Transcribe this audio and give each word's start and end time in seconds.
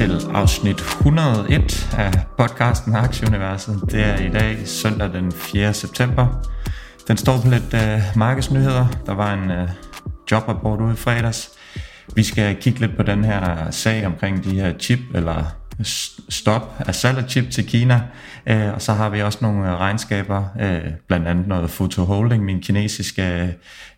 Til 0.00 0.20
afsnit 0.34 0.80
101 0.80 1.88
af 1.98 2.12
podcasten 2.38 2.94
Aktieuniverset. 2.94 3.80
Det 3.90 4.04
er 4.04 4.18
i 4.18 4.28
dag 4.28 4.58
søndag 4.68 5.12
den 5.12 5.32
4. 5.32 5.74
september. 5.74 6.26
Den 7.08 7.16
står 7.16 7.40
på 7.44 7.48
lidt 7.50 7.74
øh, 7.74 8.00
markedsnyheder. 8.16 8.86
Der 9.06 9.14
var 9.14 9.34
en 9.34 9.50
øh, 9.50 9.68
jobrapport 10.30 10.80
ude 10.80 10.92
i 10.92 10.96
fredags. 10.96 11.50
Vi 12.14 12.22
skal 12.22 12.56
kigge 12.56 12.80
lidt 12.80 12.96
på 12.96 13.02
den 13.02 13.24
her 13.24 13.70
sag 13.70 14.06
omkring 14.06 14.44
de 14.44 14.60
her 14.60 14.78
chip, 14.78 14.98
eller 15.14 15.44
stop 16.28 16.74
af 16.78 16.94
salg 16.94 17.18
af 17.18 17.30
chip 17.30 17.50
til 17.50 17.66
Kina. 17.66 18.02
Øh, 18.46 18.74
og 18.74 18.82
så 18.82 18.92
har 18.92 19.08
vi 19.08 19.22
også 19.22 19.38
nogle 19.42 19.70
øh, 19.70 19.78
regnskaber, 19.78 20.44
øh, 20.60 20.90
blandt 21.08 21.28
andet 21.28 21.48
noget 21.48 21.70
Foto 21.70 22.04
Holding, 22.04 22.44
min 22.44 22.60
kinesiske 22.60 23.22
øh, 23.22 23.48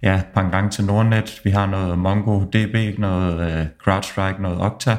ja, 0.02 0.22
pangdang 0.34 0.72
til 0.72 0.84
Nordnet. 0.84 1.40
Vi 1.44 1.50
har 1.50 1.66
noget 1.66 1.98
MongoDB, 1.98 2.98
noget 2.98 3.50
øh, 3.50 3.66
CrowdStrike, 3.84 4.42
noget 4.42 4.60
Okta. 4.60 4.96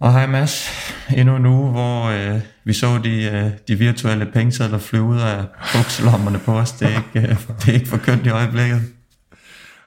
Og 0.00 0.12
hej 0.12 0.26
Mads, 0.26 0.70
endnu 1.16 1.36
en 1.36 1.46
uge, 1.46 1.70
hvor 1.70 2.04
øh, 2.04 2.40
vi 2.64 2.72
så 2.72 3.00
de, 3.04 3.22
øh, 3.22 3.50
de 3.68 3.74
virtuelle 3.74 4.26
pengesedler 4.26 4.78
flyve 4.78 5.02
ud 5.02 5.20
af 5.20 5.44
bukselommerne 5.74 6.38
på 6.38 6.58
os. 6.58 6.72
Det 6.72 6.88
er 6.88 6.96
ikke, 7.14 7.28
øh, 7.28 7.36
det 7.60 7.68
er 7.68 7.72
ikke 7.72 7.88
for 7.88 7.96
kønt 7.96 8.26
i 8.26 8.28
øjeblikket. 8.28 8.82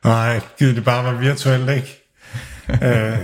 Nej, 0.04 0.40
givet 0.60 0.76
det 0.76 0.84
bare 0.84 1.04
var 1.04 1.20
virtuelt, 1.20 1.70
ikke? 1.70 2.04
øh, 2.88 3.18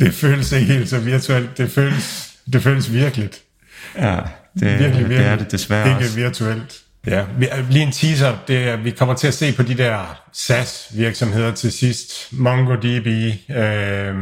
det 0.00 0.14
føles 0.14 0.52
ikke 0.52 0.72
helt 0.72 0.88
så 0.88 0.98
virtuelt. 0.98 1.58
Det 1.58 1.70
føles, 1.70 2.34
det 2.52 2.62
føles 2.62 2.92
virkeligt. 2.92 3.42
Ja, 3.96 4.16
det, 4.54 4.78
virkelig, 4.78 4.92
virkelig. 4.92 5.18
det 5.18 5.26
er 5.26 5.36
det 5.36 5.52
desværre 5.52 6.02
ikke 6.02 6.14
virtuelt. 6.14 6.83
Ja, 7.06 7.24
vi, 7.38 7.48
lige 7.70 7.82
en 7.82 7.92
teaser. 7.92 8.36
Det 8.48 8.68
er, 8.68 8.76
vi 8.76 8.90
kommer 8.90 9.14
til 9.14 9.26
at 9.26 9.34
se 9.34 9.52
på 9.52 9.62
de 9.62 9.74
der 9.74 10.22
SaaS-virksomheder 10.32 11.52
til 11.52 11.72
sidst. 11.72 12.32
MongoDB, 12.32 13.06
øh, 13.50 14.14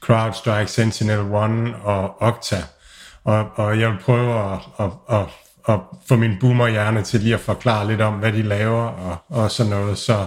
CrowdStrike, 0.00 0.70
Sentinel-One 0.70 1.76
og 1.82 2.22
Okta. 2.22 2.62
Og, 3.24 3.48
og 3.54 3.80
jeg 3.80 3.90
vil 3.90 3.98
prøve 3.98 4.52
at, 4.52 4.58
at, 4.80 4.90
at, 5.18 5.26
at 5.68 5.80
få 6.08 6.16
min 6.16 6.36
boomerhjerne 6.40 7.02
til 7.02 7.20
lige 7.20 7.34
at 7.34 7.40
forklare 7.40 7.88
lidt 7.88 8.00
om, 8.00 8.14
hvad 8.14 8.32
de 8.32 8.42
laver 8.42 8.82
og, 8.82 9.16
og 9.28 9.50
sådan 9.50 9.70
noget. 9.70 9.98
Så, 9.98 10.26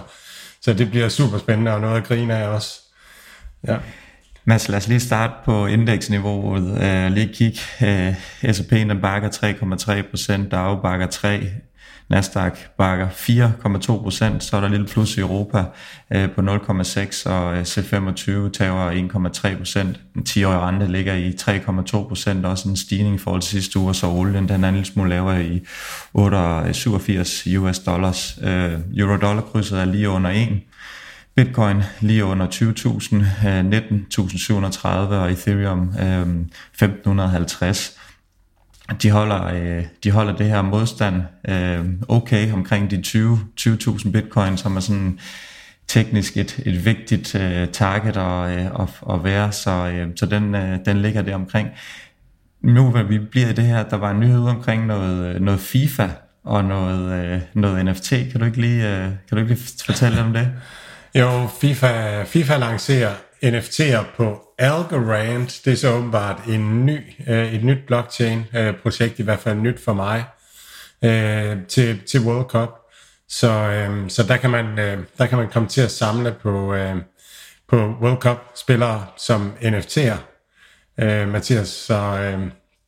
så 0.60 0.72
det 0.72 0.90
bliver 0.90 1.08
super 1.08 1.38
spændende 1.38 1.74
og 1.74 1.80
noget 1.80 1.96
at 1.96 2.04
grine 2.04 2.34
af 2.36 2.48
også. 2.48 2.80
Ja. 3.68 3.76
Mads, 4.44 4.68
lad 4.68 4.76
os 4.76 4.88
lige 4.88 5.00
starte 5.00 5.32
på 5.44 5.66
indeksniveauet. 5.66 6.62
Uh, 6.62 7.12
lige 7.12 7.34
kigge. 7.34 7.60
Uh, 7.80 7.88
øh, 7.88 8.14
S&P'en 8.54 9.00
bakker 9.00 9.28
3,3 10.02 10.10
procent, 10.10 10.52
Dow 10.52 10.82
bakker 10.82 11.06
3, 11.06 11.50
Nasdaq 12.08 12.58
bakker 12.78 13.08
4,2 13.08 14.02
procent, 14.02 14.44
så 14.44 14.56
er 14.56 14.60
der 14.60 14.68
lille 14.68 14.86
plus 14.86 15.16
i 15.16 15.20
Europa 15.20 15.64
øh, 16.14 16.30
på 16.30 16.40
0,6, 16.40 17.30
og 17.30 17.56
øh, 17.56 17.62
C25 17.62 18.50
tager 18.50 18.90
1,3 19.52 19.58
procent. 19.58 20.00
Den 20.14 20.22
10-årige 20.28 20.60
rente 20.60 20.86
ligger 20.86 21.14
i 21.14 21.30
3,2 21.30 22.08
procent, 22.08 22.46
også 22.46 22.68
en 22.68 22.76
stigning 22.76 23.14
i 23.14 23.18
forhold 23.18 23.42
til 23.42 23.50
sidste 23.50 23.78
uge, 23.78 23.94
så 23.94 24.06
olien 24.06 24.48
den 24.48 24.64
er 24.64 24.68
en 24.68 24.74
lille 24.74 24.86
smule 24.86 25.10
lavere 25.10 25.44
i 25.44 25.66
87 26.72 27.46
US 27.46 27.78
dollars. 27.78 28.38
Øh, 28.42 28.72
Euro-dollar-krydset 28.96 29.80
er 29.80 29.84
lige 29.84 30.08
under 30.08 30.30
1, 30.30 30.60
Bitcoin 31.36 31.82
lige 32.00 32.24
under 32.24 32.46
20.000, 32.46 33.14
19.730 34.84 34.88
øh, 34.88 35.22
og 35.22 35.32
Ethereum 35.32 35.94
øh, 36.00 36.26
1.550. 36.82 37.98
De 39.02 39.10
holder, 39.10 39.44
øh, 39.44 39.84
de 40.04 40.10
holder 40.10 40.36
det 40.36 40.46
her 40.46 40.62
modstand 40.62 41.22
øh, 41.48 41.84
okay 42.08 42.52
omkring 42.52 42.90
de 42.90 43.02
20.000 43.06 43.76
20 43.76 44.12
bitcoin, 44.12 44.56
som 44.56 44.76
er 44.76 44.80
sådan 44.80 45.18
teknisk 45.88 46.36
et, 46.36 46.62
et 46.66 46.84
vigtigt 46.84 47.34
øh, 47.34 47.68
target 47.68 48.16
at, 48.16 48.72
at, 48.80 49.14
at 49.14 49.24
være, 49.24 49.52
så, 49.52 50.06
så 50.16 50.26
den, 50.26 50.54
den 50.84 51.02
ligger 51.02 51.22
der 51.22 51.34
omkring. 51.34 51.68
Nu 52.62 52.90
hvor 52.90 53.02
vi 53.02 53.18
bliver 53.18 53.48
i 53.48 53.52
det 53.52 53.64
her, 53.64 53.82
der 53.82 53.96
var 53.96 54.10
en 54.10 54.20
nyhed 54.20 54.44
omkring 54.44 54.86
noget, 54.86 55.42
noget 55.42 55.60
FIFA 55.60 56.08
og 56.44 56.64
noget, 56.64 57.42
noget 57.54 57.84
NFT. 57.84 58.10
Kan 58.10 58.40
du 58.40 58.44
ikke 58.44 58.60
lige, 58.60 58.82
kan 59.28 59.30
du 59.30 59.36
ikke 59.36 59.54
lige 59.54 59.84
fortælle 59.86 60.22
om 60.22 60.32
det? 60.32 60.52
Jo, 61.14 61.48
FIFA, 61.60 62.22
FIFA 62.24 62.56
lancerer 62.56 63.14
NFT'er 63.44 64.04
på 64.16 64.42
Algorand. 64.58 65.62
Det 65.64 65.72
er 65.72 65.76
så 65.76 65.92
åbenbart 65.92 66.40
en 66.48 66.86
ny, 66.86 67.00
øh, 67.28 67.54
et 67.54 67.64
nyt 67.64 67.78
blockchain-projekt, 67.86 69.12
øh, 69.12 69.20
i 69.20 69.22
hvert 69.22 69.38
fald 69.38 69.58
nyt 69.58 69.80
for 69.84 69.92
mig, 69.92 70.24
øh, 71.04 71.56
til, 71.68 72.00
til 72.06 72.20
World 72.20 72.46
Cup. 72.46 72.70
Så, 73.28 73.70
så 74.08 74.22
der, 74.22 74.36
kan 74.36 74.50
man, 74.50 74.76
der 75.18 75.26
kan 75.26 75.38
man 75.38 75.48
komme 75.48 75.68
til 75.68 75.80
at 75.80 75.90
samle 75.90 76.34
på, 76.42 76.76
på 77.68 77.76
World 77.76 78.20
Cup-spillere 78.20 79.06
som 79.16 79.52
NFT'er, 79.62 80.16
Mathias. 81.26 81.68
Så 81.68 82.18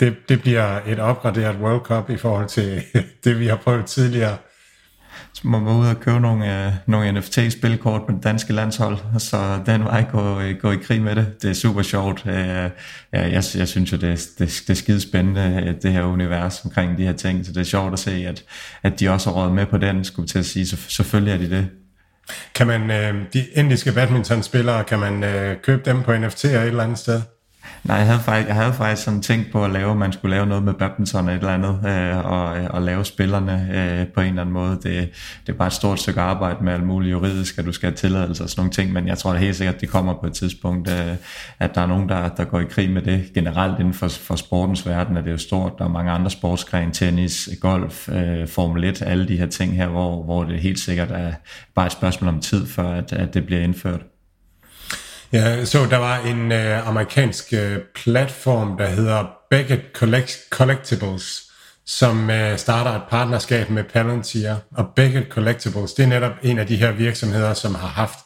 det, 0.01 0.17
det 0.29 0.41
bliver 0.41 0.81
et 0.87 0.99
opgraderet 0.99 1.57
World 1.57 1.81
Cup 1.81 2.11
i 2.11 2.17
forhold 2.17 2.49
til 2.49 2.83
det, 3.25 3.41
vi 3.41 3.47
har 3.47 3.57
prøvet 3.57 3.87
tidligere 3.87 4.37
så 5.37 5.49
må 5.49 5.59
man 5.59 5.75
ud 5.75 5.87
og 5.87 6.01
købe 6.01 6.21
nogle, 6.21 6.67
øh, 6.67 6.73
nogle 6.87 7.13
NFT-spilkort 7.13 8.07
på 8.07 8.13
det 8.13 8.25
danske 8.25 8.53
landshold, 8.53 8.99
og 9.15 9.21
så 9.21 9.61
den 9.67 9.85
vej 9.85 10.05
gå, 10.13 10.41
øh, 10.41 10.57
gå 10.61 10.73
i 10.73 10.77
krig 10.77 11.03
med 11.03 11.17
det. 11.17 11.43
Det 11.43 11.51
er 11.51 11.55
super 11.55 11.83
sjovt. 11.83 12.27
Øh, 12.27 12.35
ja, 12.35 12.71
jeg, 13.13 13.43
jeg 13.57 13.69
synes 13.69 13.93
jo, 13.93 13.97
det, 13.97 14.11
er, 14.11 14.27
det, 14.39 14.39
det 14.39 14.71
er 14.71 14.75
skide 14.75 15.01
spændende, 15.01 15.65
øh, 15.67 15.75
det 15.83 15.93
her 15.93 16.03
univers 16.03 16.65
omkring 16.65 16.99
de 16.99 17.05
her 17.05 17.13
ting, 17.13 17.47
så 17.47 17.53
det 17.53 17.61
er 17.61 17.65
sjovt 17.65 17.93
at 17.93 17.99
se, 17.99 18.11
at, 18.11 18.45
at 18.83 19.01
de 19.01 19.09
også 19.09 19.31
har 19.31 19.43
råd 19.43 19.53
med 19.53 19.67
på 19.67 19.79
den, 19.79 20.05
skulle 20.05 20.29
til 20.29 20.39
at 20.39 20.47
sige. 20.47 20.67
Så, 20.67 20.77
selvfølgelig 20.89 21.33
er 21.33 21.39
de 21.39 21.57
det. 21.57 21.69
Kan 22.55 22.67
man, 22.67 22.91
øh, 22.91 23.15
de 23.33 23.47
indiske 23.55 23.93
badmintonspillere, 23.93 24.85
kan 24.85 24.99
man 24.99 25.25
øh, 25.25 25.57
købe 25.63 25.83
dem 25.91 26.03
på 26.03 26.13
NFT'er 26.13 26.49
et 26.49 26.67
eller 26.67 26.83
andet 26.83 26.99
sted? 26.99 27.23
Nej, 27.85 27.97
jeg 27.97 28.07
havde 28.07 28.21
faktisk, 28.21 28.49
jeg 28.49 28.57
havde 28.57 28.73
faktisk 28.73 29.03
sådan 29.03 29.23
tænkt 29.23 29.53
på 29.53 29.65
at 29.65 29.71
lave, 29.71 29.91
at 29.91 29.97
man 29.97 30.13
skulle 30.13 30.37
lave 30.37 30.47
noget 30.47 30.65
med 30.65 30.75
badminton 30.75 31.29
eller 31.29 31.33
et 31.33 31.39
eller 31.39 31.55
andet, 31.55 31.91
øh, 31.91 32.33
og, 32.33 32.59
øh, 32.59 32.67
og 32.71 32.83
lave 32.83 33.05
spillerne 33.05 33.69
øh, 33.75 34.07
på 34.07 34.21
en 34.21 34.27
eller 34.27 34.41
anden 34.41 34.53
måde. 34.53 34.71
Det, 34.71 35.11
det 35.47 35.53
er 35.53 35.57
bare 35.57 35.67
et 35.67 35.73
stort 35.73 36.01
stykke 36.01 36.21
arbejde 36.21 36.65
med 36.65 36.73
alt 36.73 36.87
muligt 36.87 37.13
juridisk, 37.13 37.59
at 37.59 37.65
du 37.65 37.73
skal 37.73 37.87
have 37.87 37.97
tilladelse 37.97 38.45
og 38.45 38.51
sådan 38.51 38.61
nogle 38.61 38.73
ting, 38.73 38.93
men 38.93 39.09
jeg 39.09 39.19
tror 39.19 39.33
da 39.33 39.39
helt 39.39 39.57
sikkert, 39.57 39.75
at 39.75 39.81
det 39.81 39.89
kommer 39.89 40.15
på 40.15 40.27
et 40.27 40.33
tidspunkt, 40.33 40.91
øh, 40.91 41.17
at 41.59 41.75
der 41.75 41.81
er 41.81 41.87
nogen, 41.87 42.09
der, 42.09 42.29
der 42.29 42.45
går 42.45 42.61
i 42.61 42.65
krig 42.65 42.91
med 42.91 43.03
det. 43.03 43.25
Generelt 43.35 43.79
inden 43.79 43.95
for, 43.95 44.09
for 44.09 44.37
sportens 44.37 44.87
verden 44.87 45.17
er 45.17 45.23
det 45.23 45.31
jo 45.31 45.39
stort. 45.39 45.73
Der 45.79 45.85
er 45.85 45.89
mange 45.89 46.11
andre 46.11 46.31
sportsgrene, 46.31 46.93
tennis, 46.93 47.49
golf, 47.61 48.09
øh, 48.09 48.49
Formel 48.49 48.85
1, 48.85 49.03
alle 49.03 49.29
de 49.29 49.37
her 49.37 49.47
ting 49.47 49.77
her, 49.77 49.87
hvor, 49.89 50.23
hvor 50.23 50.45
det 50.45 50.61
helt 50.61 50.79
sikkert 50.79 51.11
er 51.11 51.33
bare 51.75 51.87
et 51.87 51.93
spørgsmål 51.93 52.29
om 52.29 52.41
tid, 52.41 52.67
før 52.67 52.89
at, 52.89 53.13
at 53.13 53.35
det 53.35 53.47
bliver 53.47 53.61
indført. 53.63 54.01
Ja, 55.37 55.65
så 55.65 55.87
der 55.91 55.97
var 55.97 56.19
en 56.19 56.53
øh, 56.53 56.89
amerikansk 56.89 57.53
øh, 57.53 57.79
platform, 57.95 58.77
der 58.79 58.87
hedder 58.87 59.25
Beckett 59.51 59.83
Collect- 59.99 60.49
Collectibles, 60.51 61.43
som 61.87 62.31
øh, 62.31 62.59
starter 62.59 62.91
et 62.91 63.03
partnerskab 63.11 63.71
med 63.71 63.85
Palantir. 63.85 64.55
Og 64.77 64.87
Beckett 64.97 65.29
Collectibles, 65.29 65.93
det 65.93 66.03
er 66.03 66.07
netop 66.07 66.33
en 66.43 66.59
af 66.59 66.67
de 66.67 66.77
her 66.77 66.93
virksomheder, 66.93 67.55
som 67.55 67.75
har 67.75 67.89
haft 67.89 68.19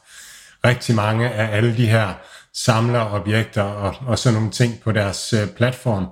rigtig 0.64 0.94
mange 0.94 1.30
af 1.30 1.56
alle 1.56 1.76
de 1.76 1.86
her 1.86 2.08
samlerobjekter 2.54 3.62
og, 3.62 3.94
og 4.06 4.18
sådan 4.18 4.34
nogle 4.34 4.50
ting 4.50 4.80
på 4.84 4.92
deres 4.92 5.32
øh, 5.32 5.48
platform. 5.56 6.06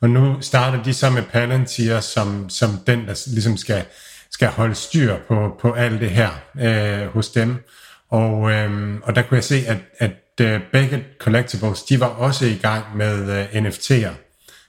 Og 0.00 0.10
nu 0.10 0.40
starter 0.40 0.82
de 0.82 0.94
så 0.94 1.10
med 1.10 1.22
Palantir 1.22 2.00
som, 2.00 2.48
som 2.48 2.70
den, 2.86 3.06
der 3.06 3.22
ligesom 3.32 3.56
skal, 3.56 3.84
skal 4.30 4.48
holde 4.48 4.74
styr 4.74 5.16
på, 5.28 5.56
på 5.60 5.72
alt 5.72 6.00
det 6.00 6.10
her 6.10 6.30
øh, 6.60 7.06
hos 7.06 7.28
dem. 7.28 7.56
Og, 8.10 8.50
øh, 8.50 8.94
og 9.02 9.14
der 9.14 9.22
kunne 9.22 9.36
jeg 9.36 9.44
se, 9.44 9.64
at, 9.66 9.76
at 9.98 10.10
uh, 10.40 10.60
Beckett 10.72 11.04
Collectibles, 11.18 11.82
de 11.82 12.00
var 12.00 12.06
også 12.06 12.46
i 12.46 12.58
gang 12.62 12.96
med 12.96 13.40
øh, 13.40 13.62
uh, 13.62 13.68
NFT'er. 13.68 14.10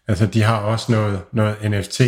Altså 0.08 0.26
de 0.26 0.42
har 0.42 0.58
også 0.58 0.92
noget, 0.92 1.22
noget 1.34 1.72
NFT, 1.72 2.02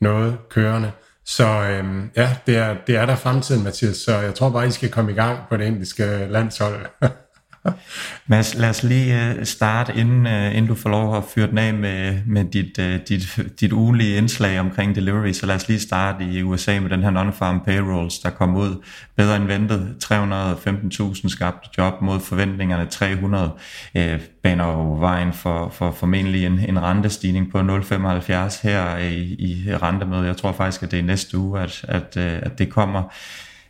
noget 0.00 0.36
kørende. 0.50 0.92
Så 1.26 1.46
øhm, 1.46 2.10
ja, 2.16 2.36
det 2.46 2.56
er, 2.56 2.76
det 2.86 2.96
er 2.96 3.06
der 3.06 3.16
fremtiden, 3.16 3.64
Mathias. 3.64 3.96
Så 3.96 4.18
jeg 4.18 4.34
tror 4.34 4.50
bare, 4.50 4.66
I 4.66 4.70
skal 4.70 4.90
komme 4.90 5.12
i 5.12 5.14
gang 5.14 5.38
på 5.48 5.56
det 5.56 5.64
indiske 5.64 6.26
landshold. 6.30 6.86
Mads, 8.26 8.54
lad 8.54 8.70
os 8.70 8.82
lige 8.82 9.28
øh, 9.28 9.44
starte, 9.44 9.92
inden, 9.96 10.26
øh, 10.26 10.56
inden 10.56 10.66
du 10.66 10.74
får 10.74 10.90
lov 10.90 11.16
at 11.16 11.24
fyre 11.34 11.46
den 11.46 11.58
af 11.58 11.74
med, 11.74 12.20
med 12.26 12.44
dit, 12.44 12.78
øh, 12.78 13.00
dit, 13.08 13.38
dit 13.60 13.72
ugenlige 13.72 14.16
indslag 14.16 14.60
omkring 14.60 14.94
delivery, 14.94 15.32
så 15.32 15.46
lad 15.46 15.54
os 15.54 15.68
lige 15.68 15.80
starte 15.80 16.24
i 16.24 16.42
USA 16.42 16.80
med 16.80 16.90
den 16.90 17.02
her 17.02 17.10
non-farm 17.10 17.64
payrolls, 17.64 18.18
der 18.18 18.30
kom 18.30 18.56
ud 18.56 18.82
bedre 19.16 19.36
end 19.36 19.46
ventet. 19.46 19.96
315.000 20.04 21.28
skabte 21.28 21.68
job 21.78 22.02
mod 22.02 22.20
forventningerne 22.20 22.86
300 22.86 23.50
øh, 23.94 24.20
baner 24.42 24.66
jo 24.66 24.96
vejen 24.98 25.32
for, 25.32 25.68
for 25.68 25.90
formentlig 25.90 26.46
en, 26.46 26.58
en 26.68 26.82
rentestigning 26.82 27.52
på 27.52 27.58
0,75 27.58 28.62
her 28.62 28.96
i, 28.96 29.36
i 29.38 29.76
rentemødet. 29.82 30.26
Jeg 30.26 30.36
tror 30.36 30.52
faktisk, 30.52 30.82
at 30.82 30.90
det 30.90 30.98
er 30.98 31.02
næste 31.02 31.38
uge, 31.38 31.60
at, 31.60 31.84
at, 31.88 32.16
at 32.16 32.58
det 32.58 32.70
kommer. 32.70 33.12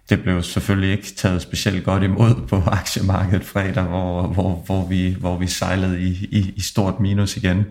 Det 0.09 0.23
blev 0.23 0.43
selvfølgelig 0.43 0.93
ikke 0.93 1.15
taget 1.17 1.43
specielt 1.43 1.85
godt 1.85 2.03
imod 2.03 2.47
på 2.49 2.63
aktiemarkedet 2.81 3.45
fredag, 3.45 3.85
hvor, 3.85 4.23
hvor, 4.27 4.63
hvor, 4.67 4.89
vi, 4.89 5.17
hvor 5.21 5.39
vi 5.39 5.47
sejlede 5.47 6.01
i, 6.01 6.29
i, 6.31 6.53
i 6.57 6.61
stort 6.61 7.01
minus 7.01 7.37
igen. 7.37 7.65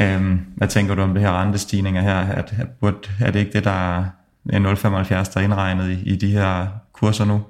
Øhm, 0.00 0.40
hvad 0.56 0.68
tænker 0.68 0.94
du 0.94 1.02
om 1.02 1.14
det 1.14 1.22
her 1.22 1.42
rentestigninger 1.42 2.02
her? 2.02 2.18
At, 2.18 2.54
at, 2.82 3.10
er 3.20 3.30
det 3.30 3.40
ikke 3.40 3.52
det, 3.52 3.64
der 3.64 3.98
er 3.98 4.04
0,75, 4.52 4.54
der 4.54 5.32
er 5.34 5.40
indregnet 5.40 5.90
i, 5.90 6.12
i 6.12 6.16
de 6.16 6.30
her 6.30 6.66
kurser 6.92 7.24
nu? 7.24 7.42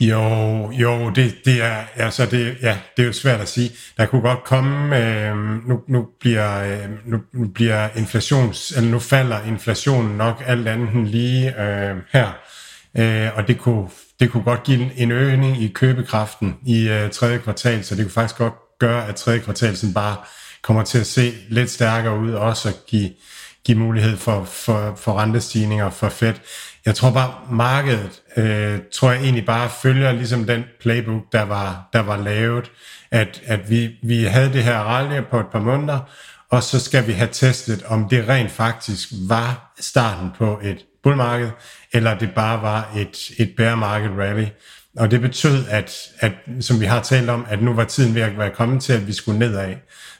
Jo, 0.00 0.70
jo, 0.72 1.10
det, 1.10 1.34
det 1.44 1.64
er 1.64 1.76
altså 1.96 2.26
det, 2.26 2.56
ja, 2.62 2.78
det 2.96 3.02
er 3.02 3.06
jo 3.06 3.12
svært 3.12 3.40
at 3.40 3.48
sige. 3.48 3.70
Der 3.96 4.06
kunne 4.06 4.22
godt 4.22 4.44
komme, 4.44 4.98
øh, 4.98 5.36
nu, 5.68 5.80
nu 5.88 6.08
bliver, 6.20 6.62
øh, 6.62 6.90
nu, 7.04 7.20
nu 7.32 7.48
bliver 7.48 7.88
inflations, 7.96 8.72
eller 8.76 8.90
nu 8.90 8.98
falder 8.98 9.42
inflationen 9.42 10.16
nok 10.16 10.42
alt 10.46 10.68
andet 10.68 10.88
end 10.94 11.06
lige 11.06 11.62
øh, 11.62 11.96
her 12.12 12.32
øh, 12.98 13.28
og 13.36 13.48
det 13.48 13.58
kunne, 13.58 13.88
det 14.20 14.30
kunne 14.30 14.42
godt 14.42 14.62
give 14.62 14.94
en 14.96 15.10
øgning 15.10 15.62
i 15.62 15.68
købekraften 15.68 16.56
i 16.66 16.88
øh, 16.88 17.10
tredje 17.10 17.38
kvartal, 17.38 17.84
så 17.84 17.94
det 17.94 18.04
kunne 18.04 18.12
faktisk 18.12 18.38
godt 18.38 18.54
gøre, 18.78 19.08
at 19.08 19.16
tredje 19.16 19.38
kvartal 19.38 19.76
sådan 19.76 19.94
bare 19.94 20.16
kommer 20.62 20.82
til 20.82 20.98
at 20.98 21.06
se 21.06 21.32
lidt 21.48 21.70
stærkere 21.70 22.18
ud, 22.18 22.32
også 22.32 22.68
at 22.68 22.76
give, 22.86 23.10
give 23.64 23.78
mulighed 23.78 24.16
for, 24.16 24.44
for, 24.44 24.94
for 24.96 25.18
rentestigninger 25.18 25.90
for 25.90 26.08
Fed. 26.08 26.34
Jeg 26.86 26.94
tror 26.94 27.10
bare, 27.10 27.34
markedet, 27.50 28.22
øh, 28.36 28.78
tror 28.92 29.10
jeg 29.10 29.22
egentlig 29.22 29.46
bare 29.46 29.70
følger 29.82 30.12
ligesom 30.12 30.44
den 30.44 30.64
playbook, 30.80 31.22
der 31.32 31.42
var, 31.42 31.88
der 31.92 32.00
var 32.00 32.16
lavet, 32.16 32.70
at, 33.10 33.42
at 33.46 33.70
vi, 33.70 33.90
vi 34.02 34.22
havde 34.24 34.52
det 34.52 34.64
her 34.64 34.78
rally 34.78 35.20
på 35.30 35.40
et 35.40 35.46
par 35.52 35.60
måneder, 35.60 36.00
og 36.50 36.62
så 36.62 36.80
skal 36.80 37.06
vi 37.06 37.12
have 37.12 37.28
testet, 37.32 37.82
om 37.82 38.08
det 38.08 38.28
rent 38.28 38.50
faktisk 38.50 39.08
var 39.28 39.74
starten 39.80 40.30
på 40.38 40.60
et 40.62 40.78
bullmarked, 41.06 41.50
eller 41.92 42.18
det 42.18 42.30
bare 42.34 42.62
var 42.62 42.88
et, 42.96 43.30
et 43.38 43.52
bear 43.56 43.74
market 43.74 44.10
rally. 44.18 44.46
Og 44.96 45.10
det 45.10 45.20
betød, 45.20 45.64
at, 45.70 45.92
at, 46.20 46.32
som 46.60 46.80
vi 46.80 46.84
har 46.84 47.02
talt 47.02 47.30
om, 47.30 47.46
at 47.48 47.62
nu 47.62 47.74
var 47.74 47.84
tiden 47.84 48.14
ved 48.14 48.22
at 48.22 48.38
være 48.38 48.50
kommet 48.50 48.82
til, 48.82 48.92
at 48.92 49.06
vi 49.06 49.12
skulle 49.12 49.38
nedad. 49.38 49.74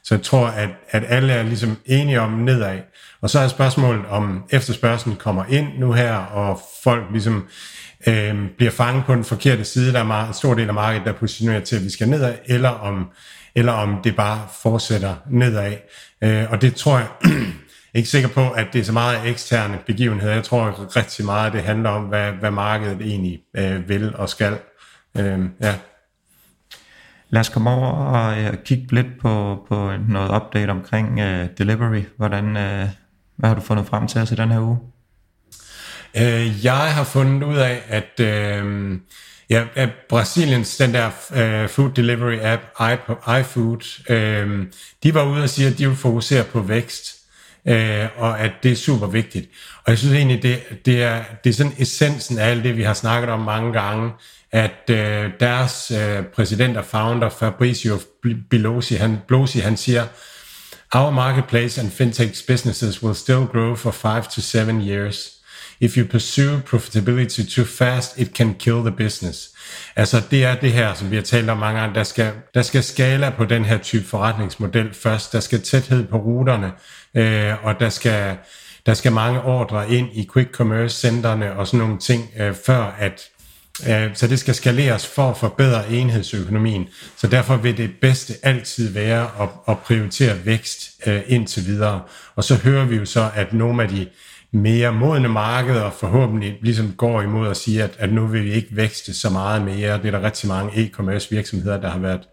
Så 0.05 0.15
jeg 0.15 0.23
tror, 0.23 0.47
at, 0.47 0.69
at 0.91 1.03
alle 1.09 1.33
er 1.33 1.43
ligesom 1.43 1.77
enige 1.87 2.21
om 2.21 2.31
nedad. 2.31 2.79
Og 3.21 3.31
så 3.31 3.39
er 3.39 3.49
spørgsmålet, 3.49 4.07
om 4.07 4.43
efterspørgselen 4.51 5.17
kommer 5.17 5.45
ind 5.49 5.79
nu 5.79 5.93
her, 5.93 6.15
og 6.15 6.61
folk 6.83 7.05
ligesom 7.13 7.49
øh, 8.07 8.35
bliver 8.57 8.73
fanget 8.73 9.05
på 9.05 9.15
den 9.15 9.25
forkerte 9.25 9.65
side. 9.65 9.93
Der 9.93 10.05
er 10.05 10.29
en 10.29 10.35
stor 10.35 10.55
del 10.55 10.69
af 10.69 10.75
markedet, 10.75 11.07
der 11.07 11.13
positionerer 11.13 11.61
til, 11.61 11.77
at 11.77 11.85
vi 11.85 11.91
skal 11.91 12.09
nedad, 12.09 12.35
eller 12.47 12.71
om, 12.71 13.09
eller 13.55 13.73
om 13.73 14.01
det 14.05 14.17
bare 14.17 14.41
fortsætter 14.63 15.15
nedad. 15.31 15.73
Øh, 16.23 16.45
og 16.51 16.63
det 16.63 16.75
tror 16.75 16.99
jeg 16.99 17.09
ikke 17.97 18.09
sikker 18.09 18.29
på, 18.29 18.51
at 18.51 18.67
det 18.73 18.81
er 18.81 18.85
så 18.85 18.93
meget 18.93 19.29
eksterne 19.29 19.79
begivenheder. 19.87 20.35
Jeg 20.35 20.45
tror 20.45 20.97
rigtig 20.97 21.25
meget, 21.25 21.47
at 21.47 21.53
det 21.53 21.63
handler 21.63 21.91
om, 21.91 22.03
hvad, 22.03 22.33
hvad 22.33 22.51
markedet 22.51 23.01
egentlig 23.01 23.41
øh, 23.57 23.89
vil 23.89 24.17
og 24.17 24.29
skal. 24.29 24.59
Øh, 25.19 25.41
ja. 25.61 25.75
Lad 27.31 27.41
os 27.41 27.49
komme 27.49 27.71
over 27.71 27.91
og 27.91 28.39
uh, 28.39 28.55
kigge 28.65 28.95
lidt 28.95 29.07
på, 29.21 29.65
på 29.69 29.93
noget 30.09 30.43
update 30.43 30.71
omkring 30.71 31.13
uh, 31.13 31.47
delivery. 31.59 32.03
Hvordan, 32.17 32.45
uh, 32.45 32.89
hvad 33.37 33.49
har 33.49 33.55
du 33.55 33.61
fundet 33.61 33.87
frem 33.87 34.07
til 34.07 34.21
os 34.21 34.31
i 34.31 34.35
den 34.35 34.51
her 34.51 34.61
uge? 34.61 34.79
Uh, 36.15 36.65
jeg 36.65 36.95
har 36.95 37.05
fundet 37.05 37.43
ud 37.43 37.57
af, 37.57 37.83
at 37.89 38.21
uh, 38.21 38.99
ja, 39.51 39.65
at 39.75 39.91
Brasiliens, 40.09 40.77
den 40.77 40.95
der 40.95 41.07
uh, 41.07 41.71
food 41.71 41.91
delivery 41.91 42.39
app, 42.41 42.63
iFood, 43.41 44.01
uh, 44.11 44.67
de 45.03 45.15
var 45.15 45.25
ude 45.25 45.43
og 45.43 45.49
sige, 45.49 45.69
at 45.69 45.79
de 45.79 45.89
vil 45.89 45.97
fokusere 45.97 46.45
på 46.45 46.61
vækst 46.61 47.17
øh, 47.69 48.07
og 48.17 48.41
at 48.41 48.53
det 48.63 48.73
er 48.73 48.77
super 48.77 49.07
vigtigt. 49.07 49.51
Og 49.85 49.91
jeg 49.91 49.99
synes 49.99 50.15
egentlig, 50.15 50.43
det, 50.43 50.87
det, 50.87 51.03
er, 51.03 51.23
det 51.45 51.51
er 51.51 51.55
sådan 51.55 51.73
essensen 51.79 52.39
af 52.39 52.51
alt 52.51 52.65
det, 52.65 52.77
vi 52.77 52.83
har 52.83 52.95
snakket 52.95 53.31
om 53.31 53.41
mange 53.41 53.73
gange, 53.73 54.11
at 54.53 54.91
øh, 54.91 55.31
deres 55.41 55.91
øh, 55.91 56.25
præsident 56.25 56.77
og 56.77 56.85
founder, 56.85 57.29
Fabrizio 57.29 57.99
Bilosi, 58.51 58.95
han, 58.95 59.19
Blosi, 59.29 59.59
han 59.59 59.77
siger, 59.77 60.07
Our 60.95 61.11
marketplace 61.11 61.81
and 61.81 61.91
fintech 61.91 62.47
businesses 62.47 63.03
will 63.03 63.15
still 63.15 63.47
grow 63.47 63.75
for 63.75 63.91
five 63.91 64.23
to 64.23 64.41
seven 64.41 64.81
years. 64.81 65.36
If 65.81 65.97
you 65.97 66.05
pursue 66.05 66.61
profitability 66.67 67.43
too 67.55 67.65
fast, 67.65 68.19
it 68.19 68.29
can 68.29 68.55
kill 68.55 68.77
the 68.77 68.91
business. 68.91 69.51
Altså 69.97 70.23
det 70.31 70.45
er 70.45 70.55
det 70.55 70.73
her, 70.73 70.95
som 70.95 71.11
vi 71.11 71.17
har 71.17 71.23
talt 71.23 71.51
om 71.51 71.59
mange 71.59 71.81
gange, 71.81 71.95
der 71.95 72.05
skal, 72.05 72.33
der 72.55 72.63
skal 72.63 72.83
skala 72.83 73.31
på 73.31 73.45
den 73.45 73.65
her 73.65 73.79
type 73.79 74.05
forretningsmodel 74.05 74.95
først. 74.95 75.33
Der 75.33 75.41
skal 75.41 75.63
tæthed 75.63 76.05
på 76.05 76.17
ruterne, 76.17 76.73
øh, 77.15 77.65
og 77.65 77.81
der 77.81 77.89
skal, 77.89 78.37
der 78.87 78.95
skal 78.95 79.13
mange 79.13 79.43
ordre 79.43 79.91
ind 79.91 80.09
i 80.13 80.29
quick 80.33 80.53
commerce 80.53 80.97
centerne 80.97 81.53
og 81.53 81.67
sådan 81.67 81.81
nogle 81.81 81.99
ting, 81.99 82.31
øh, 82.39 82.55
før 82.67 82.97
at 82.99 83.31
øh, 83.89 84.11
så 84.15 84.27
det 84.27 84.39
skal 84.39 84.55
skaleres 84.55 85.07
for 85.07 85.31
at 85.31 85.37
forbedre 85.37 85.91
enhedsøkonomien. 85.91 86.89
Så 87.17 87.27
derfor 87.27 87.57
vil 87.57 87.77
det 87.77 87.91
bedste 88.01 88.35
altid 88.43 88.93
være 88.93 89.31
at, 89.41 89.49
at 89.69 89.79
prioritere 89.79 90.47
vækst 90.47 90.91
øh, 91.07 91.21
indtil 91.27 91.67
videre. 91.67 92.03
Og 92.37 92.45
så 92.45 92.55
hører 92.55 92.85
vi 92.85 92.97
jo 92.97 93.05
så, 93.05 93.31
at 93.35 93.53
nogle 93.53 93.83
af 93.83 93.89
de 93.89 94.07
mere 94.57 94.93
modne 94.93 95.29
markeder 95.29 95.91
forhåbentlig 95.91 96.59
ligesom 96.63 96.93
går 96.93 97.23
imod 97.23 97.49
at 97.49 97.57
sige, 97.57 97.83
at, 97.83 97.97
at 97.99 98.13
nu 98.13 98.27
vil 98.27 98.45
vi 98.45 98.53
ikke 98.53 98.77
vækste 98.77 99.15
så 99.15 99.31
meget 99.31 99.63
mere. 99.63 99.99
Det 99.99 100.07
er 100.07 100.11
der 100.11 100.23
rigtig 100.23 100.49
mange 100.49 100.73
e-commerce 100.73 101.29
virksomheder, 101.31 101.81
der 101.81 101.91
har 101.91 101.99
været, 101.99 102.29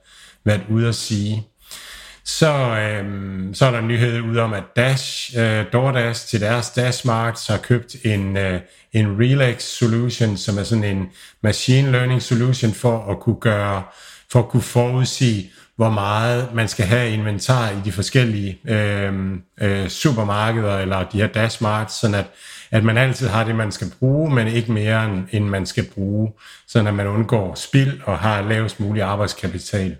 været 0.46 0.62
ude 0.70 0.88
at 0.88 0.96
sige. 0.96 1.48
Så, 2.25 2.78
øhm, 2.80 3.54
så 3.54 3.66
er 3.66 3.72
der 3.72 3.80
en 3.80 3.88
nyhed 3.88 4.22
ud 4.22 4.38
om, 4.38 4.54
at 4.54 4.64
Dash, 4.75 5.38
øh, 5.38 5.66
DoorDash 5.74 6.28
til 6.28 6.42
deres 6.42 6.70
Dash 6.70 7.08
har 7.08 7.60
købt 7.64 7.96
en, 8.04 8.38
øh, 8.38 8.60
en 8.94 9.08
Relax 9.20 9.64
solution, 9.64 10.38
som 10.38 10.58
er 10.58 10.64
sådan 10.64 10.84
en 10.84 11.06
machine 11.44 11.92
learning 11.92 12.22
solution 12.22 12.74
for 12.74 13.12
at 13.12 13.20
kunne 13.20 13.40
gøre, 13.40 13.84
for 14.31 14.40
at 14.40 14.50
kunne 14.50 14.64
forudsige, 14.64 15.52
hvor 15.75 15.90
meget 15.90 16.54
man 16.54 16.68
skal 16.68 16.86
have 16.86 17.14
inventar 17.14 17.70
i 17.70 17.75
de 17.86 17.92
forskellige 17.92 18.60
øh, 18.68 19.14
øh, 19.62 19.88
supermarkeder 19.88 20.78
eller 20.78 21.04
de 21.04 21.18
her 21.18 21.28
dashmarts, 21.28 22.00
sådan 22.00 22.16
at, 22.16 22.25
at 22.72 22.84
man 22.84 22.98
altid 22.98 23.28
har 23.28 23.44
det, 23.44 23.56
man 23.56 23.72
skal 23.72 23.88
bruge, 24.00 24.36
men 24.36 24.48
ikke 24.48 24.72
mere 24.72 25.06
end, 25.06 25.28
end 25.31 25.46
man 25.46 25.66
skal 25.66 25.86
bruge, 25.96 26.31
sådan 26.68 26.88
at 26.88 26.94
man 26.94 27.08
undgår 27.08 27.56
spild 27.56 28.02
og 28.04 28.20
har 28.20 28.42
lavest 28.42 28.80
mulig 28.80 29.04
arbejdskapital. 29.04 29.96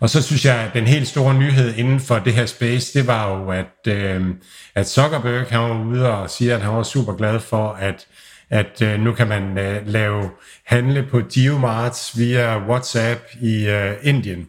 Og 0.00 0.10
så 0.10 0.22
synes 0.22 0.44
jeg, 0.44 0.56
at 0.56 0.74
den 0.74 0.86
helt 0.86 1.08
store 1.08 1.34
nyhed 1.34 1.74
inden 1.74 2.00
for 2.00 2.18
det 2.18 2.32
her 2.32 2.46
space, 2.46 2.98
det 2.98 3.06
var 3.06 3.38
jo, 3.38 3.50
at, 3.50 3.88
øh, 3.88 4.26
at 4.74 4.88
Zuckerberg 4.88 5.46
han 5.48 5.60
var 5.60 5.84
ude 5.84 6.12
og 6.12 6.30
siger, 6.30 6.54
at 6.54 6.62
han 6.62 6.74
var 6.74 6.82
super 6.82 7.12
glad 7.12 7.40
for, 7.40 7.68
at, 7.68 8.06
at 8.50 8.82
øh, 8.82 9.00
nu 9.00 9.12
kan 9.12 9.28
man 9.28 9.58
øh, 9.58 9.86
lave 9.86 10.30
handle 10.66 11.06
på 11.10 11.20
Geomarts 11.34 12.18
via 12.18 12.58
WhatsApp 12.58 13.20
i 13.40 13.66
øh, 13.66 13.92
Indien. 14.02 14.46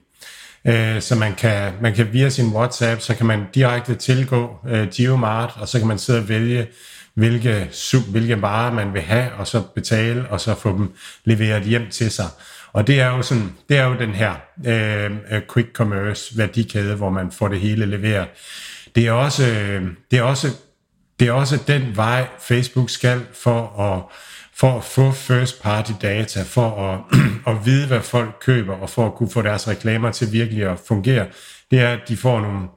Øh, 0.68 1.02
så 1.02 1.16
man 1.16 1.36
kan, 1.36 1.74
man 1.82 1.94
kan 1.94 2.14
via 2.14 2.30
sin 2.30 2.46
WhatsApp, 2.46 3.02
så 3.02 3.16
kan 3.16 3.26
man 3.26 3.46
direkte 3.56 3.96
tilgå 3.96 4.58
øh, 4.70 4.88
Geomart, 4.90 5.54
og 5.56 5.68
så 5.68 5.80
kan 5.80 5.88
man 5.88 5.98
sidde 5.98 6.20
og 6.20 6.30
vælge, 6.30 6.68
hvilke, 7.14 7.70
hvilke 8.10 8.42
varer 8.42 8.74
man 8.74 8.94
vil 8.94 9.02
have, 9.02 9.32
og 9.34 9.48
så 9.48 9.62
betale, 9.76 10.30
og 10.30 10.42
så 10.42 10.56
få 10.56 10.70
dem 10.78 10.94
leveret 11.26 11.64
hjem 11.64 11.90
til 11.90 12.12
sig. 12.12 12.28
Og 12.74 12.88
det 12.88 13.00
er 13.00 13.08
jo, 13.08 13.22
sådan, 13.22 13.54
det 13.70 13.78
er 13.78 13.86
jo 13.86 13.96
den 14.00 14.10
her 14.10 14.34
øh, 14.66 15.42
quick 15.54 15.74
commerce 15.74 16.38
værdikæde, 16.38 16.96
hvor 16.96 17.10
man 17.10 17.32
får 17.32 17.48
det 17.48 17.60
hele 17.60 17.86
leveret. 17.86 18.28
Det 18.96 19.08
er 19.08 19.12
også, 19.12 19.48
øh, 19.48 19.84
det 20.12 20.20
er 20.20 20.24
også, 20.24 20.48
det 21.20 21.28
er 21.28 21.32
også 21.32 21.60
den 21.68 21.96
vej, 21.96 22.28
Facebook 22.40 22.90
skal 22.90 23.22
for 23.34 23.80
at, 23.80 24.04
for 24.58 24.78
at 24.78 24.84
få 24.84 25.12
first 25.12 25.62
party 25.62 25.92
data, 26.02 26.44
for 26.44 26.94
at, 26.94 27.00
at 27.56 27.66
vide, 27.66 27.88
hvad 27.88 28.02
folk 28.02 28.36
køber, 28.42 28.76
og 28.76 28.90
for 28.90 29.06
at 29.06 29.16
kunne 29.16 29.32
få 29.32 29.42
deres 29.42 29.68
reklamer 29.68 30.12
til 30.12 30.32
virkelig 30.32 30.64
at 30.64 30.80
fungere. 30.88 31.28
Det 31.72 31.80
er, 31.80 31.90
at 31.90 32.00
de 32.08 32.18
får 32.18 32.42
nogle, 32.42 32.68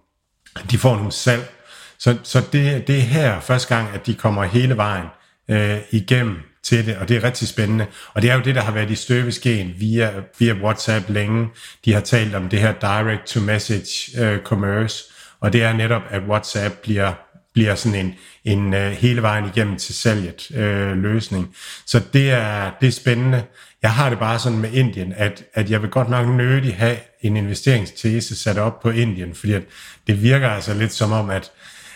de 0.71 0.79
får 0.79 0.97
nogle 0.97 1.13
salg. 1.13 1.53
Så, 1.99 2.19
så 2.23 2.43
det, 2.53 2.87
det 2.87 2.97
er 2.97 3.01
her 3.01 3.41
første 3.41 3.75
gang, 3.75 3.89
at 3.95 4.07
de 4.07 4.15
kommer 4.15 4.45
hele 4.45 4.77
vejen 4.77 5.07
øh, 5.51 5.79
igennem 5.91 6.37
til 6.63 6.87
det, 6.87 6.97
og 6.97 7.09
det 7.09 7.17
er 7.17 7.25
rigtig 7.25 7.49
spændende. 7.49 7.87
Og 8.15 8.23
det 8.23 8.31
er 8.31 8.35
jo 8.35 8.41
det, 8.41 8.55
der 8.55 8.61
har 8.61 8.73
været 8.73 8.91
i 8.91 8.95
støbeskeen 8.95 9.75
via, 9.79 10.13
via 10.39 10.55
WhatsApp 10.55 11.09
længe. 11.09 11.49
De 11.85 11.93
har 11.93 12.01
talt 12.01 12.35
om 12.35 12.49
det 12.49 12.61
her 12.61 12.73
direct-to-message 12.73 14.23
øh, 14.23 14.43
commerce, 14.43 15.05
og 15.41 15.53
det 15.53 15.63
er 15.63 15.73
netop, 15.73 16.03
at 16.11 16.23
WhatsApp 16.23 16.75
bliver, 16.83 17.13
bliver 17.55 17.75
sådan 17.75 18.07
en, 18.07 18.15
en 18.49 18.75
øh, 18.75 18.93
hele 18.93 19.23
vejen 19.23 19.45
igennem 19.45 19.77
til 19.77 19.95
salget 19.95 20.51
øh, 20.55 20.97
løsning. 20.97 21.55
Så 21.87 22.01
det 22.13 22.31
er, 22.31 22.71
det 22.81 22.87
er 22.87 22.93
spændende. 22.93 23.43
jeg 23.83 23.93
har 23.93 24.11
det 24.11 24.19
bare 24.19 24.39
sådan 24.39 24.59
med 24.59 24.73
Indien, 24.73 25.13
at, 25.17 25.45
at 25.55 25.71
jeg 25.71 25.83
vil 25.83 25.91
godt 25.91 26.09
nok 26.09 26.29
nødig 26.29 26.77
have 26.77 26.97
en 27.21 27.37
investeringstese 27.37 28.37
sat 28.37 28.59
op 28.59 28.81
på 28.81 28.91
Indien, 28.91 29.35
fordi 29.35 29.53
at 29.53 29.63
det 30.07 30.23
virker 30.23 30.49
altså 30.49 30.75
lidt 30.75 30.93
som 30.93 31.13
om, 31.13 31.31
at, 31.31 31.51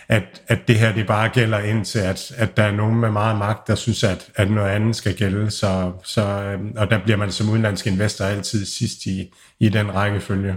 at, 0.08 0.42
at 0.48 0.68
det 0.68 0.78
her 0.78 0.92
det 0.92 1.06
bare 1.06 1.28
gælder 1.28 1.58
indtil, 1.58 1.98
at, 1.98 2.32
at 2.36 2.56
der 2.56 2.62
er 2.62 2.72
nogen 2.72 3.00
med 3.00 3.10
meget 3.10 3.38
magt, 3.38 3.68
der 3.68 3.74
synes, 3.74 4.04
at, 4.04 4.28
at 4.34 4.50
noget 4.50 4.70
andet 4.70 4.96
skal 4.96 5.16
gælde. 5.16 5.50
Så, 5.50 5.92
så, 6.04 6.22
øhm, 6.22 6.72
og 6.76 6.90
der 6.90 6.98
bliver 7.04 7.16
man 7.16 7.32
som 7.32 7.48
udenlandsk 7.50 7.86
investor 7.86 8.24
altid 8.24 8.66
sidst 8.66 9.06
i, 9.06 9.34
i 9.60 9.68
den 9.68 9.94
rækkefølge. 9.94 10.56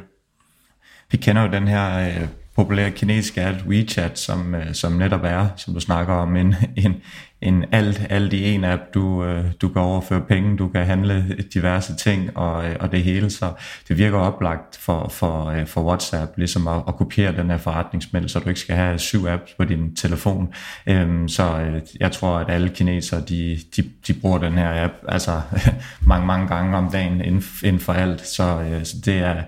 Vi 1.11 1.17
kender 1.17 1.41
jo 1.41 1.51
den 1.51 1.67
her 1.67 2.07
øh, 2.07 2.27
populære 2.55 2.91
kinesiske 2.91 3.41
app 3.41 3.57
WeChat, 3.67 4.19
som, 4.19 4.55
øh, 4.55 4.73
som 4.73 4.91
netop 4.91 5.23
er, 5.23 5.47
som 5.55 5.73
du 5.73 5.79
snakker 5.79 6.13
om, 6.13 6.35
en, 6.35 6.55
en, 6.75 6.95
en 7.41 7.65
alt, 7.71 8.01
alt 8.09 8.33
i 8.33 8.43
en 8.43 8.63
app. 8.63 8.81
Du, 8.93 9.23
øh, 9.23 9.45
du 9.61 9.69
kan 9.69 9.81
overføre 9.81 10.21
penge, 10.21 10.57
du 10.57 10.67
kan 10.67 10.85
handle 10.85 11.37
diverse 11.53 11.95
ting 11.95 12.37
og, 12.37 12.65
øh, 12.65 12.75
og 12.79 12.91
det 12.91 13.03
hele, 13.03 13.29
så 13.29 13.51
det 13.87 13.97
virker 13.97 14.17
oplagt 14.17 14.77
for, 14.77 15.07
for, 15.07 15.53
for 15.65 15.83
WhatsApp 15.83 16.37
ligesom 16.37 16.67
at, 16.67 16.81
at 16.87 16.95
kopiere 16.95 17.37
den 17.37 17.49
her 17.49 17.57
forretningsmænd, 17.57 18.29
så 18.29 18.39
du 18.39 18.49
ikke 18.49 18.61
skal 18.61 18.75
have 18.75 18.99
syv 18.99 19.25
apps 19.27 19.53
på 19.57 19.63
din 19.63 19.95
telefon. 19.95 20.53
Øhm, 20.87 21.27
så 21.27 21.71
jeg 21.99 22.11
tror, 22.11 22.37
at 22.37 22.49
alle 22.49 22.69
kinesere, 22.69 23.21
de, 23.21 23.59
de, 23.75 23.83
de 24.07 24.13
bruger 24.13 24.37
den 24.37 24.53
her 24.53 24.83
app 24.83 24.93
altså 25.07 25.41
mange, 26.01 26.27
mange 26.27 26.47
gange 26.47 26.77
om 26.77 26.89
dagen 26.91 27.21
inden, 27.21 27.43
inden 27.63 27.81
for 27.81 27.93
alt, 27.93 28.27
så, 28.27 28.79
så 28.83 28.95
det 29.05 29.17
er 29.17 29.43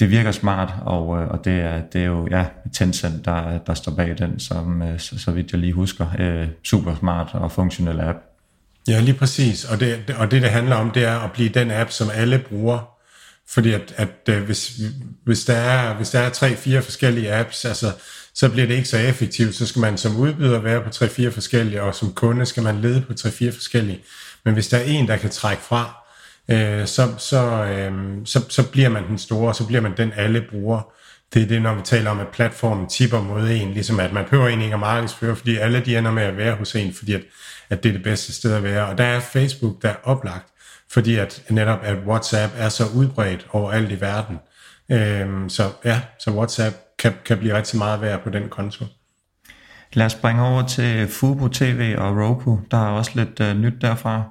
det 0.00 0.10
virker 0.10 0.32
smart, 0.32 0.74
og, 0.84 1.22
øh, 1.22 1.28
og 1.28 1.44
det, 1.44 1.52
er, 1.52 1.82
det 1.92 2.00
er 2.00 2.06
jo 2.06 2.28
ja, 2.30 2.44
Tencent, 2.72 3.24
der, 3.24 3.58
der 3.58 3.74
står 3.74 3.92
bag 3.92 4.18
den, 4.18 4.40
som, 4.40 4.82
øh, 4.82 5.00
så, 5.00 5.18
så 5.18 5.30
vidt 5.30 5.52
jeg 5.52 5.60
lige 5.60 5.72
husker, 5.72 6.06
øh, 6.18 6.48
super 6.64 6.94
smart 6.94 7.28
og 7.32 7.52
funktionel 7.52 8.00
app. 8.00 8.18
Ja, 8.88 9.00
lige 9.00 9.14
præcis. 9.14 9.64
Og 9.64 9.80
det, 9.80 10.14
og 10.18 10.30
det, 10.30 10.42
det 10.42 10.50
handler 10.50 10.76
om, 10.76 10.90
det 10.90 11.04
er 11.04 11.18
at 11.18 11.32
blive 11.32 11.48
den 11.48 11.70
app, 11.70 11.90
som 11.90 12.10
alle 12.14 12.38
bruger. 12.38 12.88
Fordi 13.48 13.72
at, 13.72 13.94
at 13.96 14.28
øh, 14.28 14.42
hvis, 14.42 14.80
hvis, 15.24 15.44
der 15.44 15.54
er, 15.54 15.94
hvis 15.94 16.10
der 16.10 16.18
er 16.20 16.30
tre-fire 16.30 16.82
forskellige 16.82 17.34
apps, 17.34 17.64
altså, 17.64 17.92
så 18.34 18.48
bliver 18.48 18.66
det 18.66 18.74
ikke 18.74 18.88
så 18.88 18.98
effektivt. 18.98 19.54
Så 19.54 19.66
skal 19.66 19.80
man 19.80 19.98
som 19.98 20.16
udbyder 20.16 20.58
være 20.58 20.80
på 20.80 20.90
tre-fire 20.90 21.30
forskellige, 21.30 21.82
og 21.82 21.94
som 21.94 22.12
kunde 22.12 22.46
skal 22.46 22.62
man 22.62 22.80
lede 22.80 23.00
på 23.00 23.14
tre-fire 23.14 23.52
forskellige. 23.52 24.00
Men 24.44 24.54
hvis 24.54 24.68
der 24.68 24.76
er 24.76 24.82
en, 24.82 25.08
der 25.08 25.16
kan 25.16 25.30
trække 25.30 25.62
fra, 25.62 26.01
øh, 26.50 26.86
så, 26.86 27.14
så, 27.18 27.64
øh, 27.64 27.92
så, 28.24 28.44
så 28.48 28.70
bliver 28.70 28.88
man 28.88 29.08
den 29.08 29.18
store, 29.18 29.54
så 29.54 29.66
bliver 29.66 29.80
man 29.80 29.96
den, 29.96 30.12
alle 30.16 30.44
bruger. 30.50 30.92
Det 31.34 31.42
er 31.42 31.46
det, 31.46 31.62
når 31.62 31.74
vi 31.74 31.80
taler 31.84 32.10
om, 32.10 32.20
at 32.20 32.28
platformen 32.28 32.88
tipper 32.88 33.22
mod 33.22 33.50
en, 33.50 33.72
ligesom 33.72 34.00
at 34.00 34.12
man 34.12 34.24
behøver 34.24 34.48
egentlig 34.48 34.66
ikke 34.66 34.74
at 34.74 34.80
markedsføre, 34.80 35.36
fordi 35.36 35.56
alle 35.56 35.80
de 35.80 35.98
ender 35.98 36.10
med 36.10 36.22
at 36.22 36.36
være 36.36 36.54
hos 36.54 36.74
en, 36.74 36.94
fordi 36.94 37.14
at, 37.14 37.22
at 37.70 37.82
det 37.82 37.88
er 37.88 37.92
det 37.92 38.02
bedste 38.02 38.32
sted 38.32 38.54
at 38.54 38.62
være. 38.62 38.86
Og 38.86 38.98
der 38.98 39.04
er 39.04 39.20
Facebook, 39.20 39.82
der 39.82 39.88
er 39.88 39.94
oplagt, 40.04 40.46
fordi 40.90 41.16
at 41.16 41.42
netop 41.50 41.78
at 41.82 41.96
WhatsApp 42.06 42.52
er 42.56 42.68
så 42.68 42.84
udbredt 42.94 43.46
overalt 43.50 43.92
i 43.92 44.00
verden. 44.00 44.38
Øh, 44.90 45.50
så 45.50 45.70
ja, 45.84 46.00
så 46.18 46.30
WhatsApp 46.30 46.76
kan, 46.98 47.12
kan 47.24 47.38
blive 47.38 47.56
rigtig 47.56 47.78
meget 47.78 48.00
værd 48.00 48.22
på 48.22 48.30
den 48.30 48.48
konto. 48.48 48.84
Lad 49.92 50.06
os 50.06 50.12
springe 50.12 50.42
over 50.42 50.66
til 50.66 51.08
Fubo 51.08 51.48
TV 51.48 51.94
og 51.98 52.16
Roku. 52.16 52.60
Der 52.70 52.76
er 52.76 52.90
også 52.90 53.10
lidt 53.14 53.40
øh, 53.40 53.56
nyt 53.56 53.74
derfra. 53.80 54.22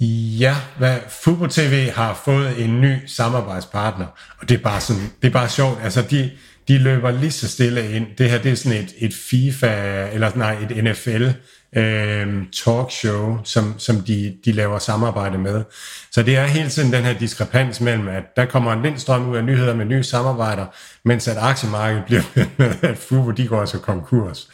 Ja, 0.00 0.56
hvad 0.78 0.98
Fubo 1.08 1.46
TV 1.46 1.90
har 1.90 2.20
fået 2.24 2.64
en 2.64 2.80
ny 2.80 2.96
samarbejdspartner, 3.06 4.06
og 4.40 4.48
det 4.48 4.58
er 4.58 4.62
bare 4.62 4.80
sådan, 4.80 5.10
det 5.22 5.28
er 5.28 5.32
bare 5.32 5.48
sjovt. 5.48 5.78
Altså, 5.82 6.02
de, 6.02 6.30
de 6.68 6.78
løber 6.78 7.10
lige 7.10 7.30
så 7.30 7.48
stille 7.48 7.92
ind. 7.92 8.06
Det 8.18 8.30
her, 8.30 8.38
det 8.38 8.52
er 8.52 8.56
sådan 8.56 8.78
et, 8.78 8.94
et 8.98 9.14
FIFA, 9.14 10.08
eller 10.12 10.30
nej, 10.36 10.56
et 10.70 10.84
NFL 10.84 11.28
øh, 11.76 12.42
talkshow, 12.64 13.38
som, 13.44 13.74
som 13.78 14.00
de, 14.00 14.36
de 14.44 14.52
laver 14.52 14.78
samarbejde 14.78 15.38
med. 15.38 15.64
Så 16.10 16.22
det 16.22 16.36
er 16.36 16.46
hele 16.46 16.68
tiden 16.68 16.92
den 16.92 17.04
her 17.04 17.18
diskrepans 17.18 17.80
mellem, 17.80 18.08
at 18.08 18.24
der 18.36 18.44
kommer 18.44 18.72
en 18.72 18.82
lindstrøm 18.82 19.28
ud 19.28 19.36
af 19.36 19.44
nyheder 19.44 19.74
med 19.74 19.84
nye 19.84 20.02
samarbejder, 20.02 20.66
mens 21.04 21.28
at 21.28 21.36
aktiemarkedet 21.36 22.04
bliver 22.06 22.22
med, 22.58 22.74
at 22.82 22.98
Fubo, 22.98 23.30
de 23.30 23.46
går 23.46 23.60
altså 23.60 23.78
konkurs. 23.78 24.48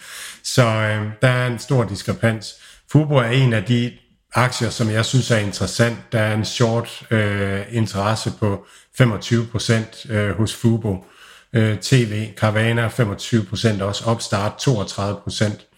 Så 0.44 0.66
øh, 0.66 1.06
der 1.22 1.28
er 1.28 1.46
en 1.46 1.58
stor 1.58 1.84
diskrepans. 1.84 2.54
Fubo 2.92 3.14
er 3.14 3.28
en 3.28 3.52
af 3.52 3.64
de 3.64 3.92
aktier, 4.34 4.70
som 4.70 4.90
jeg 4.90 5.04
synes 5.04 5.30
er 5.30 5.38
interessant. 5.38 5.98
Der 6.12 6.20
er 6.20 6.34
en 6.34 6.44
short 6.44 7.06
øh, 7.10 7.60
interesse 7.70 8.32
på 8.40 8.66
25% 9.00 10.12
øh, 10.12 10.36
hos 10.36 10.54
Fubo. 10.54 11.04
Øh, 11.52 11.78
TV, 11.78 12.34
Carvana 12.36 12.88
25%, 12.88 13.82
også 13.82 14.04
Opstart 14.06 14.68
32%. 14.68 15.70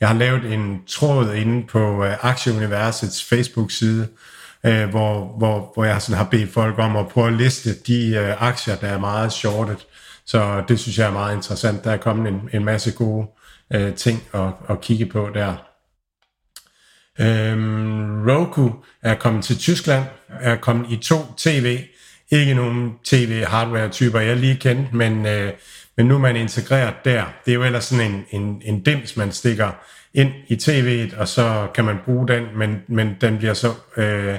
Jeg 0.00 0.08
har 0.08 0.16
lavet 0.16 0.52
en 0.52 0.80
tråd 0.88 1.34
inde 1.34 1.66
på 1.66 2.04
øh, 2.04 2.24
Aktieuniversets 2.24 3.24
Facebook-side, 3.24 4.08
øh, 4.64 4.88
hvor, 4.88 5.34
hvor, 5.38 5.70
hvor 5.74 5.84
jeg 5.84 6.02
sådan 6.02 6.16
har 6.18 6.24
bedt 6.30 6.52
folk 6.52 6.78
om 6.78 6.96
at 6.96 7.08
prøve 7.08 7.26
at 7.26 7.32
liste 7.32 7.74
de 7.86 8.08
øh, 8.08 8.42
aktier, 8.42 8.76
der 8.76 8.88
er 8.88 8.98
meget 8.98 9.32
shortet. 9.32 9.86
Så 10.26 10.62
det 10.68 10.80
synes 10.80 10.98
jeg 10.98 11.08
er 11.08 11.12
meget 11.12 11.36
interessant. 11.36 11.84
Der 11.84 11.90
er 11.90 11.96
kommet 11.96 12.28
en, 12.28 12.40
en 12.52 12.64
masse 12.64 12.92
gode 12.92 13.26
øh, 13.72 13.94
ting 13.94 14.22
at, 14.34 14.48
at 14.68 14.80
kigge 14.80 15.06
på 15.06 15.28
der. 15.34 15.69
Øhm, 17.20 18.24
Roku 18.28 18.70
er 19.02 19.14
kommet 19.14 19.44
til 19.44 19.58
Tyskland, 19.58 20.04
er 20.28 20.56
kommet 20.56 20.90
i 20.90 20.96
to 20.96 21.16
tv, 21.36 21.78
ikke 22.30 22.54
nogen 22.54 22.92
tv-hardware-typer, 23.04 24.20
jeg 24.20 24.36
lige 24.36 24.56
kendte, 24.56 24.96
men, 24.96 25.26
øh, 25.26 25.52
men 25.96 26.06
nu 26.06 26.14
er 26.14 26.18
man 26.18 26.36
integreret 26.36 26.94
der. 27.04 27.24
Det 27.44 27.50
er 27.50 27.54
jo 27.54 27.64
ellers 27.64 27.84
sådan 27.84 28.12
en, 28.12 28.24
en, 28.30 28.62
en 28.64 28.82
dims, 28.82 29.16
man 29.16 29.32
stikker 29.32 29.70
ind 30.14 30.30
i 30.48 30.54
tv'et, 30.54 31.20
og 31.20 31.28
så 31.28 31.68
kan 31.74 31.84
man 31.84 31.96
bruge 32.04 32.28
den, 32.28 32.44
men, 32.56 32.82
men 32.88 33.16
den 33.20 33.38
bliver 33.38 33.54
så 33.54 33.74
øh, 33.96 34.36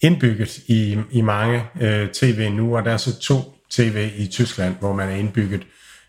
indbygget 0.00 0.58
i, 0.58 0.98
i 1.10 1.20
mange 1.20 1.64
øh, 1.80 2.08
tv 2.08 2.50
nu, 2.52 2.76
og 2.76 2.84
der 2.84 2.92
er 2.92 2.96
så 2.96 3.20
to 3.20 3.54
tv 3.70 4.10
i 4.16 4.26
Tyskland, 4.26 4.74
hvor 4.80 4.92
man 4.92 5.08
er 5.08 5.16
indbygget. 5.16 5.62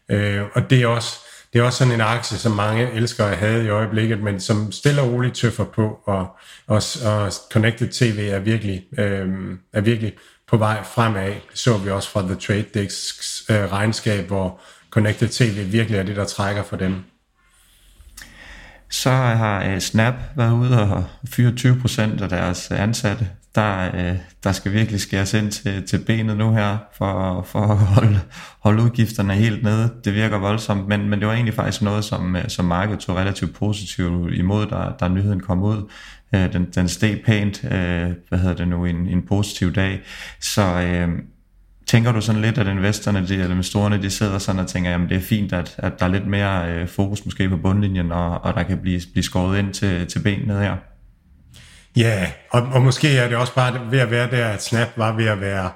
Øh, 0.09 0.41
og 0.53 0.69
det 0.69 0.81
er 0.81 0.87
også 0.87 1.17
det 1.53 1.59
er 1.59 1.63
også 1.63 1.77
sådan 1.77 1.93
en 1.93 2.01
aktie, 2.01 2.37
som 2.37 2.51
mange 2.51 2.91
elsker 2.91 3.25
at 3.25 3.37
have 3.37 3.65
i 3.65 3.69
øjeblikket, 3.69 4.23
men 4.23 4.39
som 4.39 4.71
stille 4.71 5.01
og 5.01 5.11
roligt 5.11 5.35
tøffer 5.35 5.63
på, 5.63 5.99
og, 6.05 6.27
og, 6.67 6.81
og 7.05 7.31
Connected 7.51 7.87
TV 7.87 8.29
er 8.31 8.39
virkelig, 8.39 8.83
øh, 8.97 9.57
er 9.73 9.81
virkelig 9.81 10.13
på 10.47 10.57
vej 10.57 10.83
fremad. 10.83 11.27
Det 11.27 11.41
så 11.53 11.77
vi 11.77 11.89
også 11.89 12.09
fra 12.09 12.21
The 12.21 12.35
Trade 12.35 12.65
Desk 12.73 13.15
øh, 13.49 13.71
regnskab, 13.71 14.27
hvor 14.27 14.59
Connected 14.89 15.27
TV 15.27 15.71
virkelig 15.71 15.99
er 15.99 16.03
det, 16.03 16.15
der 16.15 16.25
trækker 16.25 16.63
for 16.63 16.75
dem. 16.75 16.95
Så 18.89 19.09
har 19.09 19.65
øh, 19.65 19.79
Snap 19.79 20.13
været 20.35 20.53
ude 20.53 20.81
og 20.81 21.05
fyre 21.29 21.53
20% 21.59 22.23
af 22.23 22.29
deres 22.29 22.71
ansatte 22.71 23.29
der, 23.55 23.95
øh, 23.95 24.17
der 24.43 24.51
skal 24.51 24.73
virkelig 24.73 25.01
skæres 25.01 25.33
ind 25.33 25.51
til, 25.51 25.87
til 25.87 26.03
benet 26.07 26.37
nu 26.37 26.53
her, 26.53 26.77
for, 26.97 27.41
for 27.41 27.59
at 27.59 27.77
holde, 27.77 28.19
holde 28.59 28.83
udgifterne 28.83 29.33
helt 29.33 29.63
nede. 29.63 29.93
Det 30.05 30.13
virker 30.13 30.37
voldsomt, 30.37 30.87
men, 30.87 31.09
men 31.09 31.19
det 31.19 31.27
var 31.27 31.33
egentlig 31.33 31.53
faktisk 31.53 31.81
noget, 31.81 32.03
som, 32.03 32.35
øh, 32.35 32.43
som 32.47 32.65
markedet 32.65 32.99
tog 32.99 33.15
relativt 33.15 33.55
positivt 33.55 34.33
imod, 34.33 34.67
da, 34.67 34.77
da 34.99 35.07
nyheden 35.07 35.39
kom 35.39 35.63
ud. 35.63 35.91
Øh, 36.35 36.53
den, 36.53 36.65
den 36.75 36.87
steg 36.87 37.21
pænt, 37.25 37.63
øh, 37.63 38.11
hvad 38.29 38.39
hedder 38.39 38.55
det 38.55 38.67
nu, 38.67 38.85
en, 38.85 38.95
en 38.95 39.21
positiv 39.27 39.73
dag. 39.73 40.01
Så 40.39 40.61
øh, 40.61 41.09
tænker 41.87 42.11
du 42.11 42.21
sådan 42.21 42.41
lidt, 42.41 42.57
at 42.57 42.67
investorerne, 42.67 43.27
de, 43.27 43.33
eller 43.33 43.51
investorerne, 43.51 44.01
de 44.01 44.09
sidder 44.09 44.37
sådan 44.37 44.61
og 44.61 44.67
tænker, 44.67 44.91
jamen 44.91 45.09
det 45.09 45.17
er 45.17 45.21
fint, 45.21 45.53
at, 45.53 45.75
at 45.77 45.99
der 45.99 46.05
er 46.05 46.09
lidt 46.09 46.27
mere 46.27 46.71
øh, 46.71 46.87
fokus 46.87 47.25
måske 47.25 47.49
på 47.49 47.57
bundlinjen, 47.57 48.11
og, 48.11 48.43
og 48.43 48.53
der 48.53 48.63
kan 48.63 48.77
blive, 48.77 49.01
blive 49.11 49.23
skåret 49.23 49.59
ind 49.59 49.73
til, 49.73 50.07
til 50.07 50.19
benet 50.19 50.59
her? 50.59 50.75
Ja, 51.95 52.31
og, 52.49 52.61
og 52.61 52.81
måske 52.81 53.17
er 53.17 53.27
det 53.27 53.37
også 53.37 53.55
bare 53.55 53.91
ved 53.91 53.99
at 53.99 54.11
være 54.11 54.31
der, 54.31 54.47
at 54.47 54.63
Snap 54.63 54.87
var 54.95 55.11
ved 55.15 55.25
at 55.25 55.41
være, 55.41 55.71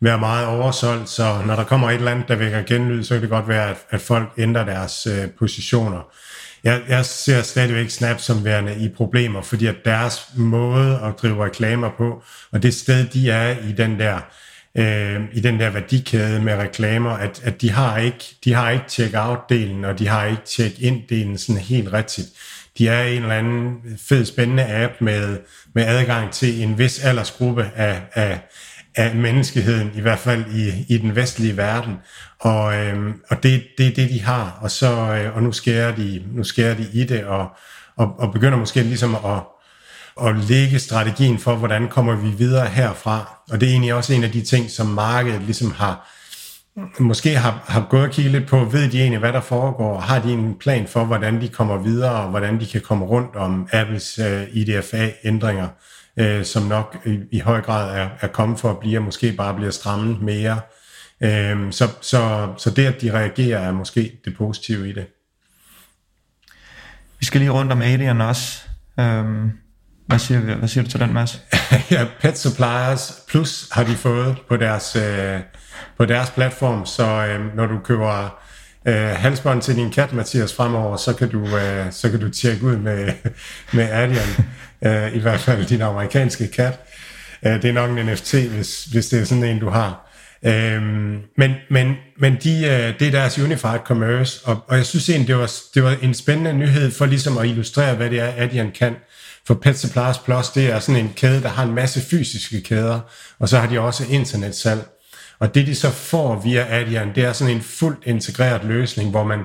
være 0.00 0.18
meget 0.18 0.46
oversolgt, 0.46 1.08
så 1.08 1.42
når 1.46 1.56
der 1.56 1.64
kommer 1.64 1.90
et 1.90 1.94
eller 1.94 2.10
andet, 2.10 2.28
der 2.28 2.36
vækker 2.36 2.62
genlyd, 2.62 3.04
så 3.04 3.14
kan 3.14 3.22
det 3.22 3.30
godt 3.30 3.48
være, 3.48 3.70
at, 3.70 3.76
at 3.90 4.00
folk 4.00 4.32
ændrer 4.38 4.64
deres 4.64 5.06
øh, 5.06 5.30
positioner. 5.38 6.12
Jeg, 6.64 6.82
jeg 6.88 7.04
ser 7.04 7.42
stadigvæk 7.42 7.90
Snap 7.90 8.20
som 8.20 8.44
værende 8.44 8.76
i 8.76 8.88
problemer, 8.88 9.42
fordi 9.42 9.66
at 9.66 9.76
deres 9.84 10.28
måde 10.36 11.00
at 11.04 11.22
drive 11.22 11.44
reklamer 11.44 11.90
på, 11.98 12.22
og 12.52 12.62
det 12.62 12.74
sted, 12.74 13.06
de 13.06 13.30
er 13.30 13.56
i 13.68 13.72
den 13.72 14.00
der 14.00 14.20
øh, 14.74 15.20
i 15.32 15.40
den 15.40 15.60
der 15.60 15.70
værdikæde 15.70 16.40
med 16.40 16.54
reklamer, 16.54 17.10
at, 17.10 17.40
at 17.44 17.60
de 17.60 17.70
har 17.70 17.98
ikke, 17.98 18.24
de 18.44 18.54
har 18.54 18.70
ikke 18.70 18.84
check-out-delen, 18.88 19.86
og 19.86 19.98
de 19.98 20.08
har 20.08 20.24
ikke 20.24 20.42
check-in-delen 20.46 21.38
sådan 21.38 21.62
helt 21.62 21.92
rigtigt 21.92 22.28
de 22.80 22.88
er 22.88 23.02
en 23.02 23.22
eller 23.22 23.34
anden 23.34 23.76
fed, 24.08 24.24
spændende 24.24 24.66
app 24.66 24.92
med, 25.00 25.38
med 25.74 25.84
adgang 25.86 26.32
til 26.32 26.62
en 26.62 26.78
vis 26.78 26.98
aldersgruppe 26.98 27.70
af, 27.76 28.02
af, 28.14 28.40
af 28.96 29.14
menneskeheden, 29.14 29.90
i 29.94 30.00
hvert 30.00 30.18
fald 30.18 30.44
i, 30.54 30.94
i 30.94 30.98
den 30.98 31.16
vestlige 31.16 31.56
verden. 31.56 31.96
Og, 32.38 32.76
øhm, 32.76 33.12
og 33.30 33.42
det, 33.42 33.62
det 33.78 33.86
er 33.86 33.94
det, 33.94 34.10
de 34.10 34.20
har. 34.20 34.58
Og, 34.60 34.70
så, 34.70 34.86
øh, 34.92 35.36
og 35.36 35.42
nu, 35.42 35.52
skærer 35.52 35.96
de, 35.96 36.22
nu 36.32 36.44
skærer 36.44 36.74
de 36.74 36.86
i 36.92 37.04
det, 37.04 37.24
og, 37.24 37.48
og, 37.96 38.14
og 38.18 38.32
begynder 38.32 38.58
måske 38.58 38.82
ligesom 38.82 39.14
at, 39.14 39.40
at 40.26 40.36
lægge 40.36 40.78
strategien 40.78 41.38
for, 41.38 41.54
hvordan 41.54 41.88
kommer 41.88 42.16
vi 42.16 42.28
videre 42.28 42.66
herfra. 42.66 43.42
Og 43.50 43.60
det 43.60 43.66
er 43.66 43.70
egentlig 43.70 43.94
også 43.94 44.14
en 44.14 44.24
af 44.24 44.32
de 44.32 44.42
ting, 44.42 44.70
som 44.70 44.86
markedet 44.86 45.42
ligesom 45.42 45.70
har, 45.72 46.10
måske 46.98 47.36
har, 47.36 47.64
har 47.66 47.86
gået 47.90 48.02
og 48.02 48.10
kigget 48.10 48.32
lidt 48.32 48.48
på, 48.48 48.64
ved 48.64 48.90
de 48.90 49.00
egentlig, 49.00 49.18
hvad 49.20 49.32
der 49.32 49.40
foregår? 49.40 50.00
Har 50.00 50.20
de 50.20 50.32
en 50.32 50.54
plan 50.60 50.86
for, 50.86 51.04
hvordan 51.04 51.40
de 51.40 51.48
kommer 51.48 51.78
videre, 51.78 52.22
og 52.22 52.30
hvordan 52.30 52.60
de 52.60 52.66
kan 52.66 52.80
komme 52.80 53.04
rundt 53.04 53.36
om 53.36 53.68
Apples 53.72 54.18
øh, 54.18 54.42
IDFA-ændringer? 54.52 55.68
øh, 56.16 56.44
som 56.44 56.62
nok 56.62 56.96
i, 57.06 57.18
i 57.32 57.38
høj 57.38 57.60
grad 57.60 57.98
er, 57.98 58.08
er 58.20 58.26
kommet 58.26 58.60
for 58.60 58.70
at 58.70 58.78
blive, 58.78 58.98
og 58.98 59.04
måske 59.04 59.32
bare 59.32 59.54
bliver 59.54 59.70
strammet 59.70 60.22
mere. 60.22 60.60
Øh, 61.20 61.72
så, 61.72 61.88
så, 62.00 62.52
så 62.58 62.70
det, 62.70 62.86
at 62.86 63.00
de 63.00 63.12
reagerer, 63.12 63.58
er 63.58 63.72
måske 63.72 64.20
det 64.24 64.36
positive 64.36 64.88
i 64.88 64.92
det. 64.92 65.06
Vi 67.18 67.24
skal 67.24 67.40
lige 67.40 67.50
rundt 67.50 67.72
om 67.72 67.82
Alien 67.82 68.20
også. 68.20 68.62
Øhm, 69.00 69.52
hvad, 70.10 70.18
siger, 70.18 70.40
hvad 70.40 70.68
siger 70.68 70.84
du 70.84 70.90
til 70.90 71.00
den, 71.00 71.14
Mads? 71.14 71.40
ja, 71.90 72.06
Pet 72.20 72.38
Suppliers 72.38 73.12
Plus 73.28 73.68
har 73.72 73.84
de 73.84 73.94
fået 73.94 74.36
på 74.48 74.56
deres, 74.56 74.96
øh, 74.96 75.40
på 75.96 76.04
deres 76.04 76.30
platform, 76.30 76.86
så 76.86 77.04
øh, 77.04 77.56
når 77.56 77.66
du 77.66 77.78
køber 77.78 78.40
øh, 78.88 78.94
halsbånd 78.94 79.62
til 79.62 79.76
din 79.76 79.90
kat, 79.90 80.12
Mathias, 80.12 80.54
fremover, 80.54 80.96
så 80.96 81.12
kan 81.12 81.28
du, 81.28 81.56
øh, 81.56 81.86
så 81.90 82.10
kan 82.10 82.20
du 82.20 82.28
tjekke 82.28 82.64
ud 82.64 82.76
med, 82.76 83.12
med 83.72 83.88
Adian, 83.90 84.28
øh, 84.82 85.16
i 85.16 85.18
hvert 85.18 85.40
fald 85.40 85.66
din 85.66 85.82
amerikanske 85.82 86.48
kat. 86.48 86.80
Øh, 87.46 87.52
det 87.52 87.64
er 87.64 87.72
nok 87.72 87.90
en 87.90 88.06
NFT, 88.06 88.34
hvis, 88.34 88.84
hvis 88.84 89.06
det 89.06 89.20
er 89.20 89.24
sådan 89.24 89.44
en, 89.44 89.58
du 89.58 89.68
har. 89.68 90.06
Øhm, 90.44 91.18
men 91.36 91.54
men, 91.70 91.94
men 92.18 92.36
de, 92.42 92.50
øh, 92.50 92.98
det 92.98 93.06
er 93.06 93.10
deres 93.10 93.38
Unified 93.38 93.80
Commerce, 93.84 94.40
og, 94.44 94.64
og 94.68 94.76
jeg 94.76 94.86
synes 94.86 95.08
egentlig, 95.08 95.28
det 95.28 95.36
var, 95.36 95.50
det 95.74 95.82
var 95.82 95.96
en 96.02 96.14
spændende 96.14 96.52
nyhed 96.52 96.90
for 96.90 97.06
ligesom 97.06 97.38
at 97.38 97.46
illustrere, 97.46 97.94
hvad 97.94 98.10
det 98.10 98.20
er, 98.20 98.32
Adyen 98.36 98.70
kan. 98.70 98.94
For 99.50 99.54
Pet 99.54 99.78
Supplies 99.78 100.18
Plus, 100.18 100.48
det 100.50 100.70
er 100.70 100.78
sådan 100.78 101.04
en 101.04 101.12
kæde, 101.16 101.42
der 101.42 101.48
har 101.48 101.62
en 101.62 101.74
masse 101.74 102.00
fysiske 102.00 102.62
kæder, 102.62 103.00
og 103.38 103.48
så 103.48 103.58
har 103.58 103.66
de 103.68 103.80
også 103.80 104.04
internetsalg. 104.10 104.88
Og 105.38 105.54
det 105.54 105.66
de 105.66 105.74
så 105.74 105.90
får 105.90 106.40
via 106.40 106.66
Adyen, 106.68 107.14
det 107.14 107.24
er 107.24 107.32
sådan 107.32 107.54
en 107.54 107.62
fuldt 107.62 107.98
integreret 108.06 108.64
løsning, 108.64 109.10
hvor 109.10 109.24
man, 109.24 109.40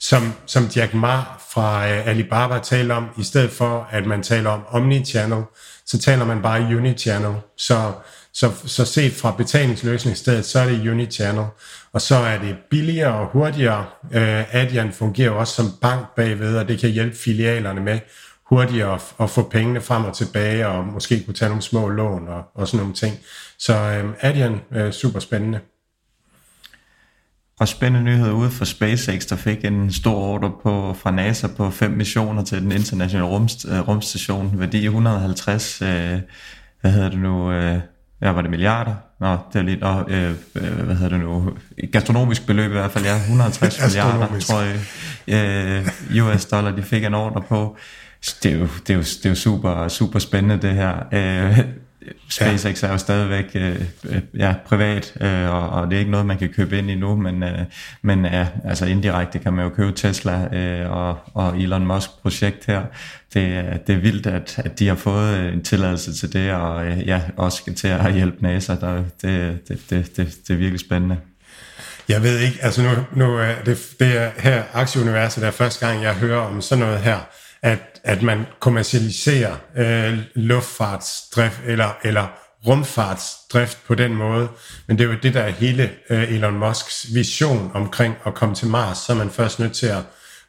som, 0.00 0.32
som 0.46 0.70
Jack 0.76 0.94
Ma 0.94 1.20
fra 1.50 1.78
uh, 1.78 2.08
Alibaba 2.08 2.58
taler 2.58 2.94
om, 2.94 3.08
i 3.18 3.22
stedet 3.22 3.50
for 3.50 3.88
at 3.90 4.06
man 4.06 4.22
taler 4.22 4.50
om 4.50 4.62
omnichannel, 4.68 5.42
så 5.86 5.98
taler 5.98 6.24
man 6.24 6.42
bare 6.42 6.76
unichannel. 6.76 7.34
Så, 7.56 7.92
så, 8.32 8.50
så 8.66 8.84
set 8.84 9.12
fra 9.12 9.34
betalingsløsningsstedet, 9.38 10.44
så 10.44 10.60
er 10.60 10.66
det 10.66 10.88
unichannel. 10.88 11.44
Og 11.92 12.00
så 12.00 12.16
er 12.16 12.38
det 12.38 12.56
billigere 12.70 13.14
og 13.14 13.26
hurtigere. 13.32 13.84
Uh, 14.02 14.54
Adyen 14.54 14.92
fungerer 14.92 15.30
også 15.30 15.54
som 15.54 15.66
bank 15.80 16.06
bagved, 16.16 16.56
og 16.56 16.68
det 16.68 16.80
kan 16.80 16.90
hjælpe 16.90 17.16
filialerne 17.16 17.80
med 17.80 17.98
hurtigere 18.54 18.94
at, 18.94 19.14
at 19.20 19.30
få 19.30 19.42
pengene 19.42 19.80
frem 19.80 20.04
og 20.04 20.16
tilbage, 20.16 20.68
og 20.68 20.86
måske 20.86 21.22
kunne 21.24 21.34
tage 21.34 21.48
nogle 21.48 21.62
små 21.62 21.88
lån 21.88 22.28
og, 22.28 22.42
og 22.54 22.68
sådan 22.68 22.78
nogle 22.80 22.94
ting. 22.94 23.14
Så 23.58 23.74
øh, 23.74 24.04
Adyen 24.20 24.60
er 24.70 24.90
super 24.90 25.20
spændende. 25.20 25.60
Og 27.60 27.68
spændende 27.68 28.04
nyhed 28.04 28.32
ude 28.32 28.50
for 28.50 28.64
SpaceX, 28.64 29.26
der 29.26 29.36
fik 29.36 29.64
en 29.64 29.92
stor 29.92 30.14
ordre 30.14 30.52
på, 30.62 30.94
fra 30.94 31.10
NASA 31.10 31.46
på 31.56 31.70
fem 31.70 31.90
missioner 31.90 32.44
til 32.44 32.62
den 32.62 32.72
internationale 32.72 33.28
rum, 33.28 33.48
øh, 33.68 33.88
rumstation, 33.88 34.58
værdi 34.58 34.84
150, 34.84 35.82
øh, 35.82 35.88
hvad 36.80 36.92
hedder 36.92 37.08
det 37.08 37.18
nu, 37.18 37.52
øh, 37.52 37.80
ja, 38.22 38.30
var 38.30 38.42
det 38.42 38.50
milliarder? 38.50 38.94
Nå, 39.20 39.38
det 39.52 39.58
er 39.58 39.62
lidt, 39.62 39.80
nå, 39.80 40.04
øh, 40.08 40.30
øh, 40.54 40.84
hvad 40.84 40.96
hedder 40.96 41.08
det 41.08 41.20
nu, 41.20 41.52
gastronomisk 41.92 42.46
beløb 42.46 42.70
i 42.70 42.74
hvert 42.74 42.90
fald, 42.90 43.04
ja, 43.04 43.16
150 43.16 43.80
milliarder, 43.84 44.40
tror 44.40 44.60
jeg, 44.60 44.80
øh, 46.12 46.24
US 46.24 46.44
dollar, 46.44 46.70
de 46.70 46.82
fik 46.82 47.04
en 47.04 47.14
ordre 47.14 47.42
på. 47.48 47.76
Det 48.42 48.52
er 48.52 48.58
jo, 48.58 48.68
det 48.86 48.90
er 48.90 48.94
jo, 48.94 49.00
det 49.02 49.26
er 49.26 49.28
jo 49.28 49.34
super, 49.34 49.88
super 49.88 50.18
spændende 50.18 50.68
det 50.68 50.74
her. 50.74 50.94
Øh, 51.12 51.58
SpaceX 52.28 52.82
ja. 52.82 52.88
er 52.88 52.92
jo 52.92 52.98
stadigvæk 52.98 53.50
øh, 53.54 53.80
øh, 54.04 54.20
ja, 54.38 54.54
privat, 54.66 55.12
øh, 55.20 55.54
og, 55.54 55.68
og 55.70 55.90
det 55.90 55.96
er 55.96 55.98
ikke 55.98 56.10
noget, 56.10 56.26
man 56.26 56.38
kan 56.38 56.48
købe 56.48 56.78
ind 56.78 56.90
i 56.90 56.94
nu, 56.94 57.16
men, 57.16 57.42
øh, 57.42 57.58
men 58.02 58.24
ja, 58.24 58.46
altså 58.64 58.86
indirekte 58.86 59.38
kan 59.38 59.52
man 59.52 59.64
jo 59.64 59.70
købe 59.70 59.92
Tesla 59.92 60.56
øh, 60.56 60.90
og, 60.90 61.18
og 61.34 61.58
Elon 61.58 61.86
Musk 61.86 62.10
projekt 62.22 62.66
her. 62.66 62.82
Det, 63.34 63.64
det 63.86 63.94
er 63.94 64.00
vildt, 64.00 64.26
at, 64.26 64.58
at 64.64 64.78
de 64.78 64.88
har 64.88 64.94
fået 64.94 65.52
en 65.52 65.64
tilladelse 65.64 66.14
til 66.14 66.32
det, 66.32 66.52
og 66.52 66.86
øh, 66.86 67.06
ja, 67.06 67.20
også 67.36 67.58
skal 67.58 67.74
til 67.74 67.88
at 67.88 68.14
hjælpe 68.14 68.42
NASA. 68.42 68.74
Der, 68.80 69.02
det, 69.22 69.68
det, 69.68 69.80
det, 69.90 70.16
det, 70.16 70.34
det 70.48 70.54
er 70.54 70.58
virkelig 70.58 70.80
spændende. 70.80 71.16
Jeg 72.08 72.22
ved 72.22 72.38
ikke, 72.38 72.58
altså 72.62 72.82
nu, 72.82 72.90
nu 73.12 73.36
er 73.36 73.54
det, 73.66 73.78
det 74.00 74.22
er 74.22 74.30
her 74.38 74.62
aktieuniverset, 74.72 75.40
der 75.40 75.46
er 75.46 75.52
første 75.52 75.86
gang, 75.86 76.02
jeg 76.02 76.14
hører 76.14 76.40
om 76.40 76.60
sådan 76.60 76.84
noget 76.84 76.98
her 76.98 77.18
at, 77.64 78.00
at 78.04 78.22
man 78.22 78.46
kommercialiserer 78.60 79.56
øh, 79.76 80.18
luftfartsdrift 80.34 81.60
eller, 81.66 81.98
eller 82.04 82.26
rumfartsdrift 82.66 83.78
på 83.86 83.94
den 83.94 84.14
måde. 84.14 84.48
Men 84.86 84.98
det 84.98 85.04
er 85.04 85.08
jo 85.08 85.18
det, 85.22 85.34
der 85.34 85.40
er 85.40 85.50
hele 85.50 85.90
øh, 86.10 86.32
Elon 86.32 86.58
Musks 86.58 87.06
vision 87.14 87.70
omkring 87.74 88.14
at 88.26 88.34
komme 88.34 88.54
til 88.54 88.68
Mars, 88.68 88.98
så 88.98 89.12
er 89.12 89.16
man 89.16 89.30
først 89.30 89.58
nødt 89.58 89.72
til 89.72 89.86
at 89.86 90.02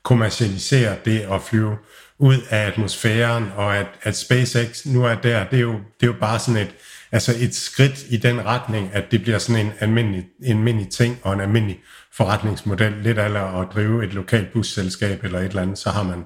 kommercialisere 0.03 0.95
det 1.05 1.19
at 1.19 1.41
flyve 1.41 1.77
ud 2.19 2.37
af 2.49 2.67
atmosfæren, 2.67 3.51
og 3.55 3.77
at, 3.77 3.87
at 4.03 4.17
SpaceX 4.17 4.85
nu 4.85 5.05
er 5.05 5.15
der, 5.15 5.43
det 5.43 5.57
er, 5.57 5.61
jo, 5.61 5.73
det 5.73 6.03
er 6.03 6.07
jo 6.07 6.15
bare 6.19 6.39
sådan 6.39 6.61
et, 6.61 6.75
altså 7.11 7.35
et 7.39 7.55
skridt 7.55 8.05
i 8.09 8.17
den 8.17 8.45
retning, 8.45 8.89
at 8.93 9.11
det 9.11 9.21
bliver 9.21 9.37
sådan 9.37 9.65
en 9.65 9.71
almindelig, 9.79 10.25
en 10.43 10.57
almindelig 10.57 10.91
ting 10.91 11.19
og 11.23 11.33
en 11.33 11.41
almindelig 11.41 11.79
forretningsmodel, 12.13 12.93
lidt 13.03 13.19
eller 13.19 13.61
at 13.61 13.67
drive 13.73 14.03
et 14.03 14.13
lokalt 14.13 14.53
busselskab 14.53 15.23
eller 15.23 15.39
et 15.39 15.45
eller 15.45 15.61
andet, 15.61 15.77
så 15.77 15.89
har 15.89 16.03
man 16.03 16.23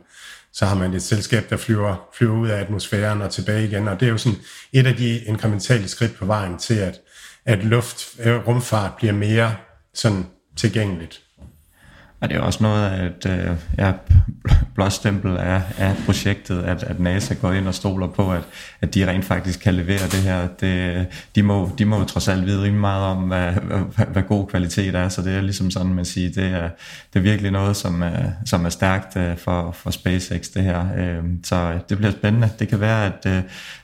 så 0.59 0.65
har 0.65 0.75
man 0.75 0.93
et 0.93 1.01
selskab, 1.01 1.49
der 1.49 1.57
flyver, 1.57 2.09
flyver 2.13 2.37
ud 2.37 2.47
af 2.47 2.59
atmosfæren 2.59 3.21
og 3.21 3.31
tilbage 3.31 3.67
igen. 3.67 3.87
Og 3.87 3.99
det 3.99 4.05
er 4.05 4.09
jo 4.09 4.17
sådan 4.17 4.39
et 4.73 4.87
af 4.87 4.95
de 4.95 5.19
inkrementale 5.19 5.87
skridt 5.87 6.15
på 6.15 6.25
vejen 6.25 6.57
til, 6.57 6.73
at, 6.73 7.01
at 7.45 7.63
luft, 7.63 8.19
øh, 8.19 8.47
rumfart 8.47 8.91
bliver 8.97 9.13
mere 9.13 9.55
sådan 9.93 10.25
tilgængeligt. 10.57 11.21
Og 12.21 12.29
det 12.29 12.37
er 12.37 12.41
også 12.41 12.63
noget 12.63 12.89
af 12.89 13.05
et 13.05 13.25
øh, 13.25 13.55
ja, 13.77 13.91
blåstempel 14.75 15.37
af, 15.37 15.61
af 15.77 15.95
projektet, 16.05 16.63
at, 16.63 16.83
at 16.83 16.99
NASA 16.99 17.33
går 17.33 17.51
ind 17.51 17.67
og 17.67 17.75
stoler 17.75 18.07
på, 18.07 18.33
at, 18.33 18.41
at 18.81 18.95
de 18.95 19.07
rent 19.07 19.25
faktisk 19.25 19.59
kan 19.59 19.73
levere 19.73 20.03
det 20.03 20.19
her. 20.19 20.47
Det, 20.47 21.05
de, 21.35 21.43
må, 21.43 21.71
de 21.77 21.85
må 21.85 21.99
jo 21.99 22.05
trods 22.05 22.27
alt 22.27 22.45
vide 22.45 22.57
rimelig 22.57 22.81
meget 22.81 23.03
om, 23.03 23.17
hvad, 23.17 23.51
hvad, 23.51 24.05
hvad 24.05 24.23
god 24.23 24.47
kvalitet 24.47 24.95
er, 24.95 25.09
så 25.09 25.21
det 25.21 25.33
er 25.33 25.41
ligesom 25.41 25.71
sådan, 25.71 25.93
man 25.93 26.05
siger, 26.05 26.29
det 26.29 26.53
er, 26.53 26.69
det 27.13 27.19
er 27.19 27.23
virkelig 27.23 27.51
noget, 27.51 27.75
som 27.75 28.01
er, 28.01 28.31
som 28.45 28.65
er 28.65 28.69
stærkt 28.69 29.17
øh, 29.17 29.37
for, 29.37 29.71
for 29.71 29.91
SpaceX, 29.91 30.47
det 30.53 30.63
her. 30.63 30.87
Øh, 30.97 31.23
så 31.43 31.79
det 31.89 31.97
bliver 31.97 32.11
spændende. 32.11 32.49
Det 32.59 32.67
kan 32.67 32.79
være, 32.79 33.05
at 33.05 33.25
øh, 33.25 33.41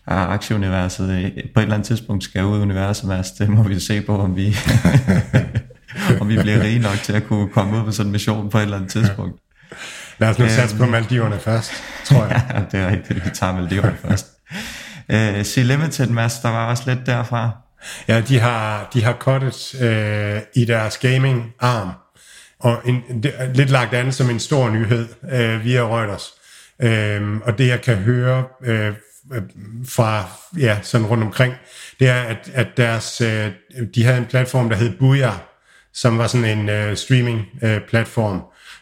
aktieuniverset 0.08 1.10
øh, 1.10 1.32
på 1.54 1.60
et 1.60 1.64
eller 1.64 1.74
andet 1.74 1.88
tidspunkt 1.88 2.24
skal 2.24 2.46
ud 2.46 2.60
i 2.60 2.62
universet, 2.62 3.34
det 3.40 3.50
må 3.50 3.64
vi 3.64 3.80
se 3.80 4.02
på, 4.02 4.18
om 4.18 4.36
vi... 4.36 4.56
om 6.22 6.30
vi 6.30 6.38
bliver 6.38 6.62
rige 6.62 6.80
nok 6.80 6.98
til 7.04 7.14
at 7.14 7.28
kunne 7.28 7.50
komme 7.50 7.78
ud 7.78 7.84
på 7.84 7.92
sådan 7.92 8.08
en 8.08 8.12
mission 8.12 8.50
på 8.50 8.58
et 8.58 8.62
eller 8.62 8.78
andet 8.78 8.92
tidspunkt. 8.92 9.42
Lad 10.18 10.30
os 10.30 10.40
nu 10.40 10.50
satse 10.50 10.76
på 10.78 10.84
øhm. 10.84 10.92
Maldiverne 10.92 11.40
først, 11.40 11.72
tror 12.06 12.26
jeg. 12.26 12.42
ja, 12.54 12.62
det 12.72 12.86
er 12.86 12.92
rigtigt. 12.92 13.26
Vi 13.26 13.30
tager 13.34 13.54
Maldiverne 13.54 13.98
først. 14.02 14.28
Uh, 15.10 15.46
Sea 15.46 15.64
Limited, 15.64 16.08
Mads, 16.08 16.40
der 16.40 16.50
var 16.50 16.70
også 16.70 16.84
lidt 16.86 17.06
derfra. 17.06 17.52
Ja, 18.08 18.22
de 18.22 18.40
har, 18.40 18.90
de 18.94 19.04
har 19.04 19.14
cuttet 19.14 19.76
uh, 19.76 20.62
i 20.62 20.66
deres 20.66 20.98
gaming-arm, 20.98 21.90
og 22.60 22.82
en, 22.86 23.24
det, 23.24 23.34
lidt 23.54 23.70
lagt 23.70 23.94
an 23.94 24.12
som 24.12 24.30
en 24.30 24.40
stor 24.40 24.70
nyhed 24.70 25.08
uh, 25.24 25.66
via 25.66 25.82
Reuters. 25.82 26.34
Uh, 26.84 27.48
og 27.48 27.58
det 27.58 27.68
jeg 27.68 27.82
kan 27.82 27.96
høre 27.96 28.44
uh, 28.68 28.96
fra 29.88 30.24
ja, 30.58 30.78
sådan 30.82 31.08
rundt 31.08 31.24
omkring, 31.24 31.54
det 32.00 32.10
er, 32.10 32.22
at, 32.22 32.50
at 32.54 32.68
deres, 32.78 33.22
uh, 33.22 33.86
de 33.96 34.04
havde 34.04 34.18
en 34.18 34.26
platform, 34.26 34.70
der 34.70 34.76
hed 34.76 34.98
Booyah, 35.00 35.36
som 35.96 36.18
var 36.18 36.28
sådan 36.28 36.58
en 36.58 36.70
øh, 36.70 36.98
streaming-platform, 36.98 38.42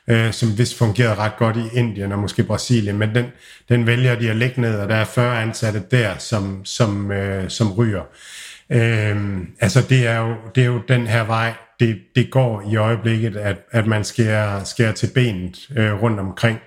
øh, 0.10 0.26
øh, 0.26 0.34
som 0.34 0.58
vist 0.58 0.78
fungerede 0.78 1.16
ret 1.16 1.38
godt 1.38 1.58
i 1.58 1.78
Indien 1.78 2.12
og 2.12 2.20
måske 2.20 2.44
Brasilien, 2.44 2.98
men 2.98 3.16
den, 3.16 3.26
den 3.70 3.88
vælger 3.88 4.16
de 4.16 4.30
at 4.30 4.36
lægge 4.36 4.62
ned, 4.62 4.80
og 4.80 4.90
der 4.90 4.96
er 4.96 5.06
40 5.06 5.42
ansatte 5.42 5.84
der, 5.92 6.18
som, 6.18 6.66
som, 6.66 7.12
øh, 7.12 7.50
som 7.50 7.74
ryger. 7.74 8.02
Øh, 8.70 9.38
altså 9.60 9.82
det 9.90 10.08
er, 10.08 10.20
jo, 10.20 10.36
det 10.56 10.62
er 10.62 10.68
jo 10.68 10.82
den 10.88 11.08
her 11.08 11.24
vej, 11.24 11.54
det, 11.80 12.00
det 12.16 12.32
går 12.32 12.72
i 12.72 12.76
øjeblikket, 12.76 13.38
at, 13.38 13.58
at 13.72 13.88
man 13.88 14.04
skærer, 14.04 14.64
skærer 14.64 14.92
til 14.92 15.10
benet 15.16 15.70
øh, 15.78 16.02
rundt 16.02 16.20
omkring, 16.20 16.60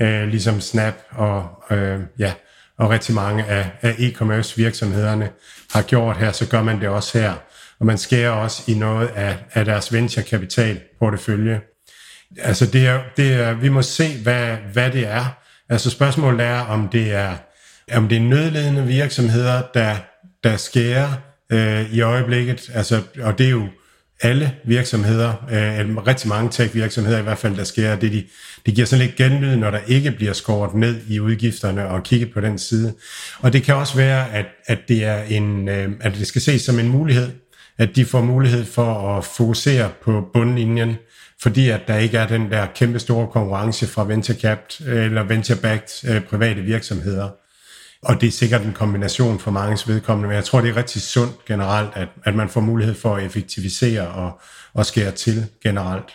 øh, 0.00 0.28
ligesom 0.28 0.60
Snap 0.60 0.94
og, 1.10 1.48
øh, 1.70 2.00
ja, 2.18 2.32
og 2.78 2.90
rigtig 2.90 3.14
mange 3.14 3.44
af, 3.44 3.70
af 3.82 3.92
e-commerce 3.92 4.56
virksomhederne 4.56 5.30
har 5.72 5.82
gjort 5.82 6.16
her, 6.16 6.32
så 6.32 6.48
gør 6.48 6.62
man 6.62 6.80
det 6.80 6.88
også 6.88 7.18
her 7.18 7.32
og 7.80 7.86
man 7.86 7.98
skærer 7.98 8.30
også 8.30 8.62
i 8.66 8.74
noget 8.74 9.08
af, 9.08 9.36
af 9.52 9.64
deres 9.64 9.92
venturekapital 9.92 10.80
portefølje. 10.98 11.60
Altså 12.38 12.66
det 12.66 12.86
er, 12.86 13.00
det 13.16 13.32
er, 13.32 13.54
vi 13.54 13.68
må 13.68 13.82
se, 13.82 14.22
hvad, 14.22 14.56
hvad 14.72 14.90
det 14.90 15.06
er. 15.06 15.24
Altså 15.68 15.90
spørgsmålet 15.90 16.46
er, 16.46 16.58
om 16.58 16.88
det 16.88 17.12
er, 17.12 17.36
om 17.92 18.08
det 18.08 18.16
er 18.16 18.22
nødledende 18.22 18.86
virksomheder, 18.86 19.62
der, 19.74 19.96
der 20.44 20.56
skærer 20.56 21.12
øh, 21.52 21.92
i 21.92 22.00
øjeblikket. 22.00 22.70
Altså, 22.74 23.02
og 23.22 23.38
det 23.38 23.46
er 23.46 23.50
jo 23.50 23.68
alle 24.22 24.52
virksomheder, 24.64 25.28
øh, 25.50 25.96
rigtig 26.06 26.28
mange 26.28 26.50
tech-virksomheder 26.50 27.18
i 27.18 27.22
hvert 27.22 27.38
fald, 27.38 27.56
der 27.56 27.64
skærer 27.64 27.96
det. 27.96 28.12
De, 28.12 28.24
de 28.66 28.72
giver 28.72 28.86
sådan 28.86 29.06
lidt 29.06 29.16
genlyd, 29.16 29.56
når 29.56 29.70
der 29.70 29.80
ikke 29.86 30.10
bliver 30.10 30.32
skåret 30.32 30.74
ned 30.74 31.00
i 31.08 31.20
udgifterne 31.20 31.88
og 31.88 32.02
kigge 32.02 32.26
på 32.26 32.40
den 32.40 32.58
side. 32.58 32.94
Og 33.38 33.52
det 33.52 33.62
kan 33.62 33.74
også 33.74 33.96
være, 33.96 34.32
at, 34.32 34.46
at, 34.66 34.78
det, 34.88 35.04
er 35.04 35.22
en, 35.22 35.68
øh, 35.68 35.92
at 36.00 36.14
det 36.14 36.26
skal 36.26 36.42
ses 36.42 36.62
som 36.62 36.78
en 36.78 36.88
mulighed 36.88 37.28
at 37.78 37.96
de 37.96 38.04
får 38.04 38.20
mulighed 38.20 38.64
for 38.64 39.16
at 39.16 39.24
fokusere 39.24 39.90
på 40.02 40.28
bundlinjen, 40.32 40.96
fordi 41.42 41.68
at 41.68 41.80
der 41.88 41.96
ikke 41.96 42.18
er 42.18 42.26
den 42.26 42.50
der 42.50 42.66
kæmpe 42.74 42.98
store 42.98 43.26
konkurrence 43.26 43.86
fra 43.86 44.04
venture 44.04 44.36
capped 44.36 44.86
øh, 44.86 45.04
eller 45.04 45.22
venture 45.22 45.58
backed 45.58 46.10
øh, 46.10 46.22
private 46.24 46.62
virksomheder. 46.62 47.28
og 48.02 48.20
det 48.20 48.26
er 48.26 48.30
sikkert 48.30 48.62
en 48.62 48.72
kombination 48.72 49.38
for 49.38 49.50
mange 49.50 49.78
vedkommende, 49.86 50.28
men 50.28 50.36
jeg 50.36 50.44
tror, 50.44 50.60
det 50.60 50.70
er 50.70 50.76
rigtig 50.76 51.02
sundt 51.02 51.44
generelt, 51.44 51.90
at, 51.94 52.08
at 52.24 52.34
man 52.34 52.48
får 52.48 52.60
mulighed 52.60 52.94
for 52.94 53.16
at 53.16 53.24
effektivisere 53.24 54.08
og, 54.08 54.40
og 54.74 54.86
skære 54.86 55.10
til 55.10 55.46
generelt. 55.62 56.14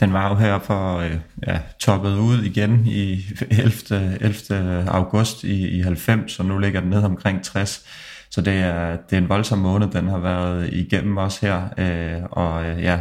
Den 0.00 0.12
var 0.12 0.28
jo 0.28 0.34
her 0.34 0.58
for 0.58 0.98
øh, 0.98 1.16
ja, 1.46 1.58
toppet 1.80 2.18
ud 2.18 2.42
igen 2.42 2.86
i 2.86 3.26
11. 3.50 4.18
11. 4.20 4.84
august 4.88 5.44
i, 5.44 5.68
i 5.68 5.80
90, 5.80 6.38
og 6.38 6.46
nu 6.46 6.58
ligger 6.58 6.80
den 6.80 6.90
ned 6.90 7.02
omkring 7.02 7.44
60. 7.44 7.84
Så 8.34 8.40
det 8.40 8.54
er, 8.54 8.96
det 8.96 9.16
er 9.16 9.20
en 9.20 9.28
voldsom 9.28 9.58
måned, 9.58 9.88
den 9.88 10.08
har 10.08 10.18
været 10.18 10.72
igennem 10.72 11.16
os 11.16 11.38
her, 11.38 11.62
øh, 11.78 12.22
og 12.30 12.64
øh, 12.64 12.82
ja, 12.82 12.98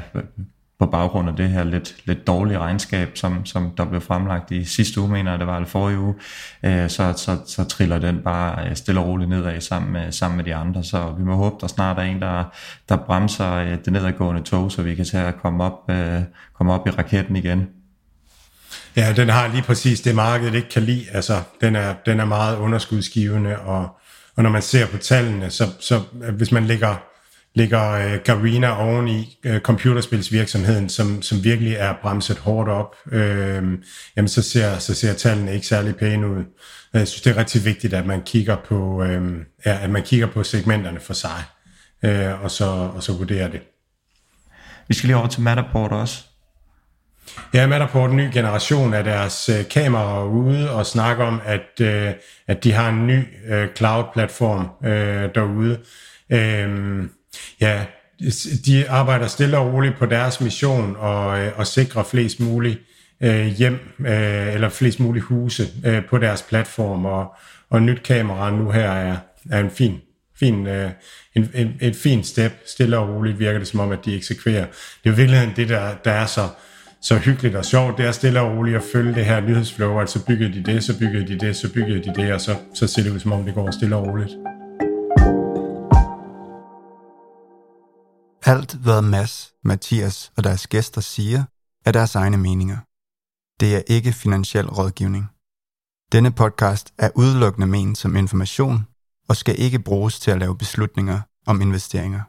på 0.79 0.85
baggrund 0.85 1.29
af 1.29 1.35
det 1.35 1.49
her 1.49 1.63
lidt, 1.63 1.95
lidt 2.05 2.27
dårlige 2.27 2.59
regnskab, 2.59 3.17
som, 3.17 3.45
som 3.45 3.71
der 3.77 3.85
blev 3.85 4.01
fremlagt 4.01 4.51
i 4.51 4.63
sidste 4.63 5.01
uge, 5.01 5.09
mener 5.09 5.31
jeg, 5.31 5.39
det 5.39 5.47
var 5.47 5.55
eller 5.55 5.67
forrige 5.67 5.99
uge, 5.99 6.15
øh, 6.63 6.89
så, 6.89 7.13
så, 7.17 7.37
så 7.47 7.63
triller 7.63 7.99
den 7.99 8.19
bare 8.23 8.69
øh, 8.69 8.75
stille 8.75 8.99
og 8.99 9.07
roligt 9.07 9.29
nedad 9.29 9.61
sammen 9.61 9.93
med, 9.93 10.11
sammen 10.11 10.37
med 10.37 10.45
de 10.45 10.55
andre. 10.55 10.83
Så 10.83 11.13
vi 11.17 11.23
må 11.23 11.35
håbe, 11.35 11.55
der 11.61 11.67
snart 11.67 11.97
er 11.97 12.03
en, 12.03 12.21
der, 12.21 12.43
der 12.89 12.97
bremser 12.97 13.53
øh, 13.53 13.77
det 13.85 13.93
nedadgående 13.93 14.41
tog, 14.41 14.71
så 14.71 14.81
vi 14.81 14.95
kan 14.95 15.05
tage 15.05 15.27
at 15.27 15.37
komme 15.41 15.63
op, 15.63 15.89
øh, 15.89 16.21
komme 16.53 16.73
op 16.73 16.87
i 16.87 16.89
raketten 16.89 17.35
igen. 17.35 17.67
Ja, 18.95 19.13
den 19.15 19.29
har 19.29 19.47
lige 19.47 19.63
præcis 19.63 20.01
det, 20.01 20.15
markedet 20.15 20.55
ikke 20.55 20.69
kan 20.69 20.83
lide. 20.83 21.05
Altså, 21.13 21.41
den 21.61 21.75
er, 21.75 21.93
den 22.05 22.19
er 22.19 22.25
meget 22.25 22.57
underskudsgivende, 22.57 23.59
og, 23.59 23.97
og 24.35 24.43
når 24.43 24.49
man 24.49 24.61
ser 24.61 24.87
på 24.87 24.97
tallene, 24.97 25.49
så, 25.49 25.63
så 25.79 26.01
øh, 26.23 26.35
hvis 26.35 26.51
man 26.51 26.65
lægger 26.65 26.95
ligger 27.55 27.91
øh, 27.91 28.19
Garena 28.23 28.81
oven 28.81 29.07
i 29.07 29.39
øh, 29.43 29.61
computerspilsvirksomheden, 29.61 30.89
som, 30.89 31.21
som 31.21 31.43
virkelig 31.43 31.73
er 31.73 31.93
bremset 32.01 32.37
hårdt 32.37 32.69
op, 32.69 32.95
øh, 33.11 33.63
jamen 34.17 34.27
så 34.27 34.41
ser, 34.41 34.79
så 34.79 34.93
ser 34.93 35.13
tallene 35.13 35.53
ikke 35.53 35.67
særlig 35.67 35.95
pæne 35.95 36.27
ud. 36.27 36.43
Jeg 36.93 37.07
synes, 37.07 37.21
det 37.21 37.31
er 37.31 37.37
rigtig 37.37 37.65
vigtigt, 37.65 37.93
at 37.93 38.05
man 38.05 38.21
kigger 38.21 38.55
på, 38.65 39.03
øh, 39.03 39.45
ja, 39.65 39.83
at 39.83 39.89
man 39.89 40.03
kigger 40.03 40.27
på 40.27 40.43
segmenterne 40.43 40.99
for 40.99 41.13
sig, 41.13 41.43
øh, 42.03 42.43
og, 42.43 42.51
så, 42.51 42.65
og 42.65 43.03
så 43.03 43.13
vurderer 43.13 43.47
det. 43.47 43.61
Vi 44.87 44.93
skal 44.93 45.07
lige 45.07 45.17
over 45.17 45.27
til 45.27 45.41
Matterport 45.41 45.91
også. 45.91 46.23
Ja, 47.53 47.67
med 47.67 47.79
der 47.79 47.87
på 47.87 48.07
den 48.07 48.17
nye 48.17 48.29
generation 48.33 48.93
af 48.93 49.03
deres 49.03 49.49
øh, 49.49 49.67
kameraer 49.69 50.25
ude 50.25 50.71
og 50.71 50.85
snakker 50.85 51.25
om, 51.25 51.41
at, 51.45 51.81
øh, 51.81 52.11
at 52.47 52.63
de 52.63 52.71
har 52.71 52.89
en 52.89 53.07
ny 53.07 53.23
øh, 53.47 53.67
cloud-platform 53.75 54.69
øh, 54.85 55.29
derude. 55.35 55.79
Øh, 56.29 57.03
Ja, 57.61 57.85
de 58.65 58.89
arbejder 58.89 59.27
stille 59.27 59.57
og 59.57 59.73
roligt 59.73 59.97
på 59.97 60.05
deres 60.05 60.41
mission 60.41 60.95
og, 60.99 61.39
øh, 61.39 61.51
og 61.59 61.67
sikrer 61.67 62.03
flest 62.03 62.39
muligt 62.39 62.79
øh, 63.21 63.45
hjem 63.45 63.79
øh, 63.99 64.53
eller 64.53 64.69
flest 64.69 64.99
mulige 64.99 65.23
huse 65.23 65.67
øh, 65.85 66.05
på 66.05 66.17
deres 66.17 66.41
platform 66.41 67.05
og, 67.05 67.35
og 67.69 67.81
nyt 67.81 68.03
kamera 68.03 68.51
nu 68.51 68.71
her 68.71 68.91
er, 68.91 69.17
er 69.51 69.59
en 69.59 69.71
fin, 69.71 70.01
fin 70.39 70.67
øh, 70.67 70.91
en, 71.35 71.49
en, 71.53 71.75
et 71.81 71.95
fint 71.95 72.25
step. 72.25 72.51
Stille 72.65 72.97
og 72.97 73.09
roligt 73.09 73.39
virker 73.39 73.59
det 73.59 73.67
som 73.67 73.79
om, 73.79 73.91
at 73.91 74.05
de 74.05 74.15
eksekverer. 74.15 74.65
Det 74.65 75.05
er 75.05 75.09
jo 75.09 75.15
virkelig 75.15 75.53
det, 75.55 75.69
der, 75.69 75.95
der 76.05 76.11
er 76.11 76.25
så, 76.25 76.49
så 77.03 77.17
hyggeligt 77.17 77.55
og 77.55 77.65
sjovt. 77.65 77.97
Det 77.97 78.05
er 78.05 78.11
stille 78.11 78.41
og 78.41 78.57
roligt 78.57 78.77
at 78.77 78.83
følge 78.93 79.15
det 79.15 79.25
her 79.25 79.41
nyhedsflow, 79.41 79.99
at 79.99 80.09
så 80.09 80.25
byggede 80.25 80.53
de 80.53 80.63
det, 80.73 80.83
så 80.83 80.99
byggede 80.99 81.27
de 81.27 81.39
det, 81.39 81.55
så 81.55 81.73
byggede 81.73 82.03
de 82.03 82.13
det, 82.15 82.33
og 82.33 82.41
så, 82.41 82.57
så 82.73 82.87
ser 82.87 83.03
det 83.03 83.11
ud 83.11 83.19
som 83.19 83.31
om, 83.31 83.45
det 83.45 83.53
går 83.53 83.71
stille 83.71 83.95
og 83.95 84.07
roligt. 84.07 84.31
Alt, 88.45 88.73
hvad 88.73 89.01
Mads, 89.01 89.53
Mathias 89.63 90.31
og 90.37 90.43
deres 90.43 90.67
gæster 90.67 91.01
siger, 91.01 91.43
er 91.85 91.91
deres 91.91 92.15
egne 92.15 92.37
meninger. 92.37 92.77
Det 93.59 93.75
er 93.75 93.81
ikke 93.87 94.13
finansiel 94.13 94.67
rådgivning. 94.69 95.25
Denne 96.11 96.31
podcast 96.31 96.93
er 96.97 97.09
udelukkende 97.15 97.67
ment 97.67 97.97
som 97.97 98.15
information 98.15 98.87
og 99.29 99.35
skal 99.35 99.59
ikke 99.59 99.79
bruges 99.79 100.19
til 100.19 100.31
at 100.31 100.39
lave 100.39 100.57
beslutninger 100.57 101.19
om 101.45 101.61
investeringer. 101.61 102.21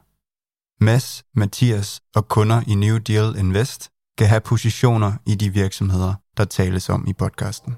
Mads, 0.83 1.23
Mathias 1.35 2.01
og 2.15 2.27
kunder 2.27 2.61
i 2.67 2.75
New 2.75 2.97
Deal 2.97 3.35
Invest 3.37 3.91
kan 4.17 4.27
have 4.27 4.41
positioner 4.41 5.13
i 5.25 5.35
de 5.35 5.53
virksomheder, 5.53 6.13
der 6.37 6.45
tales 6.45 6.89
om 6.89 7.07
i 7.07 7.13
podcasten. 7.13 7.75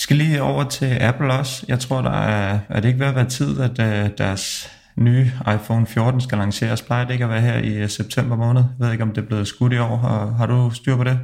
skal 0.00 0.16
lige 0.16 0.42
over 0.42 0.64
til 0.64 0.98
Apple 1.00 1.32
også. 1.32 1.64
Jeg 1.68 1.80
tror, 1.80 2.02
der 2.02 2.10
er, 2.10 2.58
er 2.68 2.80
det 2.80 2.88
ikke 2.88 3.00
ved 3.00 3.06
at 3.06 3.14
være 3.14 3.28
tid, 3.28 3.60
at 3.60 3.78
uh, 3.78 4.10
deres 4.18 4.70
nye 4.96 5.32
iPhone 5.54 5.86
14 5.86 6.20
skal 6.20 6.38
lanceres. 6.38 6.82
Plejer 6.82 7.04
det 7.04 7.12
ikke 7.12 7.24
at 7.24 7.30
være 7.30 7.40
her 7.40 7.58
i 7.58 7.84
uh, 7.84 7.90
september 7.90 8.36
måned? 8.36 8.62
Jeg 8.62 8.86
ved 8.86 8.92
ikke, 8.92 9.04
om 9.04 9.12
det 9.12 9.22
er 9.22 9.26
blevet 9.26 9.48
skudt 9.48 9.72
i 9.72 9.78
år. 9.78 9.96
Har, 9.96 10.26
har 10.26 10.46
du 10.46 10.70
styr 10.74 10.96
på 10.96 11.04
det? 11.04 11.20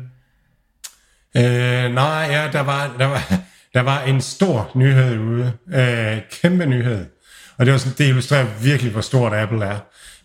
Øh, 1.36 1.94
nej, 1.94 2.26
ja, 2.30 2.48
der 2.52 2.60
var, 2.60 2.94
der, 2.98 3.06
var, 3.06 3.32
der 3.74 3.80
var 3.80 4.02
en 4.02 4.20
stor 4.20 4.70
nyhed 4.74 5.18
ude. 5.18 5.52
Øh, 5.74 6.18
kæmpe 6.42 6.66
nyhed. 6.66 7.06
Og 7.58 7.66
det, 7.66 7.72
var 7.72 7.78
sådan, 7.78 7.98
det 7.98 8.08
illustrerer 8.08 8.46
virkelig, 8.62 8.92
hvor 8.92 9.00
stort 9.00 9.32
Apple 9.32 9.64
er. 9.64 9.78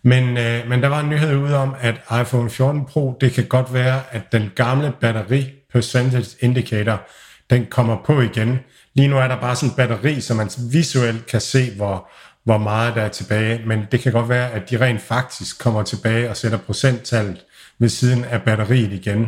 Men, 0.03 0.37
øh, 0.37 0.69
men 0.69 0.83
der 0.83 0.87
var 0.87 0.99
en 0.99 1.09
nyhed 1.09 1.35
ude 1.35 1.57
om, 1.57 1.75
at 1.79 1.95
iPhone 2.21 2.49
14 2.49 2.85
Pro, 2.85 3.17
det 3.21 3.33
kan 3.33 3.45
godt 3.45 3.73
være, 3.73 4.01
at 4.11 4.31
den 4.31 4.51
gamle 4.55 4.93
batteri 5.01 5.49
percentage 5.73 6.37
indicator 6.39 7.01
den 7.49 7.65
kommer 7.65 7.97
på 8.05 8.21
igen. 8.21 8.59
Lige 8.93 9.07
nu 9.07 9.17
er 9.17 9.27
der 9.27 9.39
bare 9.39 9.55
sådan 9.55 9.69
en 9.69 9.75
batteri, 9.75 10.21
så 10.21 10.33
man 10.33 10.49
visuelt 10.71 11.25
kan 11.25 11.41
se, 11.41 11.75
hvor, 11.75 12.09
hvor 12.43 12.57
meget 12.57 12.95
der 12.95 13.01
er 13.01 13.09
tilbage, 13.09 13.61
men 13.65 13.87
det 13.91 13.99
kan 13.99 14.11
godt 14.11 14.29
være, 14.29 14.51
at 14.51 14.69
de 14.69 14.81
rent 14.81 15.01
faktisk 15.01 15.59
kommer 15.59 15.83
tilbage 15.83 16.29
og 16.29 16.37
sætter 16.37 16.57
procenttallet 16.57 17.37
ved 17.81 17.89
siden 17.89 18.25
af 18.25 18.41
batteriet 18.41 18.93
igen. 18.93 19.27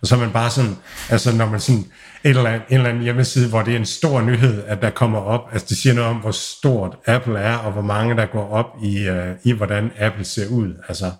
Og 0.00 0.06
så 0.06 0.14
er 0.14 0.18
man 0.18 0.32
bare 0.32 0.50
sådan, 0.50 0.76
altså 1.10 1.36
når 1.36 1.46
man 1.46 1.60
sådan, 1.60 1.84
et 2.24 2.28
eller 2.28 2.46
andet, 2.46 2.62
en 2.68 2.76
eller 2.76 2.90
anden 2.90 3.02
hjemmeside, 3.02 3.48
hvor 3.48 3.62
det 3.62 3.74
er 3.74 3.78
en 3.78 3.86
stor 3.86 4.20
nyhed, 4.20 4.62
at 4.66 4.82
der 4.82 4.90
kommer 4.90 5.18
op, 5.18 5.40
altså 5.52 5.66
det 5.68 5.76
siger 5.76 5.94
noget 5.94 6.10
om, 6.10 6.16
hvor 6.16 6.30
stort 6.30 6.96
Apple 7.06 7.38
er, 7.38 7.56
og 7.56 7.72
hvor 7.72 7.82
mange 7.82 8.16
der 8.16 8.26
går 8.26 8.48
op 8.50 8.66
i, 8.82 9.08
uh, 9.08 9.16
i 9.44 9.52
hvordan 9.52 9.90
Apple 9.98 10.24
ser 10.24 10.48
ud. 10.48 10.74
Altså, 10.88 11.12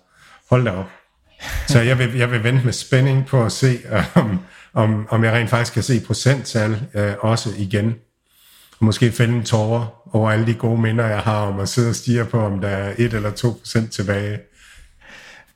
hold 0.49 0.65
da 0.65 0.71
op. 0.71 0.89
Så 1.67 1.81
jeg 1.81 1.99
vil, 1.99 2.15
jeg 2.15 2.31
vil 2.31 2.43
vente 2.43 2.65
med 2.65 2.73
spænding 2.73 3.25
på 3.25 3.45
at 3.45 3.51
se, 3.51 3.79
øh, 3.91 4.17
om, 4.17 4.39
om, 4.73 5.07
om 5.09 5.23
jeg 5.23 5.33
rent 5.33 5.49
faktisk 5.49 5.73
kan 5.73 5.83
se 5.83 6.03
procenttal 6.07 6.81
øh, 6.93 7.13
også 7.19 7.49
igen. 7.57 7.95
Og 8.79 8.85
måske 8.85 9.11
fælde 9.11 9.33
en 9.33 9.43
tårer 9.43 10.15
over 10.15 10.31
alle 10.31 10.47
de 10.47 10.53
gode 10.53 10.81
minder, 10.81 11.05
jeg 11.05 11.19
har 11.19 11.41
om 11.41 11.59
at 11.59 11.69
sidde 11.69 11.89
og 11.89 11.95
stige 11.95 12.25
på, 12.25 12.39
om 12.39 12.61
der 12.61 12.67
er 12.67 12.93
1 12.97 13.13
eller 13.13 13.31
2 13.31 13.51
procent 13.51 13.91
tilbage. 13.91 14.39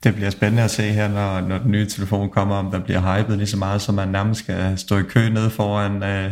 Det 0.04 0.16
bliver 0.16 0.30
spændende 0.30 0.64
at 0.64 0.72
se 0.72 0.84
her, 0.84 1.08
når, 1.08 1.42
når 1.42 1.58
den 1.58 1.72
nye 1.72 1.88
telefon 1.88 2.30
kommer, 2.30 2.56
om 2.56 2.72
der 2.72 2.80
bliver 2.80 3.18
hypet 3.18 3.38
lige 3.38 3.48
så 3.48 3.58
meget, 3.58 3.82
så 3.82 3.92
man 3.92 4.08
nærmest 4.08 4.40
skal 4.40 4.78
stå 4.78 4.98
i 4.98 5.04
kø 5.04 5.30
nede 5.30 5.50
foran 5.50 6.04
øh, 6.04 6.32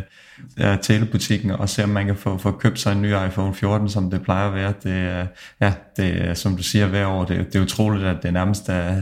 ja, 0.59 0.77
telebutikken 0.81 1.51
og 1.51 1.69
se, 1.69 1.83
om 1.83 1.89
man 1.89 2.05
kan 2.05 2.15
få, 2.15 2.37
få 2.37 2.51
købt 2.51 2.79
sig 2.79 2.91
en 2.91 3.01
ny 3.01 3.11
iPhone 3.27 3.53
14, 3.53 3.89
som 3.89 4.11
det 4.11 4.21
plejer 4.21 4.47
at 4.47 4.53
være. 4.53 4.73
Det 4.83 5.27
ja, 5.61 5.73
det 5.97 6.37
som 6.37 6.57
du 6.57 6.63
siger 6.63 6.87
hver 6.87 7.05
år, 7.05 7.25
det, 7.25 7.53
det 7.53 7.55
er 7.55 7.63
utroligt, 7.63 8.05
at 8.05 8.23
det 8.23 8.33
nærmest 8.33 8.69
er 8.69 9.01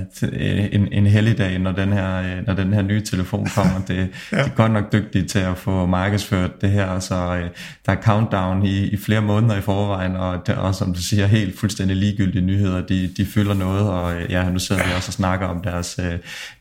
en, 0.71 0.93
en 0.93 1.07
helligdag, 1.07 1.59
når 1.59 1.71
den, 1.71 1.93
her, 1.93 2.41
når 2.47 2.53
den 2.53 2.73
her 2.73 2.81
nye 2.81 3.01
telefon 3.01 3.47
kommer. 3.55 3.81
Det, 3.87 3.95
ja. 4.31 4.37
det 4.37 4.45
er 4.45 4.49
godt 4.55 4.71
nok 4.71 4.91
dygtigt 4.91 5.29
til 5.29 5.39
at 5.39 5.57
få 5.57 5.85
markedsført 5.85 6.61
det 6.61 6.71
her, 6.71 6.99
så 6.99 7.15
øh, 7.15 7.49
der 7.85 7.91
er 7.91 8.01
countdown 8.01 8.65
i, 8.65 8.87
i 8.87 8.97
flere 8.97 9.21
måneder 9.21 9.57
i 9.57 9.61
forvejen, 9.61 10.15
og, 10.15 10.47
det, 10.47 10.55
og 10.55 10.75
som 10.75 10.93
du 10.93 11.01
siger, 11.01 11.25
helt 11.25 11.59
fuldstændig 11.59 11.97
ligegyldige 11.97 12.45
nyheder, 12.45 12.81
de, 12.81 13.09
de 13.17 13.25
fylder 13.25 13.53
noget, 13.53 13.89
og 13.89 14.15
øh, 14.15 14.31
ja, 14.31 14.49
nu 14.49 14.59
sidder 14.59 14.83
vi 14.83 14.91
også 14.95 15.09
og 15.09 15.13
snakker 15.13 15.47
om 15.47 15.61
deres, 15.61 15.99
øh, 16.03 16.13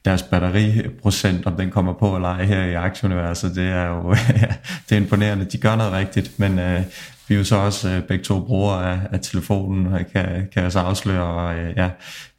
deres 0.05 0.23
batteriprocent, 0.23 1.47
om 1.47 1.57
den 1.57 1.71
kommer 1.71 1.93
på 1.93 2.17
eller 2.17 2.29
ej 2.29 2.45
her 2.45 2.65
i 2.65 2.75
aktieuniverset, 2.75 3.57
det 3.57 3.69
er 3.69 3.87
jo 3.87 4.17
det 4.89 4.97
er 4.97 5.01
imponerende. 5.01 5.45
De 5.45 5.59
gør 5.59 5.77
noget 5.77 5.93
rigtigt, 5.93 6.39
men 6.39 6.59
øh, 6.59 6.83
vi 7.29 7.35
er 7.35 7.39
jo 7.39 7.45
så 7.45 7.57
også 7.57 7.89
øh, 7.89 8.03
begge 8.03 8.25
to 8.25 8.41
brugere 8.41 8.93
af, 8.93 8.99
af 9.13 9.21
telefonen, 9.21 9.87
og 9.87 10.01
kan, 10.13 10.49
kan 10.55 10.71
så 10.71 10.79
afsløre, 10.79 11.25
og 11.25 11.55
øh, 11.55 11.77
ja, 11.77 11.91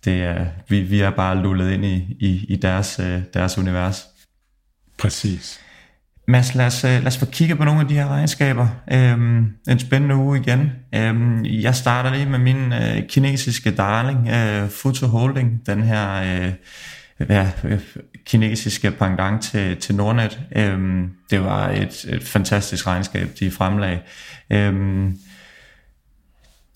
det 0.05 0.23
er, 0.23 0.45
vi, 0.69 0.81
vi 0.81 1.01
er 1.01 1.09
bare 1.09 1.41
lullet 1.41 1.71
ind 1.71 1.85
i, 1.85 2.17
i, 2.19 2.45
i 2.49 2.55
deres, 2.55 2.99
øh, 2.99 3.21
deres 3.33 3.57
univers. 3.57 4.05
Præcis. 4.97 5.59
Mads, 6.27 6.55
lad 6.55 6.65
os, 6.65 6.83
øh, 6.83 6.89
lad 6.89 7.07
os 7.07 7.17
få 7.17 7.25
kigge 7.25 7.55
på 7.55 7.63
nogle 7.63 7.81
af 7.81 7.87
de 7.87 7.93
her 7.93 8.07
regnskaber. 8.07 8.67
Øhm, 8.91 9.47
en 9.67 9.79
spændende 9.79 10.15
uge 10.15 10.39
igen. 10.39 10.71
Øhm, 10.95 11.45
jeg 11.45 11.75
starter 11.75 12.13
lige 12.13 12.25
med 12.25 12.39
min 12.39 12.73
øh, 12.73 13.07
kinesiske 13.09 13.71
darling, 13.71 14.27
øh, 14.27 14.69
Futu 14.69 15.07
Holding, 15.07 15.61
den 15.65 15.83
her 15.83 16.13
øh, 16.15 16.53
ja, 17.19 17.51
øh, 17.63 17.81
kinesiske 18.25 18.91
pendant 18.91 19.43
til, 19.43 19.77
til 19.77 19.95
Nordnet. 19.95 20.39
Øhm, 20.55 21.11
det 21.29 21.43
var 21.43 21.69
et, 21.69 22.05
et 22.09 22.23
fantastisk 22.23 22.87
regnskab, 22.87 23.29
de 23.39 23.51
fremlagde. 23.51 23.99
Øhm, 24.49 25.17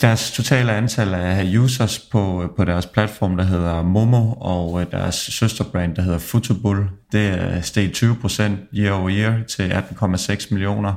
deres 0.02 0.32
totale 0.32 0.72
antal 0.72 1.14
af 1.14 1.58
users 1.58 2.00
på, 2.00 2.54
på 2.58 2.66
deres 2.66 2.86
platform, 2.86 3.38
der 3.38 3.44
hedder 3.44 3.84
Momo, 3.84 4.34
og 4.34 4.82
øh, 4.82 4.92
deres 4.92 5.16
søsterbrand, 5.16 5.96
der 5.96 6.02
hedder 6.02 6.20
Futubull, 6.20 6.90
det 7.12 7.28
er 7.28 7.62
steget 7.62 8.04
20% 8.04 8.44
year 8.78 8.92
over 8.92 9.10
year 9.12 9.44
til 9.44 9.72
18,6 9.72 10.48
millioner. 10.52 10.94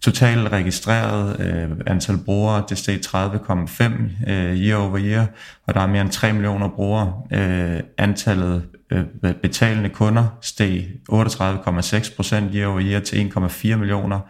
Totalt 0.00 0.52
registreret 0.52 1.40
øh, 1.40 1.70
antal 1.86 2.18
brugere, 2.18 2.64
det 2.68 2.78
steg 2.78 3.00
30,5 3.06 3.84
øh, 4.30 4.56
year 4.56 4.76
over 4.76 4.98
year, 4.98 5.26
og 5.66 5.74
der 5.74 5.80
er 5.80 5.86
mere 5.86 6.02
end 6.02 6.10
3 6.10 6.32
millioner 6.32 6.68
brugere. 6.68 7.22
Øh, 7.32 7.80
antallet 7.98 8.62
øh, 8.90 9.04
betalende 9.42 9.88
kunder 9.88 10.38
steg 10.42 10.86
38,6 11.12 12.16
procent 12.16 12.50
year 12.54 12.66
over 12.66 12.80
year 12.82 13.00
til 13.00 13.32
1,4 13.36 13.76
millioner. 13.76 14.20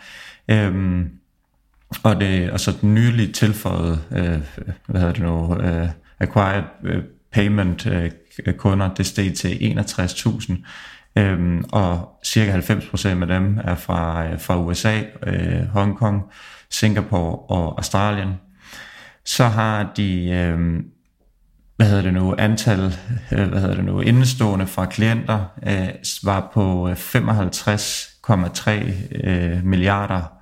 Øh, 0.48 1.04
og, 2.02 2.20
det, 2.20 2.50
og 2.50 2.60
så 2.60 2.72
den 2.80 2.94
nyligt 2.94 3.34
tilføjet, 3.34 4.00
øh, 4.10 4.40
hvad 4.86 5.00
hedder 5.00 5.12
det 5.12 5.22
nu, 5.22 5.56
øh, 5.60 5.88
acquired 6.20 6.64
øh, 6.84 7.02
payment 7.32 7.86
øh, 7.86 8.10
kunder, 8.56 8.94
det 8.94 9.06
steg 9.06 9.34
til 9.34 9.48
61.000. 9.48 10.52
Øhm, 11.18 11.64
og 11.72 12.18
cirka 12.24 12.52
90% 12.52 13.08
af 13.08 13.26
dem 13.26 13.58
er 13.64 13.74
fra, 13.74 14.26
øh, 14.26 14.40
fra 14.40 14.58
USA, 14.58 15.02
øh, 15.26 15.66
Hongkong, 15.68 16.22
Singapore 16.70 17.38
og 17.38 17.78
Australien. 17.78 18.34
Så 19.24 19.44
har 19.44 19.92
de, 19.96 20.30
øh, 20.30 20.58
hvad 21.76 21.86
hedder 21.86 22.02
det 22.02 22.14
nu, 22.14 22.34
antal, 22.38 22.94
øh, 23.32 23.48
hvad 23.48 23.60
hedder 23.60 23.74
det 23.74 23.84
nu, 23.84 24.00
indestående 24.00 24.66
fra 24.66 24.84
klienter, 24.84 25.44
øh, 25.66 25.88
var 26.24 26.50
på 26.54 26.88
øh, 26.88 26.96
55,3 26.96 28.70
øh, 29.24 29.64
milliarder 29.64 30.36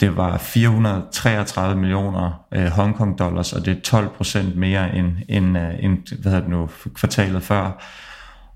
det 0.00 0.16
var 0.16 0.38
433 0.38 1.76
millioner 1.76 2.44
øh, 2.52 2.66
Hongkong 2.66 3.18
dollars, 3.18 3.52
og 3.52 3.64
det 3.64 3.76
er 3.76 3.80
12 3.80 4.08
procent 4.08 4.56
mere 4.56 4.96
end, 4.96 5.12
end, 5.28 5.58
øh, 5.58 5.84
end 5.84 6.20
hvad 6.22 6.32
hedder 6.32 6.40
det 6.40 6.50
nu, 6.50 6.68
kvartalet 6.94 7.42
før. 7.42 7.84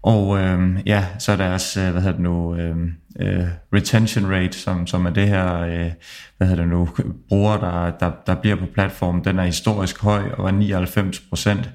Og 0.03 0.39
øh, 0.39 0.81
ja, 0.87 1.05
så 1.19 1.33
er 1.33 1.37
deres, 1.37 1.77
øh, 1.77 1.91
hvad 1.91 2.03
hedder 2.03 2.13
det 2.13 2.21
nu, 2.21 2.55
øh, 2.55 2.77
øh, 3.21 3.45
retention 3.75 4.33
rate, 4.33 4.59
som, 4.59 4.87
som 4.87 5.07
er 5.07 5.11
det 5.11 5.29
her, 5.29 5.61
øh, 5.61 5.91
hvad 6.37 6.49
hedder 6.49 6.63
det 6.63 6.69
nu, 6.69 6.89
brugere, 7.29 7.61
der, 7.61 7.91
der, 8.01 8.13
der 8.27 8.35
bliver 8.35 8.57
på 8.57 8.67
platformen, 8.75 9.25
den 9.25 9.39
er 9.39 9.45
historisk 9.45 10.03
høj 10.03 10.23
og 10.33 10.45
var 10.45 10.51
99 10.51 11.21
procent. 11.21 11.71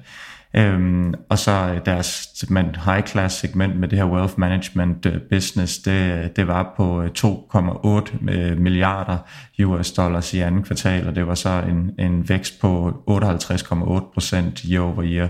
Øhm, 0.56 1.14
og 1.28 1.38
så 1.38 1.50
øh, 1.50 1.80
deres 1.86 2.44
high 2.84 3.06
class 3.06 3.36
segment 3.36 3.76
med 3.76 3.88
det 3.88 3.98
her 3.98 4.06
wealth 4.06 4.34
management 4.36 5.06
øh, 5.06 5.20
business, 5.30 5.78
det, 5.78 6.36
det 6.36 6.46
var 6.46 6.74
på 6.76 7.02
øh, 7.02 7.10
2,8 7.18 8.24
milliarder 8.60 9.18
US 9.64 9.92
dollars 9.92 10.34
i 10.34 10.38
anden 10.38 10.62
kvartal, 10.62 11.08
og 11.08 11.16
det 11.16 11.26
var 11.26 11.34
så 11.34 11.62
en, 11.68 12.06
en 12.06 12.28
vækst 12.28 12.60
på 12.60 12.88
58,8 13.10 14.12
procent 14.14 14.58
year 14.58 14.82
over 14.82 15.02
year. 15.04 15.28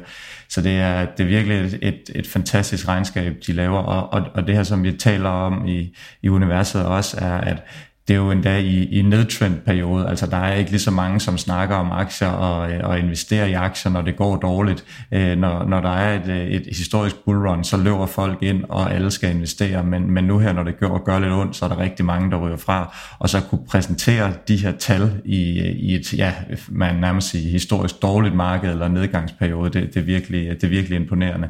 Så 0.49 0.61
det 0.61 0.73
er, 0.73 1.05
det 1.05 1.25
er 1.25 1.29
virkelig 1.29 1.79
et, 1.83 2.11
et 2.15 2.27
fantastisk 2.27 2.89
regnskab, 2.89 3.37
de 3.47 3.53
laver, 3.53 3.79
og, 3.79 4.13
og, 4.13 4.31
og 4.35 4.47
det 4.47 4.55
her, 4.55 4.63
som 4.63 4.83
vi 4.83 4.93
taler 4.93 5.29
om 5.29 5.67
i, 5.67 5.97
i 6.23 6.29
universet 6.29 6.87
også, 6.87 7.17
er, 7.21 7.37
at 7.37 7.63
det 8.09 8.15
er 8.15 8.19
jo 8.19 8.31
endda 8.31 8.59
i, 8.59 8.85
i 8.85 9.03
nedtrendperiode, 9.03 10.09
altså 10.09 10.27
der 10.27 10.37
er 10.37 10.55
ikke 10.55 10.71
lige 10.71 10.81
så 10.81 10.91
mange, 10.91 11.21
som 11.21 11.39
snakker 11.39 11.77
om 11.77 11.93
aktier 11.93 12.29
og, 12.29 12.73
øh, 12.73 12.81
og 12.83 12.99
investerer 12.99 13.47
i 13.47 13.53
aktier, 13.53 13.93
når 13.93 14.03
det 14.03 14.17
går 14.17 14.37
dårligt. 14.37 14.85
Øh, 15.13 15.39
når, 15.39 15.65
når 15.65 15.81
der 15.81 15.91
er 15.91 16.21
et, 16.21 16.29
øh, 16.29 16.47
et 16.47 16.67
historisk 16.67 17.17
bullrun, 17.25 17.65
så 17.65 17.77
løber 17.77 18.07
folk 18.07 18.43
ind, 18.43 18.65
og 18.69 18.95
alle 18.95 19.11
skal 19.11 19.31
investere, 19.31 19.85
men, 19.85 20.11
men 20.11 20.25
nu 20.25 20.39
her, 20.39 20.53
når 20.53 20.63
det 20.63 20.79
gør, 20.81 21.05
gør 21.05 21.19
lidt 21.19 21.33
ondt, 21.33 21.57
så 21.57 21.65
er 21.65 21.69
der 21.69 21.79
rigtig 21.79 22.05
mange, 22.05 22.31
der 22.31 22.37
ryger 22.37 22.57
fra, 22.57 22.97
og 23.19 23.29
så 23.29 23.41
kunne 23.41 23.67
præsentere 23.69 24.33
de 24.49 24.57
her 24.57 24.73
tal 24.73 25.13
i, 25.25 25.61
øh, 25.61 25.67
i 25.67 25.95
et, 25.95 26.15
ja, 26.15 26.33
man 26.69 26.97
nærmest 26.97 27.29
sige, 27.29 27.51
historisk 27.51 28.03
dårligt 28.03 28.35
marked 28.35 28.71
eller 28.71 28.89
nedgangsperiode, 28.89 29.71
det, 29.71 29.95
det, 29.95 30.01
er 30.01 30.05
virkelig, 30.05 30.49
det 30.51 30.65
er 30.65 30.69
virkelig 30.69 30.97
imponerende 30.97 31.49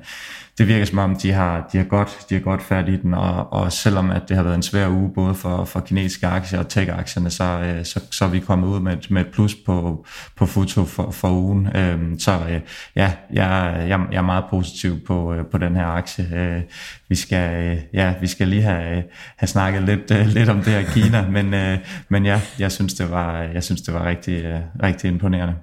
det 0.59 0.69
virker 0.69 0.85
som 0.85 0.99
om, 0.99 1.17
de 1.17 1.33
har, 1.33 1.69
de 1.73 1.79
har, 1.79 1.85
godt, 1.85 2.19
de 2.29 2.35
har 2.35 2.41
godt 2.41 2.63
fat 2.63 2.89
i 2.89 2.97
den, 2.97 3.15
og, 3.15 3.53
og 3.53 3.73
selvom 3.73 4.11
at 4.11 4.23
det 4.29 4.37
har 4.37 4.45
været 4.45 4.55
en 4.55 4.63
svær 4.63 4.89
uge, 4.89 5.11
både 5.15 5.35
for, 5.35 5.65
for 5.65 5.81
kinesiske 5.81 6.27
aktier 6.27 6.59
og 6.59 6.69
tech-aktierne, 6.69 7.31
så, 7.31 7.45
øh, 7.45 7.85
så, 7.85 8.01
så 8.11 8.25
er 8.25 8.29
vi 8.29 8.41
kommet 8.41 8.69
ud 8.69 8.81
med, 8.81 8.93
et, 8.93 9.11
med 9.11 9.21
et 9.21 9.33
plus 9.33 9.55
på, 9.67 10.07
på 10.37 10.47
foto 10.47 10.85
for, 10.85 11.11
for 11.11 11.31
ugen. 11.31 11.77
Øhm, 11.77 12.19
så 12.19 12.33
øh, 12.33 12.61
ja, 12.97 13.13
jeg, 13.33 13.85
jeg, 13.89 14.01
jeg 14.13 14.19
er 14.19 14.23
meget 14.23 14.45
positiv 14.51 15.05
på, 15.07 15.35
øh, 15.35 15.47
på 15.47 15.59
den 15.59 15.77
her 15.77 15.87
aktie. 15.87 16.65
Vi 17.09 17.15
skal, 17.15 17.81
ja, 17.93 18.15
vi 18.21 18.27
skal 18.27 18.49
lige 18.49 18.63
have, 18.63 19.05
have 19.37 19.49
snakket 19.49 19.83
lidt, 19.83 20.35
lidt 20.35 20.49
om 20.49 20.57
det 20.57 20.73
her 20.73 20.83
Kina, 20.83 21.29
men, 21.29 21.79
men 22.09 22.27
ja, 22.27 22.41
jeg 22.59 22.73
synes, 22.73 22.95
det 22.95 23.11
var, 23.11 23.43
jeg 23.43 23.65
synes, 23.65 23.83
det 23.83 23.95
var 23.95 24.07
rigtig, 24.07 24.63
rigtig 24.83 25.09
imponerende. 25.09 25.55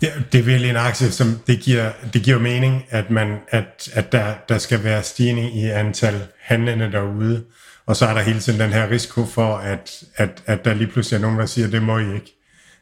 Det, 0.00 0.12
det 0.32 0.38
er 0.38 0.42
virkelig 0.42 0.70
en 0.70 0.76
aktie, 0.76 1.10
som 1.10 1.38
det 1.46 1.60
giver, 1.60 1.90
det 2.12 2.22
giver 2.22 2.38
mening, 2.38 2.84
at, 2.90 3.10
man, 3.10 3.38
at, 3.48 3.88
at 3.92 4.12
der, 4.12 4.34
der 4.48 4.58
skal 4.58 4.84
være 4.84 5.02
stigning 5.02 5.56
i 5.56 5.64
antal 5.70 6.26
handlende 6.40 6.92
derude. 6.92 7.44
Og 7.86 7.96
så 7.96 8.06
er 8.06 8.14
der 8.14 8.20
hele 8.20 8.40
tiden 8.40 8.60
den 8.60 8.72
her 8.72 8.90
risiko 8.90 9.26
for, 9.26 9.56
at, 9.56 10.02
at, 10.16 10.42
at 10.46 10.64
der 10.64 10.74
lige 10.74 10.86
pludselig 10.86 11.16
er 11.16 11.20
nogen, 11.20 11.38
der 11.38 11.46
siger, 11.46 11.68
det 11.68 11.82
må 11.82 11.98
I 11.98 12.14
ikke 12.14 12.36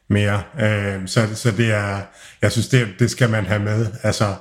mere. 0.09 0.43
Øh, 0.61 1.07
så, 1.07 1.35
så 1.35 1.51
det 1.51 1.71
er, 1.71 2.01
jeg 2.41 2.51
synes, 2.51 2.67
det, 2.67 2.87
det 2.99 3.11
skal 3.11 3.29
man 3.29 3.45
have 3.45 3.59
med. 3.59 3.87
Altså, 4.03 4.35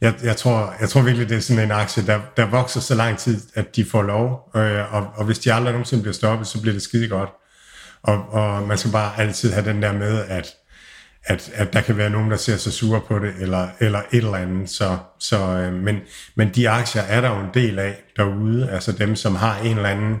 jeg, 0.00 0.14
jeg, 0.22 0.36
tror, 0.36 0.74
jeg 0.80 0.88
tror 0.88 1.02
virkelig, 1.02 1.28
det 1.28 1.36
er 1.36 1.40
sådan 1.40 1.64
en 1.64 1.70
aktie, 1.70 2.06
der, 2.06 2.20
der 2.36 2.46
vokser 2.46 2.80
så 2.80 2.94
lang 2.94 3.18
tid, 3.18 3.40
at 3.54 3.76
de 3.76 3.84
får 3.84 4.02
lov. 4.02 4.50
Øh, 4.56 4.94
og, 4.94 5.06
og 5.14 5.24
hvis 5.24 5.38
de 5.38 5.52
aldrig 5.52 5.72
nogensinde 5.72 6.02
bliver 6.02 6.14
stoppet, 6.14 6.46
så 6.46 6.60
bliver 6.60 6.72
det 6.72 6.82
skide 6.82 7.08
godt. 7.08 7.30
Og, 8.02 8.32
og 8.32 8.62
man 8.62 8.78
skal 8.78 8.90
bare 8.90 9.20
altid 9.20 9.52
have 9.52 9.66
den 9.66 9.82
der 9.82 9.92
med, 9.92 10.24
at 10.28 10.54
at, 11.26 11.50
at 11.54 11.72
der 11.72 11.80
kan 11.80 11.96
være 11.96 12.10
nogen, 12.10 12.30
der 12.30 12.36
ser 12.36 12.56
sig 12.56 12.72
sure 12.72 13.00
på 13.00 13.18
det, 13.18 13.34
eller, 13.40 13.68
eller 13.80 13.98
et 13.98 14.24
eller 14.24 14.34
andet. 14.34 14.70
Så, 14.70 14.98
så, 15.18 15.38
øh, 15.38 15.72
men, 15.72 15.96
men 16.34 16.50
de 16.54 16.68
aktier 16.68 17.02
er 17.02 17.20
der 17.20 17.28
jo 17.28 17.40
en 17.40 17.50
del 17.54 17.78
af 17.78 18.02
derude, 18.16 18.70
altså 18.70 18.92
dem, 18.92 19.16
som 19.16 19.34
har 19.34 19.58
en 19.58 19.76
eller 19.76 19.88
anden 19.88 20.16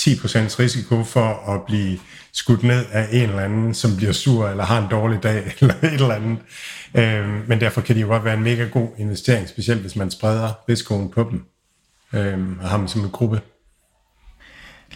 10% 0.00 0.58
risiko 0.58 1.04
for 1.04 1.54
at 1.54 1.62
blive 1.66 1.98
skudt 2.32 2.62
ned 2.62 2.84
af 2.92 3.08
en 3.12 3.28
eller 3.28 3.42
anden, 3.42 3.74
som 3.74 3.96
bliver 3.96 4.12
sur, 4.12 4.48
eller 4.48 4.64
har 4.64 4.82
en 4.82 4.90
dårlig 4.90 5.22
dag, 5.22 5.52
eller 5.60 5.74
et 5.82 5.92
eller 5.92 6.14
andet. 6.14 6.38
Øh, 6.94 7.48
men 7.48 7.60
derfor 7.60 7.80
kan 7.80 7.96
de 7.96 8.00
jo 8.00 8.06
godt 8.06 8.24
være 8.24 8.34
en 8.34 8.42
mega 8.42 8.64
god 8.64 8.88
investering, 8.98 9.48
specielt 9.48 9.80
hvis 9.80 9.96
man 9.96 10.10
spreder 10.10 10.52
risikoen 10.68 11.10
på 11.10 11.28
dem, 11.30 11.44
øh, 12.20 12.58
og 12.60 12.68
har 12.68 12.76
dem 12.76 12.88
som 12.88 13.04
en 13.04 13.10
gruppe. 13.10 13.40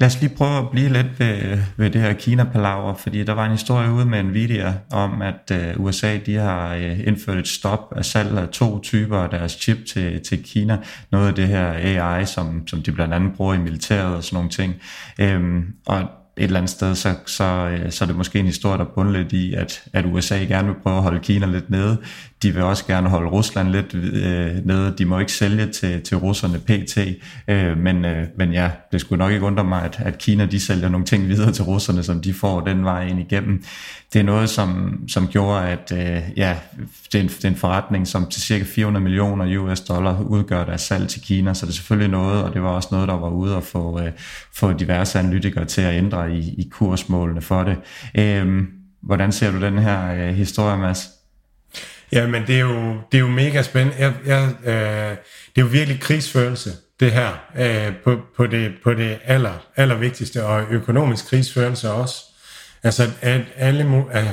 Lad 0.01 0.07
os 0.07 0.21
lige 0.21 0.37
prøve 0.37 0.59
at 0.59 0.71
blive 0.71 0.89
lidt 0.89 1.21
ved, 1.21 1.59
ved 1.77 1.91
det 1.91 2.01
her 2.01 2.13
Kina-palaver, 2.13 2.95
fordi 2.95 3.25
der 3.25 3.33
var 3.33 3.45
en 3.45 3.51
historie 3.51 3.93
ude 3.93 4.05
med 4.05 4.23
Nvidia 4.23 4.75
om, 4.91 5.23
at 5.23 5.53
øh, 5.53 5.81
USA 5.81 6.19
de 6.27 6.35
har 6.35 6.75
øh, 6.75 7.07
indført 7.07 7.39
et 7.39 7.49
stop 7.49 7.93
af 7.97 8.05
salg 8.05 8.39
af 8.39 8.49
to 8.49 8.81
typer 8.81 9.17
af 9.19 9.31
deres 9.31 9.53
chip 9.53 9.79
til, 9.87 10.21
til 10.21 10.43
Kina. 10.43 10.79
Noget 11.13 11.29
af 11.29 11.35
det 11.35 11.49
her 11.49 11.73
AI, 11.73 12.27
som, 12.27 12.69
som 12.69 12.83
de 12.83 12.93
blandt 12.93 13.15
andet 13.15 13.33
bruger 13.37 13.55
i 13.55 13.59
militæret 13.59 14.17
og 14.17 14.25
sådan 14.25 14.37
nogle 14.37 14.51
ting. 14.51 14.75
Øhm, 15.19 15.65
og 15.87 16.01
et 16.39 16.45
eller 16.45 16.57
andet 16.57 16.71
sted, 16.71 16.95
så, 16.95 17.15
så, 17.27 17.45
øh, 17.45 17.93
så 17.93 18.05
er 18.05 18.07
det 18.07 18.17
måske 18.17 18.39
en 18.39 18.47
historie, 18.47 18.79
der 18.79 18.85
bundet 18.85 19.15
lidt 19.15 19.33
i, 19.33 19.55
at, 19.55 19.83
at 19.93 20.05
USA 20.07 20.37
gerne 20.37 20.69
vil 20.69 20.77
prøve 20.83 20.97
at 20.97 21.03
holde 21.03 21.21
Kina 21.21 21.47
lidt 21.47 21.71
nede. 21.71 21.99
De 22.43 22.55
vil 22.55 22.63
også 22.63 22.87
gerne 22.87 23.09
holde 23.09 23.31
Rusland 23.31 23.69
lidt 23.69 23.95
øh, 23.95 24.67
nede. 24.67 24.95
De 24.99 25.05
må 25.05 25.19
ikke 25.19 25.33
sælge 25.33 25.67
til, 25.67 26.03
til 26.03 26.17
russerne 26.17 26.59
pt. 26.59 26.99
Øh, 27.49 27.79
men, 27.79 28.05
øh, 28.05 28.27
men 28.37 28.53
ja, 28.53 28.71
det 28.93 29.01
skulle 29.01 29.19
nok 29.19 29.33
ikke 29.33 29.47
undre 29.47 29.65
mig, 29.65 29.83
at, 29.83 30.01
at 30.05 30.19
Kina 30.19 30.47
de 30.47 30.61
sælger 30.61 30.89
nogle 30.89 31.07
ting 31.07 31.29
videre 31.29 31.53
til 31.53 31.65
russerne, 31.65 32.03
som 32.03 32.21
de 32.21 32.35
får 32.35 32.61
den 32.61 32.85
vej 32.85 33.07
ind 33.07 33.21
igennem. 33.21 33.65
Det 34.13 34.19
er 34.19 34.25
noget, 34.25 34.51
som, 34.51 35.01
som 35.09 35.29
gjorde, 35.29 35.69
at 35.69 35.93
øh, 35.93 36.23
ja, 36.37 36.57
det 37.13 37.19
er, 37.19 37.23
en, 37.23 37.29
det 37.29 37.45
er 37.45 37.49
en 37.49 37.57
forretning, 37.57 38.09
som 38.09 38.27
til 38.27 38.43
cirka 38.43 38.65
400 38.65 39.03
millioner 39.03 39.59
US 39.59 39.81
dollar 39.81 40.21
udgør 40.21 40.65
deres 40.65 40.81
salg 40.81 41.09
til 41.09 41.23
Kina, 41.23 41.55
så 41.55 41.67
det 41.67 41.73
er 41.73 41.75
selvfølgelig 41.75 42.11
noget, 42.11 42.43
og 42.43 42.55
det 42.55 42.63
var 42.63 42.69
også 42.69 42.89
noget, 42.93 43.09
der 43.09 43.19
var 43.19 43.31
ude 43.31 43.57
at 43.57 43.63
få, 43.63 44.01
øh, 44.01 44.13
få 44.55 44.73
diverse 44.73 45.19
analytikere 45.19 45.65
til 45.65 45.83
at 45.83 45.95
ændre 45.95 46.33
i, 46.33 46.39
i 46.39 46.69
kursmålene 46.71 47.41
for 47.41 47.63
det. 47.63 47.77
Øh, 48.15 48.63
hvordan 49.03 49.33
ser 49.33 49.53
du 49.53 49.61
den 49.61 49.79
her 49.79 50.15
øh, 50.15 50.35
historie, 50.35 50.77
Mads? 50.77 51.18
Ja, 52.13 52.27
men 52.27 52.47
det 52.47 52.57
er 52.57 52.61
jo, 52.61 52.95
det 53.13 53.19
er 53.19 53.23
jo 53.23 53.29
mega 53.29 53.63
spændende. 53.63 53.97
Jeg, 53.99 54.15
jeg, 54.27 54.49
øh, 54.65 55.17
det 55.55 55.61
er 55.61 55.61
jo 55.61 55.67
virkelig 55.67 56.01
krigsførelse, 56.01 56.73
det 57.01 57.13
her, 57.13 57.29
øh, 57.59 57.93
på, 58.05 58.21
på 58.37 58.47
det, 58.47 58.73
på 58.85 58.95
det 58.95 59.19
aller, 59.25 59.67
allervigtigste, 59.77 60.45
og 60.45 60.65
økonomisk 60.71 61.27
krigsførelse 61.27 61.91
også. 61.91 62.17
Altså, 62.83 63.11
at 63.21 63.41
alle, 63.57 64.05
at 64.11 64.27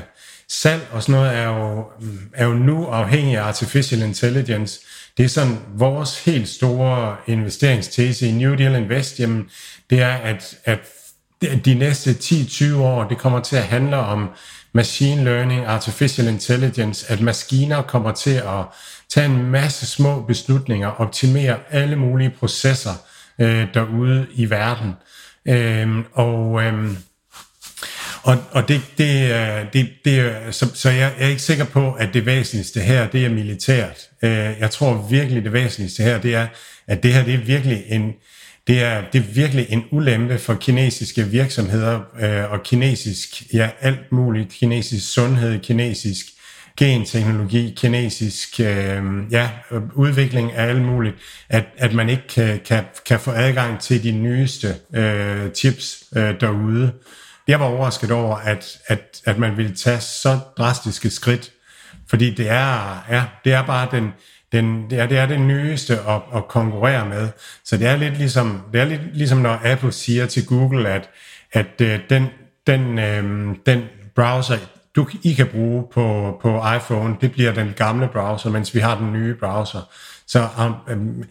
salg 0.48 0.88
og 0.92 1.04
sådan 1.04 1.22
noget 1.22 1.38
er 1.38 1.48
jo, 1.48 1.86
er 2.34 2.46
jo 2.46 2.54
nu 2.54 2.86
afhængig 2.86 3.38
af 3.38 3.44
artificial 3.44 4.02
intelligence. 4.02 4.80
Det 5.18 5.24
er 5.24 5.30
sådan 5.30 5.58
vores 5.74 6.26
helt 6.26 6.48
store 6.48 7.16
investeringstese 7.28 8.28
i 8.28 8.32
New 8.32 8.56
Deal 8.56 8.76
Invest, 8.76 9.20
jamen, 9.20 9.50
det 9.90 10.02
er, 10.02 10.14
at, 10.14 10.58
at 10.66 10.80
de 11.66 11.74
næste 11.74 12.12
10-20 12.12 12.76
år, 12.76 13.04
det 13.04 13.18
kommer 13.18 13.40
til 13.40 13.56
at 13.56 13.64
handle 13.64 13.98
om 13.98 14.30
machine 14.76 15.24
learning, 15.24 15.66
artificial 15.66 16.28
intelligence, 16.28 17.12
at 17.12 17.22
maskiner 17.22 17.82
kommer 17.82 18.12
til 18.12 18.36
at 18.36 18.66
tage 19.10 19.26
en 19.26 19.44
masse 19.52 19.86
små 19.86 20.22
beslutninger, 20.22 20.88
optimere 20.88 21.58
alle 21.72 21.96
mulige 21.96 22.30
processer 22.40 22.94
øh, 23.40 23.68
derude 23.74 24.28
i 24.34 24.50
verden. 24.50 24.94
Øh, 25.46 26.04
og 26.14 26.64
øh, 26.64 26.92
og, 28.24 28.38
og 28.52 28.68
det, 28.68 28.82
det, 28.98 29.32
øh, 29.32 29.66
det, 29.74 29.90
det, 30.06 30.36
så, 30.52 30.72
så 30.74 30.90
jeg 30.90 31.14
er 31.18 31.28
ikke 31.28 31.42
sikker 31.42 31.66
på, 31.66 31.94
at 31.94 32.14
det 32.14 32.26
væsentligste 32.26 32.80
her, 32.80 33.08
det 33.08 33.26
er 33.26 33.30
militært. 33.30 34.10
Øh, 34.22 34.32
jeg 34.60 34.72
tror 34.72 35.08
virkelig, 35.10 35.44
det 35.44 35.54
væsentligste 35.54 36.04
her, 36.04 36.18
det 36.18 36.36
er, 36.36 36.48
at 36.88 37.04
det 37.04 37.14
her 37.14 37.24
det 37.24 37.34
er 37.34 37.38
virkelig 37.38 37.84
en, 37.88 38.14
det 38.68 38.84
er, 38.84 39.04
det 39.14 39.20
er 39.20 39.34
virkelig 39.34 39.66
en 39.70 39.84
ulempe 39.92 40.38
for 40.38 40.54
kinesiske 40.54 41.24
virksomheder 41.24 42.00
øh, 42.20 42.52
og 42.52 42.64
kinesisk, 42.64 43.54
ja, 43.54 43.70
alt 43.82 44.12
muligt, 44.12 44.50
kinesisk 44.50 45.14
sundhed, 45.14 45.60
kinesisk 45.60 46.26
genteknologi, 46.78 47.74
kinesisk 47.78 48.60
øh, 48.60 49.04
ja, 49.32 49.50
udvikling 49.94 50.52
af 50.52 50.68
alt 50.68 50.82
muligt, 50.82 51.16
at, 51.50 51.66
at 51.78 51.94
man 51.94 52.10
ikke 52.10 52.28
kan, 52.28 52.60
kan, 52.66 52.84
kan 53.06 53.20
få 53.20 53.32
adgang 53.32 53.80
til 53.80 54.04
de 54.04 54.12
nyeste 54.12 54.76
øh, 54.94 55.52
chips 55.52 56.04
øh, 56.16 56.42
derude. 56.42 56.92
Jeg 57.48 57.60
var 57.60 57.66
overrasket 57.66 58.12
over, 58.12 58.36
at, 58.36 58.78
at, 58.88 59.22
at 59.26 59.38
man 59.38 59.58
ville 59.58 59.76
tage 59.76 60.00
så 60.00 60.40
drastiske 60.58 61.10
skridt, 61.10 61.52
fordi 62.10 62.36
det 62.36 62.50
er, 62.50 63.06
ja, 63.10 63.24
det 63.44 63.54
er 63.54 63.66
bare 63.66 63.88
den, 63.92 64.10
den, 64.56 64.86
ja, 64.92 65.06
det 65.06 65.18
er 65.18 65.26
det 65.26 65.42
nyeste 65.42 65.94
at, 65.94 66.22
at 66.36 66.48
konkurrere 66.48 67.10
med. 67.10 67.30
Så 67.64 67.78
det 67.78 67.88
er 67.88 67.96
lidt 67.96 68.18
ligesom, 68.18 68.62
det 68.74 68.82
er 68.82 68.86
lidt 68.86 69.18
ligesom 69.18 69.38
når 69.38 69.62
Apple 69.64 69.92
siger 69.92 70.26
til 70.26 70.46
Google, 70.46 70.90
at, 70.90 71.10
at 71.52 71.82
øh, 71.82 72.00
den, 72.10 72.26
den, 72.68 73.00
øh, 73.00 73.56
den 73.66 73.84
browser, 74.16 74.58
du, 74.96 75.08
I 75.24 75.34
kan 75.34 75.48
bruge 75.48 75.84
på, 75.94 76.38
på 76.42 76.62
iPhone, 76.78 77.16
det 77.22 77.32
bliver 77.32 77.54
den 77.54 77.74
gamle 77.76 78.08
browser, 78.08 78.50
mens 78.50 78.76
vi 78.76 78.80
har 78.80 78.98
den 78.98 79.14
nye 79.14 79.36
browser. 79.40 79.80
Så 80.28 80.48
um, 80.66 80.94
um 80.94 81.24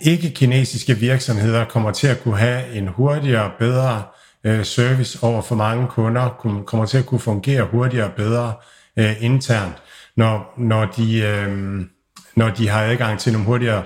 ikke-kinesiske 0.00 0.94
virksomheder 0.94 1.64
kommer 1.64 1.90
til 1.90 2.06
at 2.06 2.22
kunne 2.22 2.38
have 2.38 2.74
en 2.74 2.88
hurtigere, 2.88 3.50
bedre 3.58 4.02
uh, 4.48 4.62
service 4.62 5.18
over 5.22 5.42
for 5.42 5.54
mange 5.54 5.86
kunder, 5.88 6.28
kommer 6.66 6.86
til 6.86 6.98
at 6.98 7.06
kunne 7.06 7.20
fungere 7.20 7.64
hurtigere 7.64 8.06
og 8.06 8.12
bedre 8.12 8.54
uh, 8.96 9.24
internt, 9.24 9.82
når, 10.16 10.54
når, 10.58 10.84
de, 10.84 11.44
uh, 11.48 11.82
når 12.36 12.50
de 12.50 12.68
har 12.68 12.82
adgang 12.82 13.20
til 13.20 13.32
nogle 13.32 13.46
hurtigere 13.46 13.84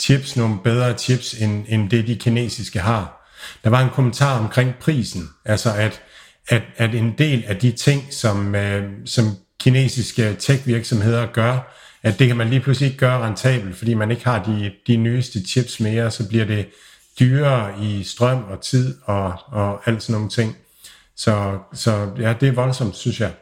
chips, 0.00 0.36
nogle 0.36 0.58
bedre 0.64 0.98
chips, 0.98 1.34
end, 1.34 1.64
end 1.68 1.90
det 1.90 2.06
de 2.06 2.16
kinesiske 2.16 2.78
har. 2.78 3.30
Der 3.64 3.70
var 3.70 3.80
en 3.80 3.90
kommentar 3.90 4.38
omkring 4.38 4.74
prisen, 4.80 5.28
altså 5.44 5.74
at 5.74 6.02
at, 6.48 6.62
at 6.76 6.94
en 6.94 7.14
del 7.18 7.44
af 7.46 7.56
de 7.56 7.72
ting, 7.72 8.02
som, 8.10 8.54
øh, 8.54 8.90
som 9.04 9.24
kinesiske 9.60 10.36
tech-virksomheder 10.38 11.26
gør, 11.26 11.74
at 12.02 12.18
det 12.18 12.26
kan 12.26 12.36
man 12.36 12.48
lige 12.48 12.60
pludselig 12.60 12.86
ikke 12.86 12.98
gøre 12.98 13.26
rentabelt, 13.26 13.76
fordi 13.76 13.94
man 13.94 14.10
ikke 14.10 14.24
har 14.24 14.44
de, 14.44 14.72
de 14.86 14.96
nyeste 14.96 15.46
chips 15.46 15.80
mere, 15.80 16.10
så 16.10 16.28
bliver 16.28 16.44
det 16.44 16.68
dyrere 17.20 17.82
i 17.82 18.04
strøm 18.04 18.44
og 18.44 18.62
tid 18.62 18.96
og, 19.04 19.34
og 19.46 19.88
alt 19.88 20.02
sådan 20.02 20.12
nogle 20.12 20.30
ting. 20.30 20.56
Så, 21.16 21.58
så 21.74 22.10
ja, 22.18 22.34
det 22.40 22.48
er 22.48 22.52
voldsomt, 22.52 22.96
synes 22.96 23.20
jeg. 23.20 23.32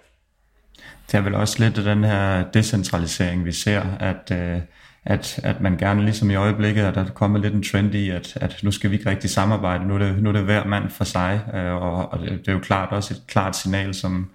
Det 1.13 1.15
er 1.15 1.21
vel 1.21 1.35
også 1.35 1.65
lidt 1.65 1.79
af 1.79 1.85
den 1.85 2.05
her 2.05 2.45
decentralisering, 2.51 3.45
vi 3.45 3.53
ser, 3.53 3.83
at, 4.01 4.33
øh, 4.33 4.61
at, 5.05 5.41
at 5.43 5.61
man 5.61 5.77
gerne, 5.77 6.03
ligesom 6.03 6.31
i 6.31 6.35
øjeblikket, 6.35 6.83
at 6.83 6.95
der 6.95 7.05
er 7.05 7.09
kommet 7.09 7.43
lidt 7.43 7.55
en 7.55 7.63
trend 7.63 7.95
i, 7.95 8.11
at, 8.11 8.39
at 8.41 8.61
nu 8.63 8.71
skal 8.71 8.91
vi 8.91 8.97
ikke 8.97 9.11
rigtig 9.11 9.31
samarbejde, 9.31 9.89
nu 9.89 9.95
er 9.95 9.99
det, 9.99 10.23
nu 10.23 10.29
er 10.29 10.33
det 10.33 10.43
hver 10.43 10.65
mand 10.65 10.91
for 10.91 11.05
sig, 11.05 11.41
øh, 11.55 11.75
og, 11.75 12.13
og 12.13 12.19
det, 12.19 12.31
det 12.31 12.49
er 12.49 12.53
jo 12.53 12.59
klart 12.59 12.93
også 12.93 13.15
et 13.15 13.27
klart 13.27 13.57
signal, 13.57 13.95
som, 13.95 14.31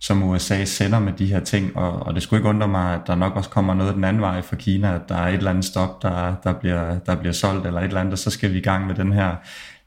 som 0.00 0.22
USA 0.22 0.64
sender 0.64 0.98
med 0.98 1.12
de 1.12 1.26
her 1.26 1.40
ting, 1.40 1.76
og, 1.76 2.06
og 2.06 2.14
det 2.14 2.22
skulle 2.22 2.40
ikke 2.40 2.48
undre 2.48 2.68
mig, 2.68 2.94
at 2.94 3.00
der 3.06 3.14
nok 3.14 3.36
også 3.36 3.50
kommer 3.50 3.74
noget 3.74 3.94
den 3.94 4.04
anden 4.04 4.22
vej 4.22 4.42
fra 4.42 4.56
Kina, 4.56 4.94
at 4.94 5.08
der 5.08 5.14
er 5.14 5.28
et 5.28 5.34
eller 5.34 5.50
andet 5.50 5.64
stop, 5.64 6.02
der, 6.02 6.34
der, 6.44 6.52
bliver, 6.52 6.98
der 6.98 7.14
bliver 7.14 7.32
solgt, 7.32 7.66
eller 7.66 7.80
et 7.80 7.84
eller 7.84 8.00
andet, 8.00 8.12
og 8.12 8.18
så 8.18 8.30
skal 8.30 8.52
vi 8.52 8.58
i 8.58 8.62
gang 8.62 8.86
med 8.86 8.94
den 8.94 9.12
her 9.12 9.36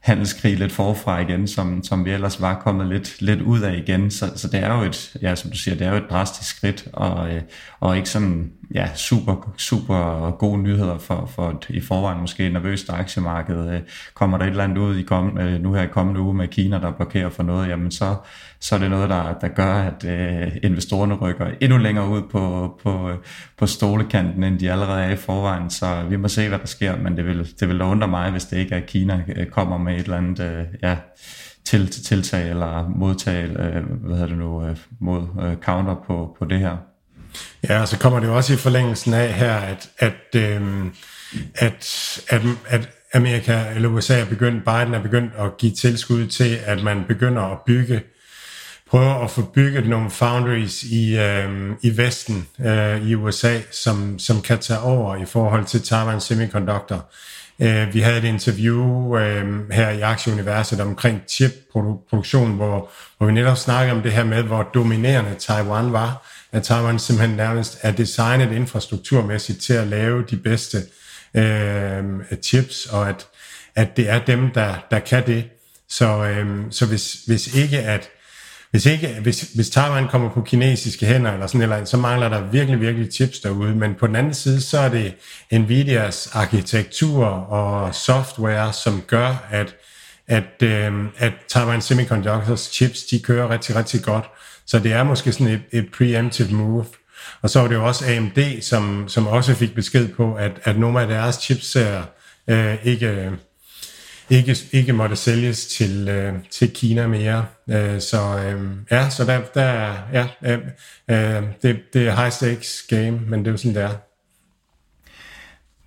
handelskrig 0.08 0.58
lidt 0.58 0.72
forfra 0.72 1.20
igen, 1.20 1.48
som, 1.48 1.84
som 1.84 2.04
vi 2.04 2.10
ellers 2.10 2.40
var 2.40 2.60
kommet 2.60 2.86
lidt, 2.86 3.22
lidt 3.22 3.42
ud 3.42 3.60
af 3.60 3.76
igen. 3.76 4.10
Så, 4.10 4.32
så 4.36 4.48
det 4.48 4.60
er 4.60 4.78
jo 4.78 4.82
et, 4.82 5.16
ja, 5.22 5.34
som 5.34 5.50
du 5.50 5.56
siger, 5.56 5.74
det 5.74 5.86
er 5.86 5.90
jo 5.90 5.96
et 5.96 6.10
drastisk 6.10 6.56
skridt, 6.56 6.88
og, 6.92 7.34
øh, 7.34 7.42
og 7.80 7.96
ikke 7.96 8.08
sådan 8.08 8.52
ja, 8.74 8.94
super, 8.94 9.52
super 9.56 10.30
gode 10.30 10.62
nyheder 10.62 10.98
for, 10.98 11.30
for 11.34 11.50
et, 11.50 11.66
i 11.68 11.80
forvejen 11.80 12.20
måske 12.20 12.50
nervøst 12.50 12.90
aktiemarked. 12.90 13.70
Øh, 13.74 13.80
kommer 14.14 14.38
der 14.38 14.44
et 14.44 14.50
eller 14.50 14.64
andet 14.64 14.78
ud 14.78 14.96
i 14.96 15.02
kom, 15.02 15.38
øh, 15.38 15.62
nu 15.62 15.72
her 15.72 15.82
i 15.82 15.86
kommende 15.86 16.20
uge 16.20 16.34
med 16.34 16.48
Kina, 16.48 16.78
der 16.78 16.90
blokerer 16.90 17.30
for 17.30 17.42
noget, 17.42 17.68
jamen 17.68 17.90
så, 17.90 18.14
så 18.60 18.74
er 18.74 18.78
det 18.78 18.90
noget, 18.90 19.10
der, 19.10 19.38
der 19.40 19.48
gør, 19.48 19.74
at 19.74 20.04
øh, 20.04 20.56
investorerne 20.62 21.14
rykker 21.14 21.46
endnu 21.60 21.78
længere 21.78 22.08
ud 22.08 22.22
på, 22.22 22.74
på, 22.82 23.10
på 23.58 23.66
stolekanten, 23.66 24.44
end 24.44 24.58
de 24.58 24.72
allerede 24.72 25.04
er 25.04 25.10
i 25.10 25.16
forvejen. 25.16 25.70
Så 25.70 26.02
vi 26.08 26.16
må 26.16 26.28
se, 26.28 26.48
hvad 26.48 26.58
der 26.58 26.66
sker, 26.66 26.96
men 26.96 27.16
det 27.16 27.24
vil, 27.24 27.48
det 27.60 27.68
vil 27.68 27.82
undre 27.82 28.08
mig, 28.08 28.30
hvis 28.30 28.44
det 28.44 28.56
ikke 28.56 28.74
er, 28.74 28.78
at 28.78 28.86
Kina 28.86 29.24
øh, 29.36 29.46
kommer 29.46 29.78
med 29.78 29.94
et 29.94 30.00
eller 30.00 30.16
andet 30.16 30.40
øh, 30.40 30.64
ja, 30.82 30.96
til, 31.64 31.90
til 31.90 32.04
tiltag 32.04 32.50
eller 32.50 32.88
modtag, 32.88 33.44
øh, 33.44 33.84
hvad 33.84 34.16
hedder 34.16 34.26
det 34.26 34.38
nu, 34.38 34.64
øh, 34.64 34.76
mod 34.98 35.22
øh, 35.42 35.56
counter 35.56 35.94
på, 36.06 36.36
på 36.38 36.44
det 36.44 36.58
her. 36.58 36.76
Ja, 37.68 37.80
og 37.80 37.88
så 37.88 37.98
kommer 37.98 38.20
det 38.20 38.26
jo 38.26 38.36
også 38.36 38.54
i 38.54 38.56
forlængelsen 38.56 39.14
af 39.14 39.32
her, 39.32 39.54
at, 39.54 39.88
at, 39.98 40.34
øh, 40.36 40.62
at, 41.54 42.20
at, 42.28 42.42
at 42.66 42.88
Amerika 43.14 43.64
eller 43.74 43.88
USA 43.88 44.20
er 44.20 44.24
begyndt, 44.24 44.64
Biden 44.64 44.94
er 44.94 45.02
begyndt 45.02 45.32
at 45.38 45.56
give 45.58 45.72
tilskud 45.72 46.26
til, 46.26 46.58
at 46.64 46.82
man 46.82 47.04
begynder 47.08 47.42
at 47.42 47.58
bygge 47.66 48.02
prøver 48.90 49.24
at 49.24 49.30
få 49.30 49.42
bygget 49.42 49.88
nogle 49.88 50.10
foundries 50.10 50.82
i, 50.82 51.18
øh, 51.18 51.70
i 51.82 51.96
Vesten, 51.96 52.48
øh, 52.60 53.08
i 53.08 53.14
USA, 53.14 53.58
som, 53.70 54.18
som 54.18 54.42
kan 54.42 54.58
tage 54.58 54.80
over 54.80 55.16
i 55.16 55.24
forhold 55.24 55.64
til 55.64 55.82
Taiwan 55.82 56.20
Semiconductor. 56.20 57.04
Øh, 57.60 57.94
vi 57.94 58.00
havde 58.00 58.18
et 58.18 58.24
interview 58.24 59.16
øh, 59.16 59.70
her 59.70 59.90
i 59.90 60.00
Aktieuniverset 60.00 60.80
omkring 60.80 61.22
chipproduktion, 61.28 62.52
hvor, 62.52 62.90
hvor 63.18 63.26
vi 63.26 63.32
netop 63.32 63.56
snakkede 63.56 63.96
om 63.96 64.02
det 64.02 64.12
her 64.12 64.24
med, 64.24 64.42
hvor 64.42 64.62
dominerende 64.62 65.34
Taiwan 65.38 65.92
var, 65.92 66.26
at 66.52 66.62
Taiwan 66.62 66.98
simpelthen 66.98 67.36
nærmest 67.36 67.78
er 67.82 67.92
designet 67.92 68.52
infrastrukturmæssigt 68.52 69.62
til 69.62 69.72
at 69.72 69.86
lave 69.86 70.24
de 70.30 70.36
bedste 70.36 70.78
øh, 71.34 72.02
chips, 72.42 72.86
og 72.86 73.08
at, 73.08 73.26
at 73.74 73.96
det 73.96 74.10
er 74.10 74.18
dem, 74.24 74.50
der, 74.50 74.74
der 74.90 74.98
kan 74.98 75.26
det. 75.26 75.44
Så, 75.88 76.24
øh, 76.24 76.64
så 76.70 76.86
hvis, 76.86 77.12
hvis 77.26 77.54
ikke 77.54 77.78
at 77.78 78.10
hvis, 78.70 78.86
ikke, 78.86 79.18
hvis, 79.22 79.40
hvis 79.40 79.70
Taiwan 79.70 80.08
kommer 80.08 80.30
på 80.30 80.42
kinesiske 80.42 81.06
hænder, 81.06 81.32
eller 81.32 81.46
sådan 81.46 81.62
eller 81.62 81.84
så 81.84 81.96
mangler 81.96 82.28
der 82.28 82.50
virkelig, 82.50 82.80
virkelig 82.80 83.12
chips 83.12 83.40
derude. 83.40 83.74
Men 83.74 83.94
på 83.94 84.06
den 84.06 84.16
anden 84.16 84.34
side, 84.34 84.60
så 84.60 84.78
er 84.78 84.88
det 84.88 85.14
Nvidias 85.52 86.30
arkitektur 86.32 87.26
og 87.26 87.94
software, 87.94 88.72
som 88.72 89.02
gør, 89.06 89.46
at, 89.50 89.74
at, 90.28 90.62
øh, 90.62 90.92
at 91.18 91.32
Taiwan 91.48 91.82
Semiconductors 91.82 92.70
chips, 92.72 93.02
de 93.04 93.20
kører 93.20 93.50
rigtig, 93.50 93.76
rigtig 93.76 94.02
godt. 94.02 94.24
Så 94.66 94.78
det 94.78 94.92
er 94.92 95.02
måske 95.02 95.32
sådan 95.32 95.46
et, 95.46 95.62
et 95.72 95.88
preemptive 95.92 96.50
move. 96.50 96.84
Og 97.42 97.50
så 97.50 97.60
var 97.60 97.68
det 97.68 97.74
jo 97.74 97.86
også 97.86 98.04
AMD, 98.08 98.62
som, 98.62 99.08
som 99.08 99.26
også 99.26 99.54
fik 99.54 99.74
besked 99.74 100.08
på, 100.08 100.34
at, 100.34 100.52
at 100.64 100.78
nogle 100.78 101.00
af 101.00 101.08
deres 101.08 101.36
chips 101.36 101.76
øh, 102.48 102.76
ikke 102.84 103.06
øh, 103.06 103.32
ikke, 104.30 104.56
ikke 104.72 104.92
måtte 104.92 105.16
sælges 105.16 105.66
til, 105.66 106.08
øh, 106.08 106.34
til 106.50 106.70
Kina 106.70 107.06
mere. 107.06 107.46
Øh, 107.70 108.00
så 108.00 108.38
øh, 108.38 108.70
ja, 108.90 109.10
så 109.10 109.24
der, 109.24 109.40
der 109.54 109.92
ja, 110.12 110.26
øh, 110.42 110.58
øh 111.10 111.42
det, 111.62 111.80
det 111.92 112.08
er 112.08 112.16
high 112.16 112.32
stakes 112.32 112.82
game, 112.88 113.20
men 113.26 113.40
det 113.40 113.46
er 113.46 113.50
jo 113.50 113.56
sådan, 113.56 113.74
det 113.74 113.82
er. 113.82 114.07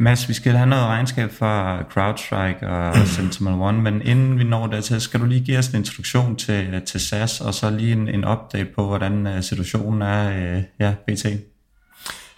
Mads, 0.02 0.30
vi 0.30 0.34
skal 0.34 0.54
have 0.54 0.70
noget 0.70 0.86
regnskab 0.86 1.32
fra 1.32 1.84
CrowdStrike 1.92 2.68
og 2.68 3.08
Sentinel 3.16 3.54
One, 3.54 3.82
men 3.82 4.02
inden 4.02 4.40
vi 4.40 4.44
når 4.44 4.68
dertil, 4.68 5.02
skal 5.02 5.20
du 5.20 5.26
lige 5.26 5.42
give 5.42 5.58
os 5.58 5.68
en 5.68 5.76
introduktion 5.76 6.36
til, 6.36 6.82
til 6.86 7.00
SAS, 7.00 7.42
og 7.42 7.54
så 7.54 7.70
lige 7.70 7.92
en, 7.92 8.08
en 8.08 8.26
update 8.26 8.70
på, 8.76 8.88
hvordan 8.88 9.28
øh, 9.28 9.44
situationen 9.44 10.02
er, 10.02 10.56
øh, 10.56 10.64
ja, 10.80 10.94
BT. 11.08 11.26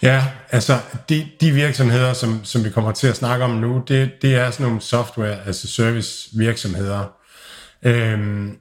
Ja, 0.02 0.26
altså 0.50 0.80
de, 1.10 1.28
de 1.42 1.52
virksomheder, 1.52 2.14
som, 2.14 2.40
som 2.44 2.64
vi 2.64 2.70
kommer 2.70 2.92
til 2.92 3.08
at 3.08 3.16
snakke 3.16 3.46
om 3.46 3.52
nu, 3.52 3.84
det, 3.88 4.12
det 4.22 4.36
er 4.36 4.52
sådan 4.52 4.66
nogle 4.66 4.82
software 4.82 5.46
altså 5.46 5.68
service 5.68 6.30
virksomheder. 6.38 7.06
Øhm, 7.84 8.58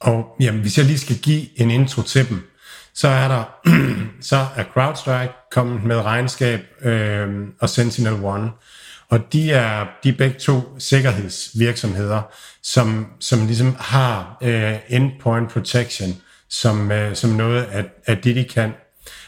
og 0.00 0.36
jamen, 0.40 0.60
hvis 0.60 0.78
jeg 0.78 0.86
lige 0.86 0.98
skal 0.98 1.16
give 1.16 1.60
en 1.60 1.70
intro 1.70 2.02
til 2.02 2.28
dem, 2.28 2.53
så 2.94 3.08
er 3.08 3.28
der 3.28 3.44
så 4.30 4.46
er 4.56 4.64
CrowdStrike 4.64 5.32
kommet 5.50 5.84
med 5.84 5.96
regnskab 5.96 6.60
øh, 6.82 7.28
og 7.60 7.68
Sentinel 7.68 8.24
One. 8.24 8.50
Og 9.08 9.32
de 9.32 9.52
er, 9.52 9.86
de 10.04 10.08
er 10.08 10.16
begge 10.18 10.38
to 10.38 10.78
sikkerhedsvirksomheder, 10.78 12.22
som, 12.62 13.06
som 13.20 13.46
ligesom 13.46 13.76
har 13.78 14.38
øh, 14.42 14.76
endpoint 14.88 15.50
protection 15.50 16.08
som, 16.48 16.92
øh, 16.92 17.16
som 17.16 17.30
noget 17.30 17.62
af, 17.62 17.84
af 18.06 18.18
det, 18.18 18.36
de 18.36 18.44
kan. 18.44 18.72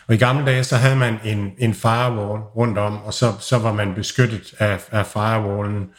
Og 0.06 0.14
i 0.14 0.18
gamle 0.18 0.46
dage, 0.46 0.64
så 0.64 0.76
havde 0.76 0.96
man 0.96 1.18
en, 1.24 1.52
en 1.58 1.74
firewall 1.74 2.42
rundt 2.42 2.78
om, 2.78 3.02
og 3.02 3.14
så, 3.14 3.32
så 3.40 3.58
var 3.58 3.72
man 3.72 3.94
beskyttet 3.94 4.54
af, 4.58 4.80
af 4.90 5.06
firewallen. 5.06 5.90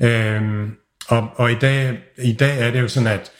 Øhm, 0.00 0.76
og 1.08 1.28
og 1.36 1.52
i, 1.52 1.54
dag, 1.54 1.98
i 2.18 2.32
dag 2.32 2.60
er 2.60 2.70
det 2.70 2.80
jo 2.80 2.88
sådan, 2.88 3.06
at, 3.06 3.30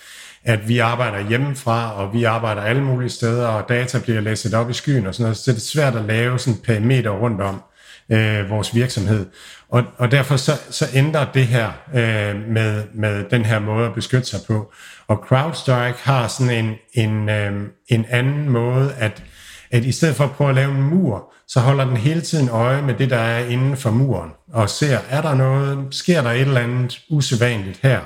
at 0.45 0.69
vi 0.69 0.79
arbejder 0.79 1.29
hjemmefra, 1.29 1.93
og 1.93 2.15
vi 2.15 2.25
arbejder 2.25 2.63
alle 2.63 2.83
mulige 2.83 3.11
steder, 3.11 3.47
og 3.47 3.69
data 3.69 3.99
bliver 3.99 4.21
læsset 4.21 4.55
op 4.55 4.71
i 4.71 4.73
skyen 4.73 5.07
og 5.07 5.15
sådan 5.15 5.25
noget, 5.25 5.37
så 5.37 5.51
det 5.51 5.57
er 5.57 5.61
svært 5.61 5.97
at 5.97 6.05
lave 6.05 6.39
sådan 6.39 6.61
perimeter 6.65 7.11
rundt 7.11 7.41
om 7.41 7.63
øh, 8.13 8.51
vores 8.51 8.75
virksomhed. 8.75 9.27
Og, 9.69 9.85
og 9.99 10.11
derfor 10.11 10.37
så, 10.37 10.53
så 10.71 10.87
ændrer 10.95 11.33
det 11.33 11.47
her 11.47 11.71
øh, 11.95 12.49
med, 12.49 12.85
med 12.95 13.25
den 13.31 13.45
her 13.45 13.59
måde 13.59 13.87
at 13.87 13.95
beskytte 13.95 14.27
sig 14.27 14.41
på. 14.47 14.73
Og 15.09 15.25
CrowdStrike 15.29 15.99
har 16.03 16.29
sådan 16.29 16.65
en, 16.65 16.75
en, 16.93 17.29
øh, 17.29 17.53
en 17.89 18.07
anden 18.11 18.49
måde 18.49 18.95
at 18.99 19.23
at 19.71 19.85
i 19.85 19.93
stedet 19.93 20.17
for 20.17 20.25
at 20.25 20.31
prøve 20.31 20.51
at 20.51 20.57
lave 20.57 20.71
en 20.75 20.83
mur, 20.83 21.33
så 21.49 21.61
holder 21.61 21.85
den 21.85 21.97
hele 21.97 22.21
tiden 22.21 22.49
øje 22.49 22.83
med 22.83 22.95
det, 22.95 23.11
der 23.11 23.17
er 23.19 23.45
inden 23.45 23.77
for 23.77 23.91
muren, 23.91 24.31
og 24.53 24.71
ser, 24.71 24.99
er 25.11 25.23
der 25.23 25.35
noget, 25.35 25.95
sker 25.95 26.23
der 26.23 26.31
et 26.31 26.41
eller 26.41 26.61
andet 26.61 27.01
usædvanligt 27.11 27.81
her? 27.83 28.01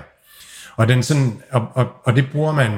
Og, 0.77 0.89
den 0.89 1.03
sådan, 1.03 1.43
og, 1.53 1.69
og, 1.75 1.87
og 2.05 2.17
det 2.17 2.27
bruger 2.33 2.53
man 2.53 2.71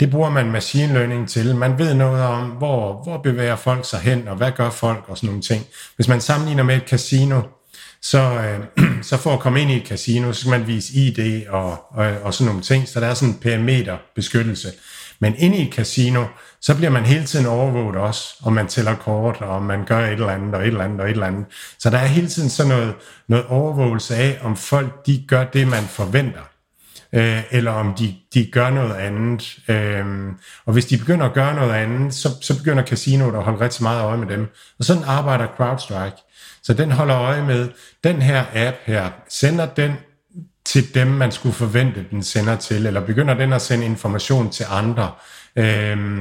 det 0.00 0.10
bruger 0.10 0.30
man 0.30 0.50
machine 0.50 0.92
learning 0.92 1.28
til. 1.28 1.56
Man 1.56 1.78
ved 1.78 1.94
noget 1.94 2.22
om, 2.22 2.48
hvor, 2.48 3.02
hvor 3.02 3.18
bevæger 3.18 3.56
folk 3.56 3.88
sig 3.88 4.00
hen, 4.00 4.28
og 4.28 4.36
hvad 4.36 4.52
gør 4.52 4.70
folk, 4.70 5.04
og 5.08 5.16
sådan 5.16 5.26
nogle 5.26 5.42
ting. 5.42 5.64
Hvis 5.96 6.08
man 6.08 6.20
sammenligner 6.20 6.62
med 6.62 6.76
et 6.76 6.88
casino, 6.88 7.40
så, 8.02 8.18
øh, 8.18 8.84
så 9.08 9.16
for 9.16 9.32
at 9.32 9.40
komme 9.40 9.62
ind 9.62 9.70
i 9.70 9.76
et 9.76 9.86
casino, 9.86 10.32
så 10.32 10.40
skal 10.40 10.50
man 10.50 10.66
vise 10.66 10.94
ID 10.94 11.46
og, 11.48 11.70
og, 11.90 12.06
og 12.22 12.34
sådan 12.34 12.46
nogle 12.46 12.62
ting, 12.62 12.88
så 12.88 13.00
der 13.00 13.06
er 13.06 13.14
sådan 13.14 13.34
en 13.34 13.40
perimeter 13.40 13.96
beskyttelse. 14.14 14.68
Men 15.18 15.34
inde 15.38 15.56
i 15.56 15.68
et 15.68 15.74
casino, 15.74 16.24
så 16.60 16.74
bliver 16.74 16.90
man 16.90 17.04
hele 17.04 17.24
tiden 17.24 17.46
overvåget 17.46 17.96
også, 17.96 18.34
om 18.42 18.52
man 18.52 18.66
tæller 18.66 18.94
kort, 18.94 19.36
og 19.40 19.62
man 19.62 19.84
gør 19.84 19.98
et 19.98 20.12
eller 20.12 20.28
andet, 20.28 20.54
og 20.54 20.60
et 20.60 20.66
eller 20.66 20.84
andet, 20.84 21.00
og 21.00 21.06
et 21.06 21.12
eller 21.12 21.26
andet. 21.26 21.44
Så 21.78 21.90
der 21.90 21.98
er 21.98 22.06
hele 22.06 22.28
tiden 22.28 22.50
sådan 22.50 22.72
noget, 22.72 22.94
noget 23.28 23.46
overvågelse 23.46 24.16
af, 24.16 24.38
om 24.42 24.56
folk 24.56 25.06
de 25.06 25.24
gør 25.28 25.44
det, 25.44 25.68
man 25.68 25.82
forventer 25.82 26.40
øh, 27.14 27.42
eller 27.50 27.70
om 27.70 27.94
de, 27.94 28.14
de 28.34 28.46
gør 28.52 28.70
noget 28.70 28.94
andet. 28.94 29.58
Øh, 29.68 30.06
og 30.66 30.72
hvis 30.72 30.86
de 30.86 30.98
begynder 30.98 31.26
at 31.26 31.32
gøre 31.32 31.54
noget 31.54 31.72
andet, 31.72 32.14
så, 32.14 32.28
så 32.40 32.58
begynder 32.58 32.86
casinoet 32.86 33.34
at 33.34 33.42
holde 33.42 33.60
rigtig 33.60 33.82
meget 33.82 34.02
øje 34.02 34.18
med 34.18 34.26
dem. 34.26 34.46
Og 34.78 34.84
sådan 34.84 35.02
arbejder 35.06 35.46
CrowdStrike. 35.56 36.16
Så 36.62 36.74
den 36.74 36.90
holder 36.90 37.18
øje 37.18 37.42
med, 37.42 37.68
den 38.04 38.22
her 38.22 38.44
app 38.54 38.76
her, 38.84 39.10
sender 39.28 39.66
den 39.66 39.92
til 40.64 40.94
dem, 40.94 41.06
man 41.06 41.32
skulle 41.32 41.54
forvente, 41.54 42.04
den 42.10 42.22
sender 42.22 42.56
til, 42.56 42.86
eller 42.86 43.00
begynder 43.00 43.34
den 43.34 43.52
at 43.52 43.62
sende 43.62 43.86
information 43.86 44.50
til 44.50 44.66
andre, 44.70 45.10
øh, 45.56 46.18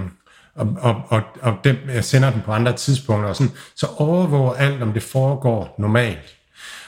og, 0.56 0.78
og, 0.80 0.96
og, 1.10 1.22
og 1.42 1.54
dem, 1.64 1.78
sender 2.02 2.32
den 2.32 2.42
på 2.42 2.52
andre 2.52 2.74
tidspunkter, 2.74 3.30
og 3.30 3.36
sådan, 3.36 3.54
så 3.76 3.88
overvåger 3.98 4.54
alt, 4.54 4.82
om 4.82 4.94
det 4.94 5.04
foregår 5.04 5.76
normalt. 5.80 6.36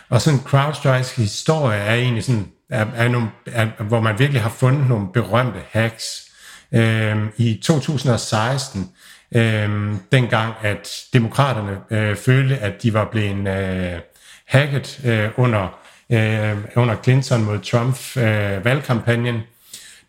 Og 0.09 0.21
sådan 0.21 0.39
CrowdStrikes 0.39 1.15
historie 1.15 1.77
er 1.77 1.95
egentlig 1.95 2.23
sådan 2.23 2.47
er, 2.69 2.85
er 2.95 3.07
nogle, 3.07 3.27
er, 3.45 3.83
hvor 3.83 3.99
man 3.99 4.19
virkelig 4.19 4.41
har 4.41 4.49
fundet 4.49 4.89
nogle 4.89 5.07
berømte 5.13 5.59
hacks. 5.69 6.31
Øhm, 6.71 7.29
I 7.37 7.59
2016, 7.63 8.89
øhm, 9.35 9.99
dengang 10.11 10.53
at 10.61 11.03
demokraterne 11.13 11.77
øh, 11.91 12.15
følte, 12.15 12.57
at 12.57 12.83
de 12.83 12.93
var 12.93 13.05
blevet 13.11 13.47
øh, 13.47 13.99
hacket 14.47 15.01
øh, 15.05 15.29
under, 15.37 15.79
øh, 16.09 16.57
under 16.75 16.95
Clinton 17.03 17.43
mod 17.43 17.59
Trump 17.59 18.17
øh, 18.17 18.65
valgkampagnen, 18.65 19.41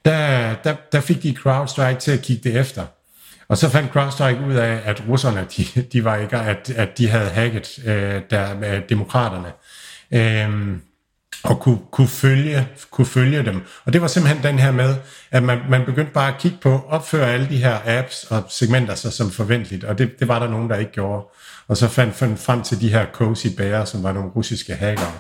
der, 0.05 0.55
der, 0.55 0.75
der 0.93 1.01
fik 1.01 1.23
de 1.23 1.37
CrowdStrike 1.37 2.01
til 2.01 2.11
at 2.11 2.23
kigge 2.23 2.51
det 2.51 2.61
efter. 2.61 2.87
Og 3.49 3.57
så 3.59 3.69
fandt 3.69 3.93
CrowdStrike 3.93 4.41
ud 4.41 4.55
af, 4.55 4.81
at 4.85 5.03
russerne, 5.09 5.47
de, 5.57 5.83
de 5.83 6.05
var 6.05 6.17
ikke, 6.17 6.37
at, 6.37 6.71
at 6.71 6.99
de 6.99 7.09
havde 7.09 7.31
hacket 7.31 7.79
øh, 7.87 8.23
der, 8.31 8.75
øh, 8.75 8.83
demokraterne. 8.89 9.53
Øhm, 10.11 10.83
og 11.47 11.61
kunne, 11.61 11.79
kunne, 11.91 12.09
følge, 12.09 12.69
kunne 12.91 13.07
følge 13.07 13.45
dem. 13.45 13.63
Og 13.85 13.93
det 13.93 14.01
var 14.01 14.07
simpelthen 14.07 14.43
den 14.43 14.59
her 14.59 14.73
med, 14.73 14.97
at 15.31 15.43
man, 15.43 15.59
man 15.71 15.85
begyndte 15.85 16.13
bare 16.13 16.29
at 16.29 16.39
kigge 16.39 16.59
på, 16.63 16.81
opføre 16.89 17.33
alle 17.33 17.49
de 17.49 17.57
her 17.57 17.79
apps 17.85 18.25
og 18.25 18.45
segmenter 18.49 18.95
sig 18.95 19.13
som 19.13 19.31
forventeligt, 19.31 19.85
og 19.85 19.99
det, 19.99 20.21
det 20.21 20.29
var 20.29 20.39
der 20.39 20.49
nogen, 20.49 20.71
der 20.71 20.77
ikke 20.77 20.93
gjorde. 20.93 21.27
Og 21.69 21.77
så 21.77 21.89
fandt, 21.89 22.15
fandt 22.15 22.41
frem 22.41 22.63
til 22.63 22.81
de 22.81 22.89
her 22.89 23.07
Cozy 23.13 23.47
Bear, 23.57 23.85
som 23.85 24.03
var 24.03 24.13
nogle 24.13 24.31
russiske 24.31 24.75
hackere. 24.75 25.13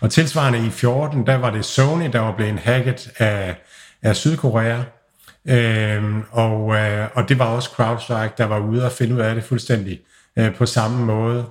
Og 0.00 0.10
tilsvarende 0.10 0.66
i 0.66 0.70
14, 0.70 1.26
der 1.26 1.34
var 1.34 1.50
det 1.50 1.64
Sony, 1.64 2.10
der 2.12 2.20
var 2.20 2.36
blevet 2.36 2.58
hacket 2.58 3.10
af, 3.18 3.56
af 4.02 4.16
Sydkorea, 4.16 4.78
øhm, 5.48 6.22
og, 6.30 6.74
øh, 6.74 7.08
og 7.14 7.28
det 7.28 7.38
var 7.38 7.44
også 7.44 7.70
CrowdStrike, 7.70 8.34
der 8.38 8.44
var 8.44 8.58
ude 8.58 8.84
og 8.84 8.92
finde 8.92 9.14
ud 9.14 9.20
af 9.20 9.34
det 9.34 9.44
fuldstændig 9.44 10.00
øh, 10.38 10.54
på 10.54 10.66
samme 10.66 11.04
måde. 11.04 11.44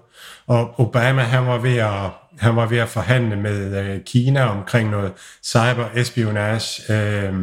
Og 0.47 0.80
Obama, 0.80 1.22
han 1.22 1.47
var 1.47 1.58
ved 1.58 1.78
at 1.78 2.10
han 2.39 2.55
var 2.55 2.65
ved 2.65 2.77
at 2.77 2.89
forhandle 2.89 3.36
med 3.36 3.84
øh, 3.84 3.99
Kina 4.05 4.43
omkring 4.45 4.89
noget 4.89 5.11
cyber-espionage, 5.45 6.93
øh, 6.93 7.34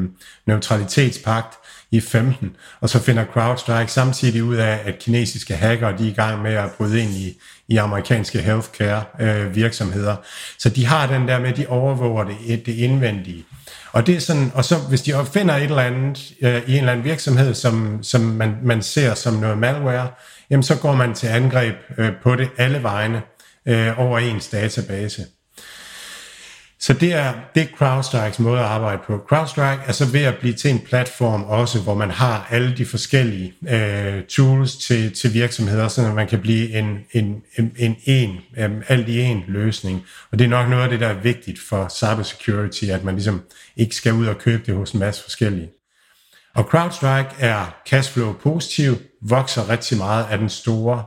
neutralitetspagt 0.46 1.54
i 1.90 2.00
15, 2.00 2.56
og 2.80 2.88
så 2.88 3.02
finder 3.02 3.24
CrowdStrike 3.24 3.92
samtidig 3.92 4.44
ud 4.44 4.56
af, 4.56 4.80
at 4.84 4.98
kinesiske 4.98 5.54
hackere 5.54 5.98
de 5.98 6.06
er 6.06 6.10
i 6.10 6.14
gang 6.14 6.42
med 6.42 6.54
at 6.54 6.70
bryde 6.70 7.02
ind 7.02 7.10
i, 7.10 7.40
i 7.68 7.76
amerikanske 7.76 8.38
healthcare 8.38 9.04
øh, 9.20 9.54
virksomheder. 9.54 10.16
Så 10.58 10.68
de 10.68 10.86
har 10.86 11.06
den 11.06 11.28
der 11.28 11.38
med, 11.38 11.48
at 11.48 11.56
de 11.56 11.66
overvåger 11.66 12.24
det, 12.24 12.66
det 12.66 12.74
indvendige. 12.74 13.44
Og 13.92 14.06
det 14.06 14.16
er 14.16 14.20
sådan, 14.20 14.52
og 14.54 14.64
så 14.64 14.78
hvis 14.88 15.02
de 15.02 15.14
finder 15.32 15.56
et 15.56 15.62
eller 15.62 15.82
andet 15.82 16.32
øh, 16.42 16.62
i 16.66 16.72
en 16.72 16.78
eller 16.78 16.92
anden 16.92 17.04
virksomhed, 17.04 17.54
som, 17.54 18.02
som 18.02 18.20
man, 18.20 18.56
man 18.62 18.82
ser 18.82 19.14
som 19.14 19.34
noget 19.34 19.58
malware, 19.58 20.08
jamen 20.50 20.62
så 20.62 20.78
går 20.78 20.94
man 20.94 21.14
til 21.14 21.26
angreb 21.26 21.74
øh, 21.98 22.12
på 22.22 22.36
det 22.36 22.48
alle 22.58 22.82
vegne 22.82 23.22
øh, 23.66 24.00
over 24.00 24.18
ens 24.18 24.48
database. 24.48 25.26
Så 26.80 26.92
det 26.92 27.12
er, 27.12 27.34
det 27.54 27.62
er 27.62 27.76
CrowdStrikes 27.76 28.38
måde 28.38 28.60
at 28.60 28.66
arbejde 28.66 29.02
på. 29.06 29.20
CrowdStrike 29.28 29.82
er 29.86 29.92
så 29.92 30.04
ved 30.04 30.20
at 30.20 30.34
blive 30.40 30.54
til 30.54 30.70
en 30.70 30.78
platform 30.78 31.42
også, 31.42 31.80
hvor 31.80 31.94
man 31.94 32.10
har 32.10 32.46
alle 32.50 32.76
de 32.76 32.86
forskellige 32.86 33.54
øh, 33.68 34.24
tools 34.24 34.76
til, 34.76 35.14
til 35.14 35.34
virksomheder, 35.34 35.88
så 35.88 36.02
man 36.02 36.28
kan 36.28 36.40
blive 36.40 36.78
en, 36.78 36.98
en, 37.12 37.42
en, 37.58 37.72
en, 37.78 37.96
en 38.04 38.40
øh, 38.58 38.70
alt 38.88 39.08
i 39.08 39.20
en 39.20 39.44
løsning. 39.48 40.02
Og 40.32 40.38
det 40.38 40.44
er 40.44 40.48
nok 40.48 40.68
noget 40.68 40.82
af 40.82 40.88
det, 40.88 41.00
der 41.00 41.08
er 41.08 41.20
vigtigt 41.22 41.58
for 41.68 41.88
cybersecurity, 41.88 42.84
at 42.84 43.04
man 43.04 43.14
ligesom 43.14 43.42
ikke 43.76 43.94
skal 43.94 44.12
ud 44.12 44.26
og 44.26 44.38
købe 44.38 44.62
det 44.66 44.74
hos 44.74 44.92
en 44.92 45.00
masse 45.00 45.22
forskellige. 45.22 45.70
Og 46.54 46.64
CrowdStrike 46.64 47.30
er 47.38 47.74
cashflow 47.88 48.32
positiv, 48.32 48.96
vokser 49.22 49.68
rigtig 49.68 49.98
meget 49.98 50.26
af 50.30 50.38
den 50.38 50.48
store 50.48 51.04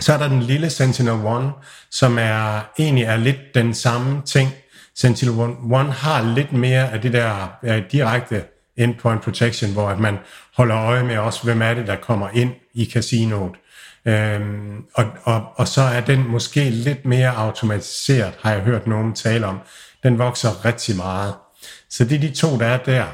så 0.00 0.12
er 0.12 0.18
der 0.18 0.28
den 0.28 0.42
lille 0.42 0.66
Sentinel-1, 0.66 1.42
som 1.90 2.18
er 2.18 2.60
egentlig 2.78 3.04
er 3.04 3.16
lidt 3.16 3.54
den 3.54 3.74
samme 3.74 4.22
ting. 4.26 4.50
Sentinel-1 4.94 5.76
har 5.76 6.34
lidt 6.34 6.52
mere 6.52 6.92
af 6.92 7.00
det 7.00 7.12
der 7.12 7.58
uh, 7.62 7.78
direkte 7.92 8.44
endpoint 8.76 9.22
protection, 9.22 9.72
hvor 9.72 9.88
at 9.88 9.98
man 9.98 10.18
holder 10.56 10.76
øje 10.76 11.04
med 11.04 11.18
også, 11.18 11.44
hvem 11.44 11.62
er 11.62 11.74
det, 11.74 11.86
der 11.86 11.96
kommer 11.96 12.28
ind 12.34 12.52
i 12.74 12.90
casinoet. 12.92 13.52
Øhm, 14.04 14.84
og, 14.94 15.06
og, 15.24 15.52
og 15.56 15.68
så 15.68 15.82
er 15.82 16.00
den 16.00 16.28
måske 16.28 16.70
lidt 16.70 17.04
mere 17.04 17.36
automatiseret, 17.36 18.34
har 18.42 18.52
jeg 18.52 18.60
hørt 18.60 18.86
nogen 18.86 19.14
tale 19.14 19.46
om. 19.46 19.58
Den 20.02 20.18
vokser 20.18 20.64
rigtig 20.64 20.96
meget. 20.96 21.34
Så 21.90 22.04
det 22.04 22.16
er 22.16 22.20
de 22.20 22.34
to, 22.34 22.58
der 22.58 22.66
er 22.66 22.76
der. 22.76 23.04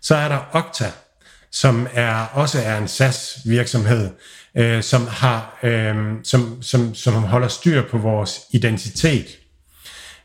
Så 0.00 0.14
er 0.14 0.28
der 0.28 0.38
Okta, 0.52 0.92
som 1.50 1.88
er 1.92 2.26
også 2.32 2.58
er 2.64 2.78
en 2.78 2.88
SaaS 2.88 3.38
virksomhed, 3.44 4.10
øh, 4.56 4.82
som, 4.82 5.06
har, 5.06 5.58
øh, 5.62 5.94
som, 6.24 6.62
som, 6.62 6.94
som 6.94 7.14
holder 7.14 7.48
styr 7.48 7.82
på 7.90 7.98
vores 7.98 8.40
identitet. 8.52 9.26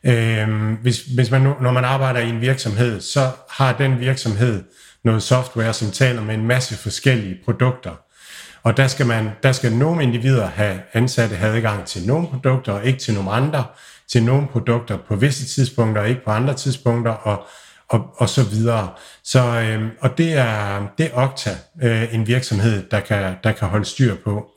Øh, 0.03 0.71
hvis, 0.81 1.01
hvis 1.01 1.31
man, 1.31 1.41
når 1.41 1.71
man 1.71 1.85
arbejder 1.85 2.19
i 2.19 2.29
en 2.29 2.41
virksomhed, 2.41 3.01
så 3.01 3.31
har 3.49 3.73
den 3.73 3.99
virksomhed 3.99 4.63
noget 5.03 5.23
software, 5.23 5.73
som 5.73 5.91
taler 5.91 6.21
med 6.21 6.35
en 6.35 6.47
masse 6.47 6.75
forskellige 6.75 7.37
produkter. 7.45 7.91
Og 8.63 8.77
der 8.77 8.87
skal, 8.87 9.05
man, 9.05 9.29
der 9.43 9.51
skal 9.51 9.73
nogle 9.73 10.03
individer 10.03 10.47
have 10.47 10.81
ansatte 10.93 11.35
have 11.35 11.55
adgang 11.55 11.85
til 11.85 12.07
nogle 12.07 12.27
produkter, 12.27 12.71
og 12.71 12.85
ikke 12.85 12.99
til 12.99 13.13
nogle 13.13 13.31
andre, 13.31 13.63
til 14.07 14.23
nogle 14.23 14.47
produkter 14.47 14.97
på 15.07 15.15
visse 15.15 15.45
tidspunkter, 15.45 16.01
og 16.01 16.09
ikke 16.09 16.23
på 16.25 16.31
andre 16.31 16.53
tidspunkter, 16.53 17.11
og 17.11 17.47
og, 17.89 18.13
og 18.17 18.29
så 18.29 18.43
videre. 18.43 18.89
Så, 19.23 19.39
øh, 19.39 19.89
og 19.99 20.17
det 20.17 20.33
er, 20.33 20.87
det 20.97 21.05
er 21.05 21.11
Okta, 21.13 21.55
øh, 21.83 22.13
en 22.13 22.27
virksomhed, 22.27 22.89
der 22.91 22.99
kan, 22.99 23.35
der 23.43 23.51
kan 23.51 23.67
holde 23.67 23.85
styr 23.85 24.15
på, 24.23 24.51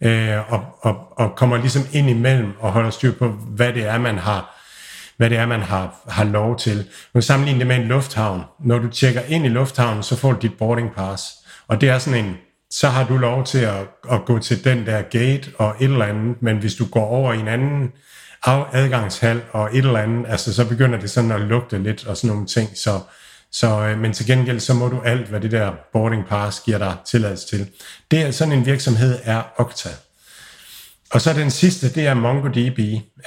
øh, 0.00 0.52
og, 0.52 0.64
og, 0.80 1.18
og 1.18 1.36
kommer 1.36 1.56
ligesom 1.56 1.82
ind 1.92 2.10
imellem 2.10 2.52
og 2.60 2.72
holder 2.72 2.90
styr 2.90 3.12
på, 3.12 3.28
hvad 3.28 3.72
det 3.72 3.86
er, 3.86 3.98
man 3.98 4.18
har, 4.18 4.58
hvad 5.16 5.30
det 5.30 5.38
er, 5.38 5.46
man 5.46 5.62
har, 5.62 5.94
har 6.08 6.24
lov 6.24 6.58
til. 6.58 6.84
Nu 7.14 7.20
sammenligner 7.20 7.58
det 7.58 7.66
med 7.66 7.76
en 7.76 7.88
lufthavn. 7.88 8.42
Når 8.64 8.78
du 8.78 8.88
tjekker 8.88 9.20
ind 9.28 9.46
i 9.46 9.48
lufthavnen, 9.48 10.02
så 10.02 10.16
får 10.16 10.32
du 10.32 10.38
dit 10.42 10.58
boarding 10.58 10.94
pass. 10.94 11.24
Og 11.68 11.80
det 11.80 11.88
er 11.88 11.98
sådan 11.98 12.24
en, 12.24 12.36
så 12.70 12.88
har 12.88 13.06
du 13.06 13.16
lov 13.16 13.44
til 13.44 13.58
at, 13.58 13.86
at 14.10 14.24
gå 14.24 14.38
til 14.38 14.64
den 14.64 14.86
der 14.86 15.02
gate 15.02 15.50
og 15.58 15.74
et 15.80 15.84
eller 15.84 16.04
andet, 16.04 16.42
men 16.42 16.58
hvis 16.58 16.74
du 16.74 16.84
går 16.84 17.06
over 17.06 17.32
i 17.32 17.38
en 17.38 17.48
anden 17.48 17.90
adgangshal 18.46 19.42
og 19.52 19.68
et 19.72 19.84
eller 19.84 20.00
andet, 20.00 20.24
altså 20.28 20.54
så 20.54 20.68
begynder 20.68 21.00
det 21.00 21.10
sådan 21.10 21.32
at 21.32 21.40
lugte 21.40 21.78
lidt 21.78 22.06
og 22.06 22.16
sådan 22.16 22.30
nogle 22.30 22.46
ting, 22.46 22.70
så, 22.74 23.00
så, 23.52 23.80
øh, 23.80 23.98
men 23.98 24.12
til 24.12 24.26
gengæld 24.26 24.60
så 24.60 24.74
må 24.74 24.88
du 24.88 25.00
alt, 25.00 25.28
hvad 25.28 25.40
det 25.40 25.50
der 25.50 25.72
boarding 25.92 26.26
pass 26.26 26.60
giver 26.60 26.78
dig 26.78 26.96
tilladelse 27.06 27.46
til. 27.46 27.70
Det 28.10 28.22
er 28.22 28.30
sådan 28.30 28.52
en 28.52 28.66
virksomhed 28.66 29.18
er 29.24 29.42
Okta. 29.56 29.88
Og 31.10 31.20
så 31.20 31.32
den 31.32 31.50
sidste, 31.50 31.94
det 31.94 32.06
er 32.06 32.14
MongoDB, 32.14 32.78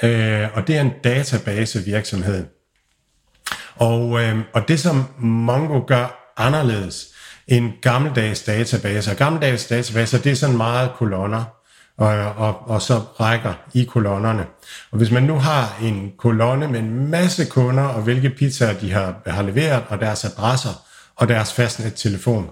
øh, 0.02 0.48
og 0.54 0.66
det 0.66 0.76
er 0.76 0.80
en 0.80 0.92
database 1.04 1.84
virksomhed. 1.84 2.46
Og, 3.76 4.22
øh, 4.22 4.38
og 4.52 4.68
det 4.68 4.80
som 4.80 5.04
Mongo 5.18 5.80
gør 5.86 6.32
anderledes 6.36 7.06
end 7.48 7.72
gammeldags 7.82 8.42
databaser, 8.42 9.14
gammeldags 9.14 9.66
databaser, 9.66 10.18
det 10.18 10.32
er 10.32 10.36
sådan 10.36 10.56
meget 10.56 10.90
kolonner 10.96 11.55
og, 11.96 12.08
og, 12.36 12.68
og 12.68 12.82
så 12.82 12.94
rækker 13.20 13.52
i 13.74 13.84
kolonnerne. 13.84 14.46
Og 14.90 14.98
hvis 14.98 15.10
man 15.10 15.22
nu 15.22 15.38
har 15.38 15.78
en 15.82 16.12
kolonne 16.18 16.68
med 16.68 16.80
en 16.80 17.10
masse 17.10 17.44
kunder, 17.44 17.84
og 17.84 18.02
hvilke 18.02 18.30
pizzaer 18.30 18.78
de 18.78 18.92
har, 18.92 19.14
har 19.26 19.42
leveret, 19.42 19.82
og 19.88 20.00
deres 20.00 20.24
adresser, 20.24 20.82
og 21.16 21.28
deres 21.28 21.52
fastnet 21.52 21.94
telefon. 21.94 22.50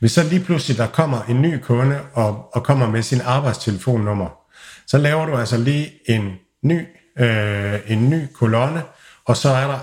Hvis 0.00 0.12
så 0.12 0.22
lige 0.22 0.44
pludselig 0.44 0.78
der 0.78 0.86
kommer 0.86 1.22
en 1.28 1.42
ny 1.42 1.58
kunde 1.60 2.00
og, 2.12 2.54
og 2.54 2.64
kommer 2.64 2.90
med 2.90 3.02
sin 3.02 3.20
arbejdstelefonnummer, 3.20 4.28
så 4.86 4.98
laver 4.98 5.26
du 5.26 5.36
altså 5.36 5.56
lige 5.56 5.92
en 6.06 6.32
ny, 6.62 6.86
øh, 7.18 7.80
en 7.86 8.10
ny 8.10 8.26
kolonne, 8.34 8.82
og 9.24 9.36
så 9.36 9.48
er 9.48 9.66
der 9.66 9.78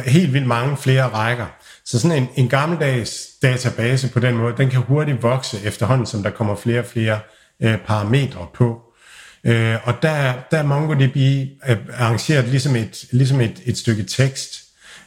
helt 0.00 0.32
vildt 0.32 0.46
mange 0.46 0.76
flere 0.76 1.08
rækker. 1.08 1.46
Så 1.84 2.00
sådan 2.00 2.22
en, 2.22 2.28
en 2.34 2.48
gammeldags 2.48 3.26
database 3.42 4.08
på 4.08 4.20
den 4.20 4.36
måde, 4.36 4.54
den 4.56 4.70
kan 4.70 4.80
hurtigt 4.80 5.22
vokse 5.22 5.60
efterhånden, 5.64 6.06
som 6.06 6.22
der 6.22 6.30
kommer 6.30 6.54
flere 6.54 6.80
og 6.80 6.86
flere 6.86 7.18
øh, 7.62 7.78
parametre 7.78 8.46
på. 8.54 8.80
Øh, 9.44 9.76
og 9.84 9.94
der, 10.02 10.32
der 10.50 10.58
er 10.58 10.62
MongoDB 10.62 11.16
øh, 11.68 11.76
arrangeret 11.98 12.48
ligesom 12.48 12.76
et, 12.76 13.04
ligesom 13.12 13.40
et, 13.40 13.62
et 13.64 13.78
stykke 13.78 14.02
tekst. 14.02 14.60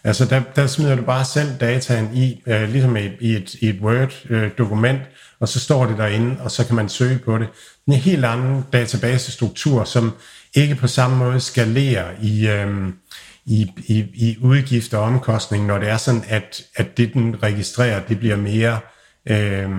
Altså 0.04 0.26
der, 0.26 0.42
der 0.56 0.68
smider 0.68 0.96
du 0.96 1.02
bare 1.02 1.26
selv 1.26 1.50
dataen 1.60 2.10
i, 2.14 2.44
øh, 2.48 2.70
ligesom 2.70 2.98
i 2.98 3.36
et, 3.36 3.54
i 3.54 3.70
et 3.70 3.80
Word-dokument, 3.82 5.00
øh, 5.00 5.08
og 5.40 5.48
så 5.48 5.60
står 5.60 5.86
det 5.86 5.98
derinde, 5.98 6.42
og 6.42 6.52
så 6.52 6.66
kan 6.66 6.76
man 6.76 6.90
søge 6.90 7.18
på 7.18 7.38
det. 7.38 7.48
En 7.88 7.94
helt 7.94 8.26
anden 8.26 8.64
databasestruktur, 8.74 9.84
som 9.84 10.14
ikke 10.54 10.76
på 10.76 10.88
samme 10.88 11.18
måde 11.18 11.40
skalerer 11.40 12.12
i, 12.22 12.48
øh, 12.48 12.88
i, 13.46 13.72
i, 13.88 13.98
i 14.14 14.38
udgifter 14.42 14.98
og 14.98 15.04
omkostning, 15.04 15.66
når 15.66 15.78
det 15.78 15.90
er 15.90 15.98
sådan, 15.98 16.24
at, 16.28 16.62
at 16.76 16.98
det, 16.98 17.14
den 17.14 17.44
registrerer, 17.44 18.00
det 18.08 18.20
bliver 18.20 18.36
mere... 18.36 18.80
Øh, 19.30 19.70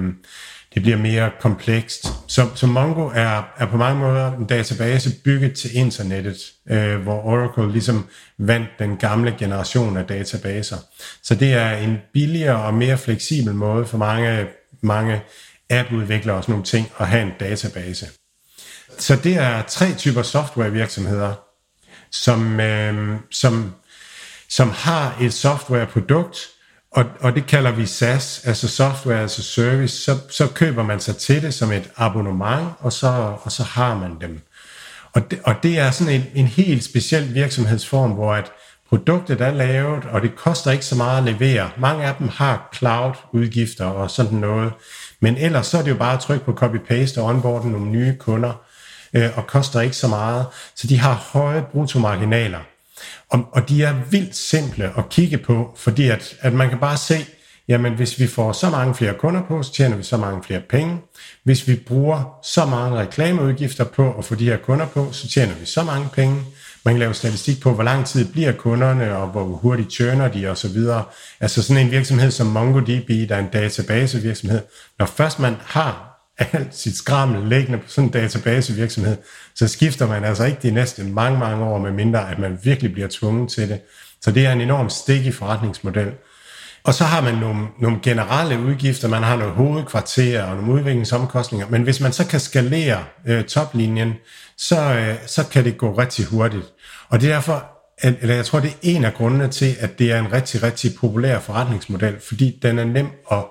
det 0.74 0.82
bliver 0.82 0.98
mere 0.98 1.30
komplekst. 1.40 2.06
Så, 2.26 2.48
så 2.54 2.66
Mongo 2.66 3.10
er, 3.14 3.42
er 3.58 3.66
på 3.66 3.76
mange 3.76 4.00
måder 4.00 4.32
en 4.32 4.46
database 4.46 5.10
bygget 5.24 5.54
til 5.54 5.76
internettet, 5.76 6.52
øh, 6.70 6.96
hvor 6.96 7.24
Oracle 7.24 7.72
ligesom 7.72 8.06
vandt 8.38 8.68
den 8.78 8.96
gamle 8.96 9.34
generation 9.38 9.96
af 9.96 10.04
databaser. 10.04 10.76
Så 11.22 11.34
det 11.34 11.52
er 11.52 11.70
en 11.70 11.98
billigere 12.12 12.64
og 12.64 12.74
mere 12.74 12.98
fleksibel 12.98 13.54
måde 13.54 13.86
for 13.86 13.98
mange, 13.98 14.46
mange 14.80 15.22
app-udviklere 15.70 16.36
og 16.36 16.42
sådan 16.42 16.52
nogle 16.52 16.64
ting 16.64 16.92
at 17.00 17.08
have 17.08 17.22
en 17.22 17.32
database. 17.40 18.06
Så 18.98 19.16
det 19.16 19.36
er 19.36 19.62
tre 19.62 19.94
typer 19.94 20.22
softwarevirksomheder, 20.22 21.34
som, 22.10 22.60
øh, 22.60 23.16
som, 23.30 23.74
som 24.48 24.70
har 24.70 25.18
et 25.20 25.34
softwareprodukt, 25.34 26.38
og, 26.90 27.04
og 27.20 27.34
det 27.34 27.46
kalder 27.46 27.70
vi 27.70 27.86
SaaS, 27.86 28.42
altså 28.44 28.68
Software 28.68 29.20
as 29.20 29.38
a 29.38 29.42
Service. 29.42 29.96
Så, 29.96 30.16
så 30.30 30.46
køber 30.54 30.82
man 30.82 31.00
sig 31.00 31.16
til 31.16 31.42
det 31.42 31.54
som 31.54 31.72
et 31.72 31.90
abonnement, 31.96 32.68
og 32.78 32.92
så, 32.92 33.34
og 33.42 33.52
så 33.52 33.62
har 33.62 33.94
man 33.94 34.16
dem. 34.20 34.40
Og 35.12 35.30
det, 35.30 35.40
og 35.44 35.54
det 35.62 35.78
er 35.78 35.90
sådan 35.90 36.14
en, 36.14 36.24
en 36.34 36.46
helt 36.46 36.84
speciel 36.84 37.34
virksomhedsform, 37.34 38.10
hvor 38.10 38.34
at 38.34 38.52
produktet 38.88 39.40
er 39.40 39.50
lavet, 39.50 40.04
og 40.04 40.22
det 40.22 40.36
koster 40.36 40.70
ikke 40.70 40.84
så 40.84 40.96
meget 40.96 41.18
at 41.18 41.34
levere. 41.34 41.70
Mange 41.78 42.04
af 42.04 42.14
dem 42.18 42.28
har 42.28 42.68
cloud-udgifter 42.74 43.84
og 43.84 44.10
sådan 44.10 44.38
noget. 44.38 44.72
Men 45.20 45.36
ellers 45.36 45.66
så 45.66 45.78
er 45.78 45.82
det 45.82 45.90
jo 45.90 45.96
bare 45.96 46.14
at 46.14 46.20
trykke 46.20 46.44
på 46.44 46.52
copy-paste 46.52 47.20
og 47.20 47.26
onboarde 47.26 47.70
nogle 47.70 47.90
nye 47.90 48.16
kunder, 48.18 48.52
øh, 49.14 49.38
og 49.38 49.46
koster 49.46 49.80
ikke 49.80 49.96
så 49.96 50.08
meget. 50.08 50.46
Så 50.76 50.86
de 50.86 50.98
har 50.98 51.14
høje 51.32 51.64
bruttomarginaler. 51.72 52.58
Og, 53.28 53.44
og 53.52 53.68
de 53.68 53.82
er 53.82 53.94
vildt 54.10 54.36
simple 54.36 54.92
at 54.98 55.08
kigge 55.08 55.38
på, 55.38 55.74
fordi 55.76 56.08
at, 56.08 56.36
at 56.40 56.52
man 56.52 56.68
kan 56.68 56.78
bare 56.78 56.96
se, 56.96 57.26
jamen 57.68 57.94
hvis 57.94 58.20
vi 58.20 58.26
får 58.26 58.52
så 58.52 58.70
mange 58.70 58.94
flere 58.94 59.14
kunder 59.14 59.42
på, 59.48 59.62
så 59.62 59.72
tjener 59.72 59.96
vi 59.96 60.02
så 60.02 60.16
mange 60.16 60.42
flere 60.42 60.60
penge. 60.60 60.98
Hvis 61.44 61.68
vi 61.68 61.76
bruger 61.86 62.38
så 62.42 62.66
mange 62.66 62.98
reklameudgifter 62.98 63.84
på 63.84 64.12
at 64.18 64.24
få 64.24 64.34
de 64.34 64.44
her 64.44 64.56
kunder 64.56 64.86
på, 64.86 65.12
så 65.12 65.28
tjener 65.28 65.54
vi 65.54 65.66
så 65.66 65.82
mange 65.82 66.08
penge. 66.12 66.42
Man 66.84 66.94
kan 66.94 66.98
lave 66.98 67.14
statistik 67.14 67.60
på, 67.60 67.72
hvor 67.72 67.82
lang 67.82 68.06
tid 68.06 68.32
bliver 68.32 68.52
kunderne, 68.52 69.16
og 69.16 69.28
hvor 69.28 69.44
hurtigt 69.44 69.90
tjener 69.90 70.28
de 70.28 70.46
osv. 70.46 70.76
Altså 71.40 71.62
sådan 71.62 71.86
en 71.86 71.90
virksomhed 71.90 72.30
som 72.30 72.46
MongoDB, 72.46 73.08
der 73.28 73.36
er 73.36 73.38
en 73.38 73.48
databasevirksomhed. 73.52 74.62
Når 74.98 75.06
først 75.06 75.38
man 75.38 75.56
har 75.60 76.17
alt 76.38 76.76
sit 76.76 76.96
skrammel 76.96 77.48
liggende 77.48 77.78
på 77.78 77.84
sådan 77.88 78.08
en 78.08 78.12
databasevirksomhed, 78.12 79.16
så 79.54 79.68
skifter 79.68 80.08
man 80.08 80.24
altså 80.24 80.44
ikke 80.44 80.58
de 80.62 80.70
næste 80.70 81.04
mange, 81.04 81.38
mange 81.38 81.64
år, 81.64 81.78
med 81.78 81.92
mindre 81.92 82.30
at 82.30 82.38
man 82.38 82.58
virkelig 82.62 82.92
bliver 82.92 83.08
tvunget 83.10 83.50
til 83.50 83.68
det. 83.68 83.80
Så 84.20 84.30
det 84.30 84.46
er 84.46 84.52
en 84.52 84.60
enorm 84.60 85.14
i 85.26 85.32
forretningsmodel. 85.32 86.12
Og 86.84 86.94
så 86.94 87.04
har 87.04 87.20
man 87.20 87.34
nogle, 87.34 87.66
nogle 87.80 87.98
generelle 88.02 88.60
udgifter, 88.60 89.08
man 89.08 89.22
har 89.22 89.36
nogle 89.36 89.54
hovedkvarterer 89.54 90.42
og 90.42 90.56
nogle 90.56 90.72
udviklingsomkostninger, 90.72 91.66
men 91.68 91.82
hvis 91.82 92.00
man 92.00 92.12
så 92.12 92.26
kan 92.26 92.40
skalere 92.40 93.04
øh, 93.26 93.44
toplinjen, 93.44 94.12
så, 94.56 94.94
øh, 94.94 95.16
så 95.26 95.44
kan 95.44 95.64
det 95.64 95.78
gå 95.78 95.92
rigtig 95.92 96.24
hurtigt. 96.24 96.64
Og 97.08 97.20
det 97.20 97.30
er 97.30 97.34
derfor, 97.34 97.64
at, 97.98 98.14
eller 98.20 98.34
jeg 98.34 98.44
tror, 98.44 98.60
det 98.60 98.70
er 98.70 98.76
en 98.82 99.04
af 99.04 99.14
grundene 99.14 99.48
til, 99.48 99.76
at 99.80 99.98
det 99.98 100.12
er 100.12 100.18
en 100.18 100.32
rigtig, 100.32 100.62
rigtig 100.62 100.94
populær 101.00 101.40
forretningsmodel, 101.40 102.16
fordi 102.20 102.58
den 102.62 102.78
er 102.78 102.84
nem 102.84 103.08
at 103.32 103.44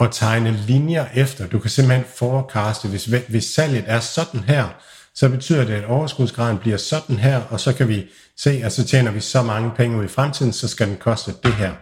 at 0.00 0.08
tegne 0.12 0.52
linjer 0.66 1.06
efter. 1.14 1.46
Du 1.46 1.58
kan 1.58 1.70
simpelthen 1.70 2.04
forecaste, 2.16 2.88
hvis, 2.88 3.04
hvis 3.04 3.44
salget 3.44 3.84
er 3.86 4.00
sådan 4.00 4.40
her, 4.40 4.68
så 5.14 5.28
betyder 5.28 5.64
det, 5.64 5.74
at 5.74 5.84
overskudsgraden 5.84 6.58
bliver 6.58 6.76
sådan 6.76 7.16
her, 7.16 7.42
og 7.50 7.60
så 7.60 7.72
kan 7.72 7.88
vi 7.88 8.06
se, 8.36 8.60
at 8.64 8.72
så 8.72 8.84
tjener 8.84 9.10
vi 9.10 9.20
så 9.20 9.42
mange 9.42 9.70
penge 9.76 9.98
ud 9.98 10.04
i 10.04 10.08
fremtiden, 10.08 10.52
så 10.52 10.68
skal 10.68 10.88
den 10.88 10.96
koste 10.96 11.32
det 11.44 11.52
her. 11.52 11.72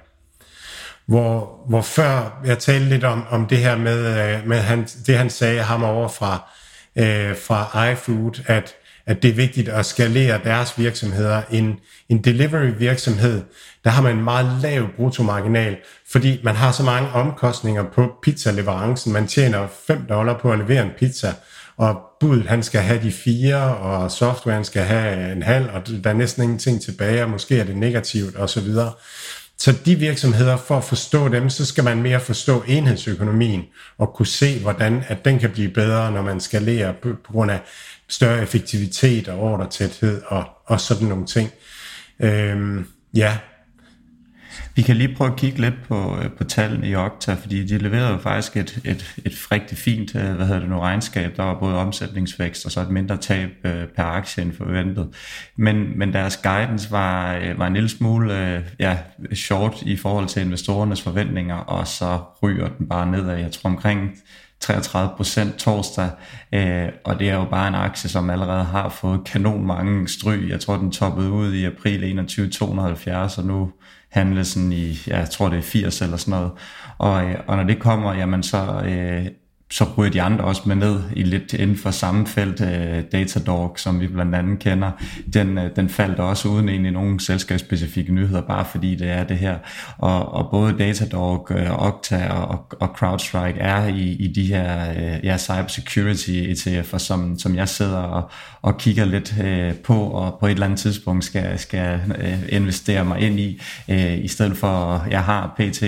Hvor, 1.06 1.64
hvor 1.68 1.82
før 1.82 2.40
jeg 2.44 2.58
talte 2.58 2.88
lidt 2.88 3.04
om, 3.04 3.26
om 3.30 3.46
det 3.46 3.58
her 3.58 3.76
med, 3.76 3.98
øh, 4.06 4.48
med 4.48 4.58
han, 4.58 4.88
det 5.06 5.18
han 5.18 5.30
sagde 5.30 5.62
ham 5.62 5.82
over 5.82 6.08
fra, 6.08 6.50
øh, 6.96 7.36
fra 7.36 7.88
iFood, 7.88 8.42
at 8.46 8.74
at 9.06 9.22
det 9.22 9.30
er 9.30 9.34
vigtigt 9.34 9.68
at 9.68 9.86
skalere 9.86 10.40
deres 10.44 10.78
virksomheder. 10.78 11.42
En, 11.50 11.74
en 12.08 12.18
delivery 12.18 12.70
virksomhed, 12.78 13.42
der 13.84 13.90
har 13.90 14.02
man 14.02 14.16
en 14.16 14.24
meget 14.24 14.60
lav 14.62 14.88
bruttomarginal, 14.96 15.76
fordi 16.10 16.40
man 16.44 16.54
har 16.54 16.72
så 16.72 16.82
mange 16.82 17.08
omkostninger 17.08 17.84
på 17.94 18.12
pizzaleverancen. 18.22 19.12
Man 19.12 19.26
tjener 19.26 19.66
5 19.86 20.06
dollar 20.08 20.38
på 20.38 20.52
at 20.52 20.58
levere 20.58 20.82
en 20.82 20.90
pizza, 20.98 21.32
og 21.76 22.00
budet 22.20 22.46
han 22.46 22.62
skal 22.62 22.80
have 22.80 23.02
de 23.02 23.12
fire, 23.12 23.76
og 23.76 24.10
softwaren 24.10 24.64
skal 24.64 24.82
have 24.82 25.32
en 25.32 25.42
halv, 25.42 25.68
og 25.72 25.86
der 26.04 26.10
er 26.10 26.14
næsten 26.14 26.42
ingenting 26.42 26.82
tilbage, 26.82 27.22
og 27.22 27.30
måske 27.30 27.58
er 27.58 27.64
det 27.64 27.76
negativt 27.76 28.36
osv. 28.38 28.68
Så 29.58 29.74
de 29.84 29.94
virksomheder, 29.94 30.56
for 30.56 30.76
at 30.76 30.84
forstå 30.84 31.28
dem, 31.28 31.50
så 31.50 31.66
skal 31.66 31.84
man 31.84 32.02
mere 32.02 32.20
forstå 32.20 32.62
enhedsøkonomien, 32.66 33.64
og 33.98 34.14
kunne 34.14 34.26
se, 34.26 34.58
hvordan 34.60 35.04
at 35.08 35.24
den 35.24 35.38
kan 35.38 35.50
blive 35.50 35.68
bedre, 35.68 36.12
når 36.12 36.22
man 36.22 36.40
skalerer 36.40 36.92
på, 37.02 37.08
på 37.24 37.32
grund 37.32 37.50
af 37.50 37.60
større 38.08 38.42
effektivitet 38.42 39.28
og 39.28 39.38
ordretæthed 39.38 40.22
og, 40.26 40.44
og 40.66 40.80
sådan 40.80 41.08
nogle 41.08 41.26
ting. 41.26 41.50
Øhm, 42.20 42.86
ja. 43.14 43.38
Vi 44.74 44.82
kan 44.82 44.96
lige 44.96 45.14
prøve 45.14 45.30
at 45.30 45.36
kigge 45.36 45.60
lidt 45.60 45.74
på, 45.88 46.18
øh, 46.22 46.30
på 46.30 46.44
tallene 46.44 46.88
i 46.88 46.94
Okta, 46.94 47.34
fordi 47.34 47.66
de 47.66 47.78
leverede 47.78 48.10
jo 48.10 48.18
faktisk 48.18 48.56
et, 48.56 48.80
et, 48.84 49.14
et 49.24 49.52
rigtig 49.52 49.78
fint 49.78 50.14
øh, 50.14 50.34
hvad 50.34 50.46
hedder 50.46 50.60
det 50.60 50.68
nu, 50.68 50.78
regnskab. 50.78 51.36
Der 51.36 51.42
var 51.42 51.58
både 51.58 51.76
omsætningsvækst 51.76 52.66
og 52.66 52.72
så 52.72 52.80
et 52.80 52.90
mindre 52.90 53.16
tab 53.16 53.50
øh, 53.64 53.86
per 53.96 54.02
aktie 54.02 54.42
end 54.42 54.52
forventet. 54.52 55.08
Men, 55.56 55.98
men 55.98 56.12
deres 56.12 56.36
guidance 56.36 56.90
var, 56.90 57.38
var 57.56 57.66
en 57.66 57.74
lille 57.74 57.88
smule 57.88 58.64
ja, 58.78 58.98
short 59.34 59.82
i 59.82 59.96
forhold 59.96 60.28
til 60.28 60.42
investorernes 60.42 61.02
forventninger, 61.02 61.56
og 61.56 61.86
så 61.86 62.20
ryger 62.42 62.68
den 62.68 62.88
bare 62.88 63.10
nedad. 63.10 63.36
Jeg 63.36 63.52
tror 63.52 63.70
omkring 63.70 64.10
33% 64.64 65.56
torsdag, 65.56 66.10
øh, 66.52 66.88
og 67.04 67.18
det 67.18 67.28
er 67.28 67.34
jo 67.34 67.44
bare 67.44 67.68
en 67.68 67.74
aktie, 67.74 68.10
som 68.10 68.30
allerede 68.30 68.64
har 68.64 68.88
fået 68.88 69.24
kanon 69.24 69.66
mange 69.66 70.08
stryg. 70.08 70.48
Jeg 70.48 70.60
tror, 70.60 70.76
den 70.76 70.92
toppede 70.92 71.30
ud 71.30 71.54
i 71.54 71.64
april 71.64 72.04
21 72.04 72.48
270, 72.50 73.38
og 73.38 73.44
nu 73.44 73.72
handles 74.10 74.54
den 74.54 74.72
i, 74.72 74.98
ja, 75.06 75.18
jeg 75.18 75.30
tror 75.30 75.48
det 75.48 75.58
er 75.58 75.62
80 75.62 76.02
eller 76.02 76.16
sådan 76.16 76.40
noget. 76.40 76.50
Og, 76.98 77.24
øh, 77.24 77.36
og 77.46 77.56
når 77.56 77.64
det 77.64 77.80
kommer, 77.80 78.14
jamen 78.14 78.42
så 78.42 78.82
øh, 78.84 79.26
så 79.70 79.84
ryger 79.98 80.10
de 80.10 80.22
andre 80.22 80.44
også 80.44 80.62
med 80.66 80.76
ned 80.76 81.00
i 81.16 81.22
lidt 81.22 81.52
inden 81.52 81.76
for 81.76 81.90
samme 81.90 82.26
felt. 82.26 82.60
Øh, 82.60 83.02
Datadog, 83.12 83.74
som 83.78 84.00
vi 84.00 84.06
blandt 84.06 84.34
andet 84.34 84.58
kender, 84.58 84.90
den, 85.32 85.58
uh, 85.58 85.64
den 85.76 85.88
faldt 85.88 86.18
også 86.18 86.48
uden 86.48 86.68
egentlig 86.68 86.92
nogen 86.92 87.20
selskabsspecifikke 87.20 88.12
nyheder, 88.14 88.40
bare 88.40 88.64
fordi 88.64 88.94
det 88.94 89.10
er 89.10 89.24
det 89.24 89.38
her. 89.38 89.58
Og, 89.98 90.32
og 90.32 90.50
både 90.50 90.78
Datadog, 90.78 91.48
øh, 91.50 91.86
Okta 91.86 92.28
og, 92.28 92.66
og 92.80 92.88
CrowdStrike 92.96 93.60
er 93.60 93.86
i, 93.86 94.12
i 94.12 94.32
de 94.32 94.46
her 94.46 94.92
ja, 95.24 95.38
cybersecurity 95.38 96.30
ETF'er, 96.30 96.98
som, 96.98 97.38
som 97.38 97.56
jeg 97.56 97.68
sidder 97.68 97.98
og, 97.98 98.30
og 98.62 98.78
kigger 98.78 99.04
lidt 99.04 99.34
på, 99.84 99.94
og 99.94 100.36
på 100.40 100.46
et 100.46 100.50
eller 100.50 100.66
andet 100.66 100.78
tidspunkt 100.78 101.24
skal, 101.24 101.58
skal 101.58 102.00
investere 102.48 103.04
mig 103.04 103.20
ind 103.20 103.40
i, 103.40 103.60
i 104.22 104.28
stedet 104.28 104.56
for, 104.56 105.06
jeg 105.10 105.22
har 105.22 105.54
PT 105.58 105.82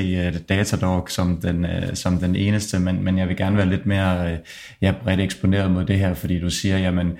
Datadog 0.48 1.10
som 1.10 1.40
den, 1.40 1.66
som 1.94 2.18
den 2.18 2.36
eneste, 2.36 2.78
men, 2.78 3.04
men 3.04 3.18
jeg 3.18 3.28
vil 3.28 3.36
gerne 3.36 3.56
være 3.56 3.68
lidt 3.68 3.77
mere 3.86 4.32
øh, 4.32 4.38
ja, 4.82 4.94
bredt 5.02 5.20
eksponeret 5.20 5.70
mod 5.70 5.84
det 5.84 5.98
her, 5.98 6.14
fordi 6.14 6.40
du 6.40 6.50
siger, 6.50 6.78
jamen, 6.78 7.12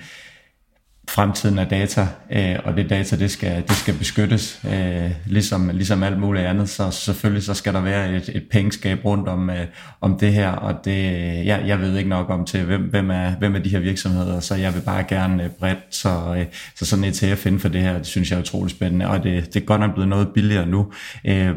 fremtiden 1.09 1.57
er 1.57 1.63
data, 1.63 2.07
øh, 2.31 2.55
og 2.63 2.77
det 2.77 2.89
data, 2.89 3.15
det 3.15 3.31
skal, 3.31 3.63
det 3.67 3.71
skal 3.71 3.93
beskyttes, 3.93 4.61
øh, 4.73 5.11
ligesom, 5.25 5.69
ligesom 5.73 6.03
alt 6.03 6.19
muligt 6.19 6.45
andet, 6.45 6.69
så 6.69 6.91
selvfølgelig 6.91 7.43
så 7.43 7.53
skal 7.53 7.73
der 7.73 7.81
være 7.81 8.15
et, 8.15 8.29
et 8.35 8.43
pengeskab 8.51 9.05
rundt 9.05 9.27
om, 9.27 9.49
øh, 9.49 9.65
om 10.01 10.17
det 10.19 10.33
her, 10.33 10.49
og 10.49 10.85
det, 10.85 11.03
ja, 11.45 11.59
jeg 11.65 11.79
ved 11.79 11.97
ikke 11.97 12.09
nok 12.09 12.29
om 12.29 12.45
til, 12.45 12.63
hvem, 12.63 12.81
hvem, 12.81 13.11
er, 13.11 13.35
hvem 13.35 13.55
er 13.55 13.59
de 13.59 13.69
her 13.69 13.79
virksomheder, 13.79 14.39
så 14.39 14.55
jeg 14.55 14.75
vil 14.75 14.81
bare 14.81 15.03
gerne 15.03 15.43
øh, 15.43 15.49
bredt, 15.49 15.79
så, 15.91 16.35
øh, 16.37 16.45
så 16.75 16.85
sådan 16.85 17.05
et 17.05 17.23
ETF 17.23 17.45
inden 17.45 17.61
for 17.61 17.69
det 17.69 17.81
her, 17.81 17.97
det 17.97 18.07
synes 18.07 18.31
jeg 18.31 18.37
er 18.37 18.41
utrolig 18.41 18.71
spændende, 18.71 19.07
og 19.07 19.23
det, 19.23 19.53
det 19.53 19.61
er 19.61 19.65
godt 19.65 19.81
nok 19.81 19.93
blevet 19.93 20.09
noget 20.09 20.27
billigere 20.33 20.65
nu. 20.65 20.91
Øh, 21.25 21.55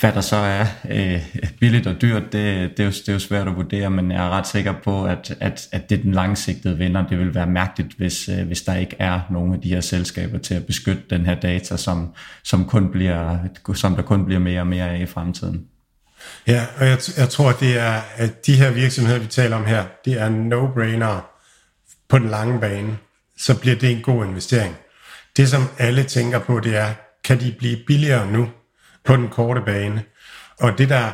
hvad 0.00 0.12
der 0.12 0.20
så 0.20 0.36
er 0.36 0.66
øh, 0.90 1.26
billigt 1.60 1.86
og 1.86 2.02
dyrt, 2.02 2.22
det, 2.22 2.70
det, 2.70 2.80
er 2.80 2.84
jo, 2.84 2.90
det 2.90 3.08
er 3.08 3.12
jo 3.12 3.18
svært 3.18 3.48
at 3.48 3.56
vurdere, 3.56 3.90
men 3.90 4.10
jeg 4.12 4.26
er 4.26 4.30
ret 4.30 4.46
sikker 4.46 4.74
på, 4.84 5.04
at, 5.04 5.36
at, 5.40 5.68
at 5.72 5.90
det 5.90 5.98
er 5.98 6.02
den 6.02 6.12
langsigtede 6.12 6.78
vinder. 6.78 7.06
Det 7.06 7.18
vil 7.18 7.34
være 7.34 7.46
mærkeligt, 7.46 7.92
hvis, 7.96 8.28
øh, 8.28 8.46
hvis 8.46 8.62
der 8.62 8.74
ikke 8.74 8.96
er 8.98 9.20
nogen 9.30 9.54
af 9.54 9.60
de 9.60 9.68
her 9.68 9.80
selskaber 9.80 10.38
til 10.38 10.54
at 10.54 10.66
beskytte 10.66 11.02
den 11.10 11.26
her 11.26 11.34
data, 11.34 11.76
som, 11.76 12.14
som, 12.44 12.64
kun 12.64 12.90
bliver, 12.90 13.38
som 13.74 13.94
der 13.94 14.02
kun 14.02 14.24
bliver 14.24 14.40
mere 14.40 14.60
og 14.60 14.66
mere 14.66 14.90
af 14.90 15.00
i 15.00 15.06
fremtiden. 15.06 15.64
Ja, 16.46 16.64
og 16.76 16.86
jeg, 16.86 16.98
jeg 17.16 17.28
tror, 17.28 17.52
det 17.52 17.78
er, 17.78 18.00
at 18.16 18.46
de 18.46 18.56
her 18.56 18.70
virksomheder, 18.70 19.18
vi 19.18 19.26
taler 19.26 19.56
om 19.56 19.64
her, 19.64 19.84
det 20.04 20.20
er 20.20 20.28
no-brainer 20.28 21.20
på 22.08 22.18
den 22.18 22.28
lange 22.28 22.60
bane. 22.60 22.96
Så 23.36 23.60
bliver 23.60 23.76
det 23.76 23.90
en 23.90 24.02
god 24.02 24.26
investering. 24.26 24.76
Det, 25.36 25.48
som 25.48 25.62
alle 25.78 26.02
tænker 26.02 26.38
på, 26.38 26.60
det 26.60 26.76
er, 26.76 26.92
kan 27.24 27.40
de 27.40 27.54
blive 27.58 27.76
billigere 27.86 28.32
nu 28.32 28.48
på 29.04 29.16
den 29.16 29.28
korte 29.28 29.60
bane? 29.60 30.02
Og 30.60 30.78
det 30.78 30.88
der, 30.88 31.12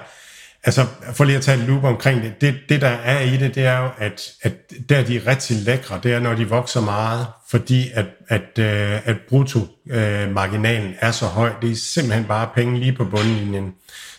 altså 0.64 0.86
for 1.12 1.24
lige 1.24 1.36
at 1.36 1.42
tage 1.42 1.58
et 1.58 1.68
loop 1.68 1.84
omkring 1.84 2.22
det, 2.22 2.40
det, 2.40 2.54
det 2.68 2.80
der 2.80 2.88
er 2.88 3.20
i 3.20 3.36
det, 3.36 3.54
det 3.54 3.66
er 3.66 3.78
jo, 3.78 3.88
at, 3.98 4.32
at 4.42 4.52
der 4.88 5.04
de 5.04 5.16
er 5.16 5.26
rigtig 5.26 5.56
lækre, 5.56 6.00
det 6.02 6.12
er, 6.12 6.20
når 6.20 6.34
de 6.34 6.48
vokser 6.48 6.80
meget, 6.80 7.26
fordi 7.50 7.90
at, 7.94 8.06
at, 8.28 8.58
øh, 8.58 9.08
at, 9.08 9.16
bruttomarginalen 9.28 9.68
øh, 9.88 10.28
brutto-marginalen 10.28 10.94
er 11.00 11.10
så 11.10 11.26
høj. 11.26 11.52
Det 11.62 11.70
er 11.70 11.76
simpelthen 11.76 12.24
bare 12.24 12.48
penge 12.54 12.80
lige 12.80 12.92
på 12.92 13.04
bundlinjen. 13.04 13.72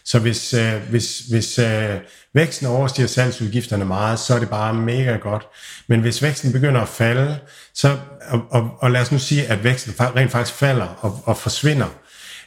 Så 0.05 0.19
hvis, 0.19 0.53
øh, 0.53 0.73
hvis, 0.89 1.19
hvis 1.19 1.59
øh, 1.59 1.95
væksten 2.33 2.67
overstiger 2.67 3.07
salgsudgifterne 3.07 3.85
meget, 3.85 4.19
så 4.19 4.35
er 4.35 4.39
det 4.39 4.49
bare 4.49 4.73
mega 4.73 5.15
godt. 5.15 5.47
Men 5.87 6.01
hvis 6.01 6.21
væksten 6.21 6.51
begynder 6.51 6.81
at 6.81 6.87
falde, 6.87 7.39
så, 7.73 7.97
og, 8.27 8.41
og, 8.49 8.71
og 8.79 8.91
lad 8.91 9.01
os 9.01 9.11
nu 9.11 9.19
sige, 9.19 9.47
at 9.47 9.63
væksten 9.63 9.93
rent 9.99 10.31
faktisk 10.31 10.57
falder 10.57 10.87
og, 10.99 11.19
og 11.25 11.37
forsvinder, 11.37 11.87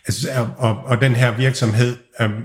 altså, 0.07 0.47
og, 0.59 0.77
og 0.85 1.01
den 1.01 1.15
her 1.15 1.31
virksomhed, 1.31 1.97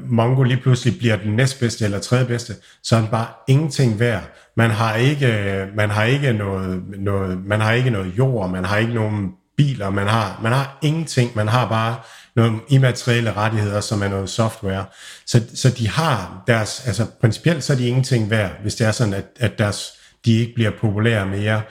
Mongo 0.10 0.43
lige 0.43 0.62
pludselig 0.62 0.97
bliver 0.97 1.16
den 1.16 1.36
næstbedste 1.36 1.86
eller 1.86 1.99
tredje 1.99 2.26
bedste, 2.26 2.56
så 2.84 2.95
er 2.95 2.99
den 2.99 3.10
bare 3.10 3.28
ingenting 3.47 3.99
værd. 3.99 4.24
Man 4.58 4.72
har 4.72 4.95
ikke, 4.95 5.68
man 5.76 5.89
har 5.89 6.03
ikke 6.03 6.34
noget, 6.34 6.84
noget, 6.97 7.45
man 7.45 7.62
har 7.62 7.72
ikke 7.72 7.89
noget 7.89 8.14
jord, 8.18 8.49
man 8.49 8.66
har 8.66 8.78
ikke 8.78 8.93
nogen 8.93 9.32
biler, 9.58 9.89
man 9.89 10.08
har, 10.08 10.39
man 10.43 10.51
har 10.51 10.78
ingenting, 10.82 11.32
man 11.36 11.47
har 11.47 11.70
bare 11.70 11.95
nogle 12.36 12.60
immaterielle 12.68 13.34
rettigheder, 13.34 13.82
som 13.82 14.03
er 14.03 14.08
noget 14.08 14.30
software. 14.30 14.86
Så, 15.26 15.41
så 15.56 15.70
de 15.70 15.89
har 15.89 16.43
deres, 16.47 16.88
altså 16.88 17.06
principielt 17.22 17.64
så 17.64 17.74
er 17.74 17.78
de 17.78 17.88
ingenting 17.88 18.30
værd, 18.30 18.51
hvis 18.62 18.76
det 18.76 18.88
er 18.88 18.91
sådan, 18.91 19.14
at, 19.14 19.26
at 19.39 19.58
deres, 19.58 19.91
de 20.26 20.39
ikke 20.39 20.53
bliver 20.56 20.72
populære 20.82 21.26
mere. 21.26 21.62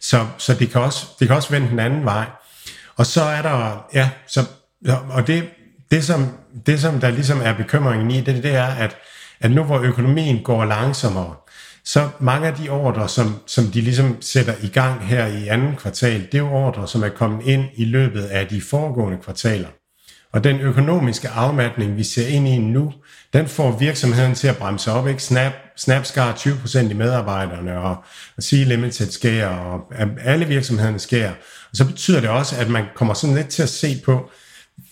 Så, 0.00 0.26
så 0.38 0.54
det, 0.54 0.70
kan 0.70 0.80
også, 0.80 1.06
det 1.18 1.26
kan 1.28 1.36
også 1.36 1.50
vende 1.50 1.68
den 1.68 1.78
anden 1.78 2.04
vej. 2.04 2.26
Og 2.96 3.06
så 3.06 3.22
er 3.22 3.42
der, 3.42 3.86
ja, 3.94 4.10
så, 4.26 4.40
Ja, 4.84 4.96
og 5.10 5.26
det, 5.26 5.44
det, 5.90 6.04
som, 6.04 6.26
det 6.66 6.80
som 6.80 7.00
der 7.00 7.10
ligesom 7.10 7.40
er 7.44 7.52
bekymringen 7.52 8.10
i, 8.10 8.20
det, 8.20 8.42
det 8.42 8.54
er, 8.54 8.66
at, 8.66 8.96
at 9.40 9.50
nu 9.50 9.62
hvor 9.62 9.80
økonomien 9.80 10.42
går 10.42 10.64
langsommere, 10.64 11.34
så 11.84 12.08
mange 12.20 12.46
af 12.48 12.54
de 12.54 12.68
ordre, 12.68 13.08
som, 13.08 13.34
som 13.46 13.64
de 13.64 13.80
ligesom 13.80 14.16
sætter 14.20 14.54
i 14.62 14.68
gang 14.68 15.06
her 15.06 15.26
i 15.26 15.48
anden 15.48 15.76
kvartal, 15.76 16.20
det 16.20 16.34
er 16.34 16.38
jo 16.38 16.52
ordre, 16.52 16.88
som 16.88 17.02
er 17.02 17.08
kommet 17.08 17.46
ind 17.46 17.64
i 17.74 17.84
løbet 17.84 18.22
af 18.22 18.46
de 18.46 18.60
foregående 18.60 19.18
kvartaler. 19.18 19.68
Og 20.32 20.44
den 20.44 20.60
økonomiske 20.60 21.28
afmatning, 21.28 21.96
vi 21.96 22.04
ser 22.04 22.28
ind 22.28 22.48
i 22.48 22.58
nu, 22.58 22.92
den 23.32 23.48
får 23.48 23.78
virksomheden 23.78 24.34
til 24.34 24.48
at 24.48 24.56
bremse 24.56 24.92
op. 24.92 25.08
Ikke? 25.08 25.22
Snap, 25.22 25.52
Snap 25.76 26.04
skar 26.06 26.32
20% 26.32 26.78
i 26.78 26.94
medarbejderne, 26.94 27.78
og, 27.78 27.96
og 28.36 28.42
C-Limited 28.42 29.10
skærer, 29.10 29.48
og 29.48 29.80
alle 30.24 30.46
virksomhederne 30.46 30.98
skærer. 30.98 31.32
Og 31.70 31.76
så 31.76 31.84
betyder 31.84 32.20
det 32.20 32.30
også, 32.30 32.56
at 32.56 32.70
man 32.70 32.84
kommer 32.94 33.14
sådan 33.14 33.36
lidt 33.36 33.48
til 33.48 33.62
at 33.62 33.68
se 33.68 34.02
på, 34.04 34.30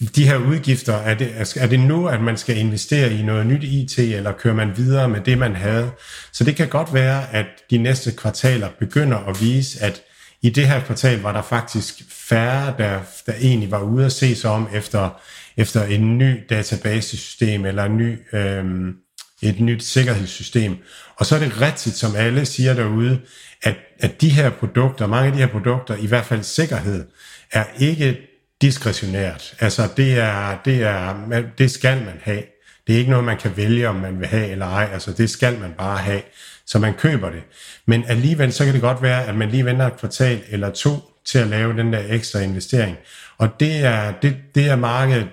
de 0.07 0.27
her 0.27 0.37
udgifter, 0.37 0.95
er 0.95 1.15
det, 1.15 1.57
er 1.57 1.67
det 1.67 1.81
nu, 1.81 2.07
at 2.07 2.21
man 2.21 2.37
skal 2.37 2.57
investere 2.57 3.13
i 3.13 3.23
noget 3.23 3.47
nyt 3.47 3.65
IT, 3.65 3.99
eller 3.99 4.33
kører 4.33 4.55
man 4.55 4.77
videre 4.77 5.09
med 5.09 5.21
det, 5.21 5.39
man 5.39 5.57
havde? 5.57 5.91
Så 6.33 6.45
det 6.45 6.57
kan 6.57 6.69
godt 6.69 6.95
være, 6.95 7.35
at 7.35 7.47
de 7.71 7.79
næste 7.79 8.13
kvartaler 8.13 8.69
begynder 8.79 9.19
at 9.19 9.41
vise, 9.41 9.83
at 9.83 10.03
i 10.43 10.51
det 10.51 10.69
her 10.69 10.81
kvartal 10.81 11.21
var 11.21 11.33
der 11.33 11.43
faktisk 11.43 12.03
færre, 12.09 12.75
der, 12.79 13.01
der 13.27 13.33
egentlig 13.41 13.71
var 13.71 13.83
ude 13.83 14.07
at 14.07 14.13
se 14.13 14.35
sig 14.35 14.51
om 14.51 14.69
efter, 14.75 15.21
efter 15.57 15.85
en 15.85 16.19
ny 16.19 16.41
databasesystem 16.51 17.67
eller 17.67 17.85
en 17.85 17.97
ny, 17.97 18.19
øhm, 18.33 18.95
et 19.43 19.61
nyt 19.61 19.85
sikkerhedssystem. 19.85 20.77
Og 21.17 21.27
så 21.27 21.35
er 21.35 21.39
det 21.39 21.61
rigtigt, 21.61 21.97
som 21.97 22.17
alle 22.17 22.47
siger 22.47 22.75
derude, 22.75 23.21
at, 23.63 23.77
at 24.01 24.21
de 24.21 24.29
her 24.29 24.51
produkter, 24.51 25.07
mange 25.07 25.27
af 25.27 25.33
de 25.33 25.39
her 25.39 25.47
produkter, 25.47 25.97
i 25.97 26.07
hvert 26.07 26.25
fald 26.25 26.43
sikkerhed, 26.43 27.07
er 27.53 27.65
ikke 27.79 28.32
diskretionært. 28.63 29.55
Altså 29.61 29.89
det, 29.97 30.19
er, 30.19 30.59
det, 30.65 30.83
er, 30.83 31.43
det 31.59 31.71
skal 31.71 31.99
man 32.05 32.15
have. 32.23 32.43
Det 32.87 32.95
er 32.95 32.99
ikke 32.99 33.11
noget, 33.11 33.25
man 33.25 33.39
kan 33.39 33.57
vælge, 33.57 33.89
om 33.89 33.95
man 33.95 34.21
vil 34.21 34.29
have 34.29 34.49
eller 34.49 34.67
ej. 34.67 34.89
Altså 34.93 35.13
det 35.13 35.31
skal 35.31 35.59
man 35.59 35.73
bare 35.79 35.99
have 35.99 36.23
så 36.67 36.79
man 36.79 36.95
køber 36.95 37.31
det. 37.31 37.43
Men 37.87 38.05
alligevel 38.09 38.53
så 38.53 38.65
kan 38.65 38.75
det 38.75 38.83
godt 38.83 39.03
være, 39.03 39.27
at 39.27 39.35
man 39.35 39.51
lige 39.51 39.65
venter 39.65 39.87
et 39.87 39.97
kvartal 39.99 40.43
eller 40.49 40.71
to 40.71 40.97
til 41.25 41.39
at 41.39 41.47
lave 41.47 41.77
den 41.77 41.93
der 41.93 42.03
ekstra 42.09 42.39
investering. 42.39 42.97
Og 43.39 43.49
det 43.61 43.85
er, 43.85 44.13
det, 44.23 44.37
det 44.55 44.67
er 44.67 44.77
markedet 44.77 45.29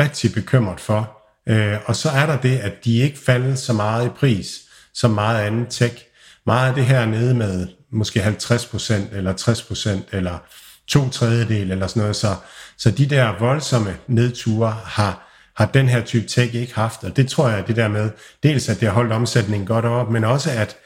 rigtig 0.00 0.32
bekymret 0.32 0.80
for. 0.80 1.18
Øh, 1.48 1.76
og 1.84 1.96
så 1.96 2.08
er 2.08 2.26
der 2.26 2.36
det, 2.36 2.58
at 2.58 2.84
de 2.84 2.98
ikke 2.98 3.18
falder 3.18 3.54
så 3.54 3.72
meget 3.72 4.06
i 4.06 4.08
pris 4.08 4.60
som 4.94 5.10
meget 5.10 5.46
andet 5.46 5.66
tech. 5.70 6.04
Meget 6.46 6.68
af 6.68 6.74
det 6.74 6.84
her 6.84 7.06
nede 7.06 7.34
med 7.34 7.68
måske 7.90 8.20
50% 8.20 9.16
eller 9.16 9.32
60% 9.32 10.16
eller 10.16 10.38
to 10.86 11.08
tredjedel 11.08 11.70
eller 11.70 11.86
sådan 11.86 12.00
noget. 12.00 12.16
Så, 12.16 12.34
så 12.76 12.90
de 12.90 13.06
der 13.06 13.38
voldsomme 13.38 13.96
nedture 14.06 14.76
har, 14.84 15.30
har 15.56 15.66
den 15.66 15.88
her 15.88 16.04
type 16.04 16.26
tech 16.26 16.54
ikke 16.54 16.74
haft. 16.74 17.04
Og 17.04 17.16
det 17.16 17.28
tror 17.28 17.48
jeg, 17.48 17.66
det 17.66 17.76
der 17.76 17.88
med, 17.88 18.10
dels 18.42 18.68
at 18.68 18.80
det 18.80 18.88
har 18.88 18.94
holdt 18.94 19.12
omsætningen 19.12 19.66
godt 19.66 19.84
op, 19.84 20.10
men 20.10 20.24
også 20.24 20.50
at, 20.50 20.76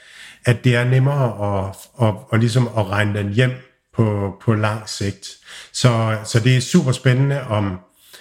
at 0.45 0.65
det 0.65 0.77
er 0.77 0.85
nemmere 0.85 1.59
at, 1.59 1.77
at, 2.07 2.15
at, 2.33 2.41
ligesom 2.41 2.69
at 2.79 2.91
regne 2.91 3.19
den 3.19 3.33
hjem 3.33 3.53
på, 3.97 4.35
på 4.43 4.55
lang 4.55 4.89
sigt. 4.89 5.29
Så, 5.73 6.19
så 6.25 6.41
det 6.41 6.57
er 6.57 6.61
super 6.61 6.93
spændende 6.93 7.43
om, 7.43 7.79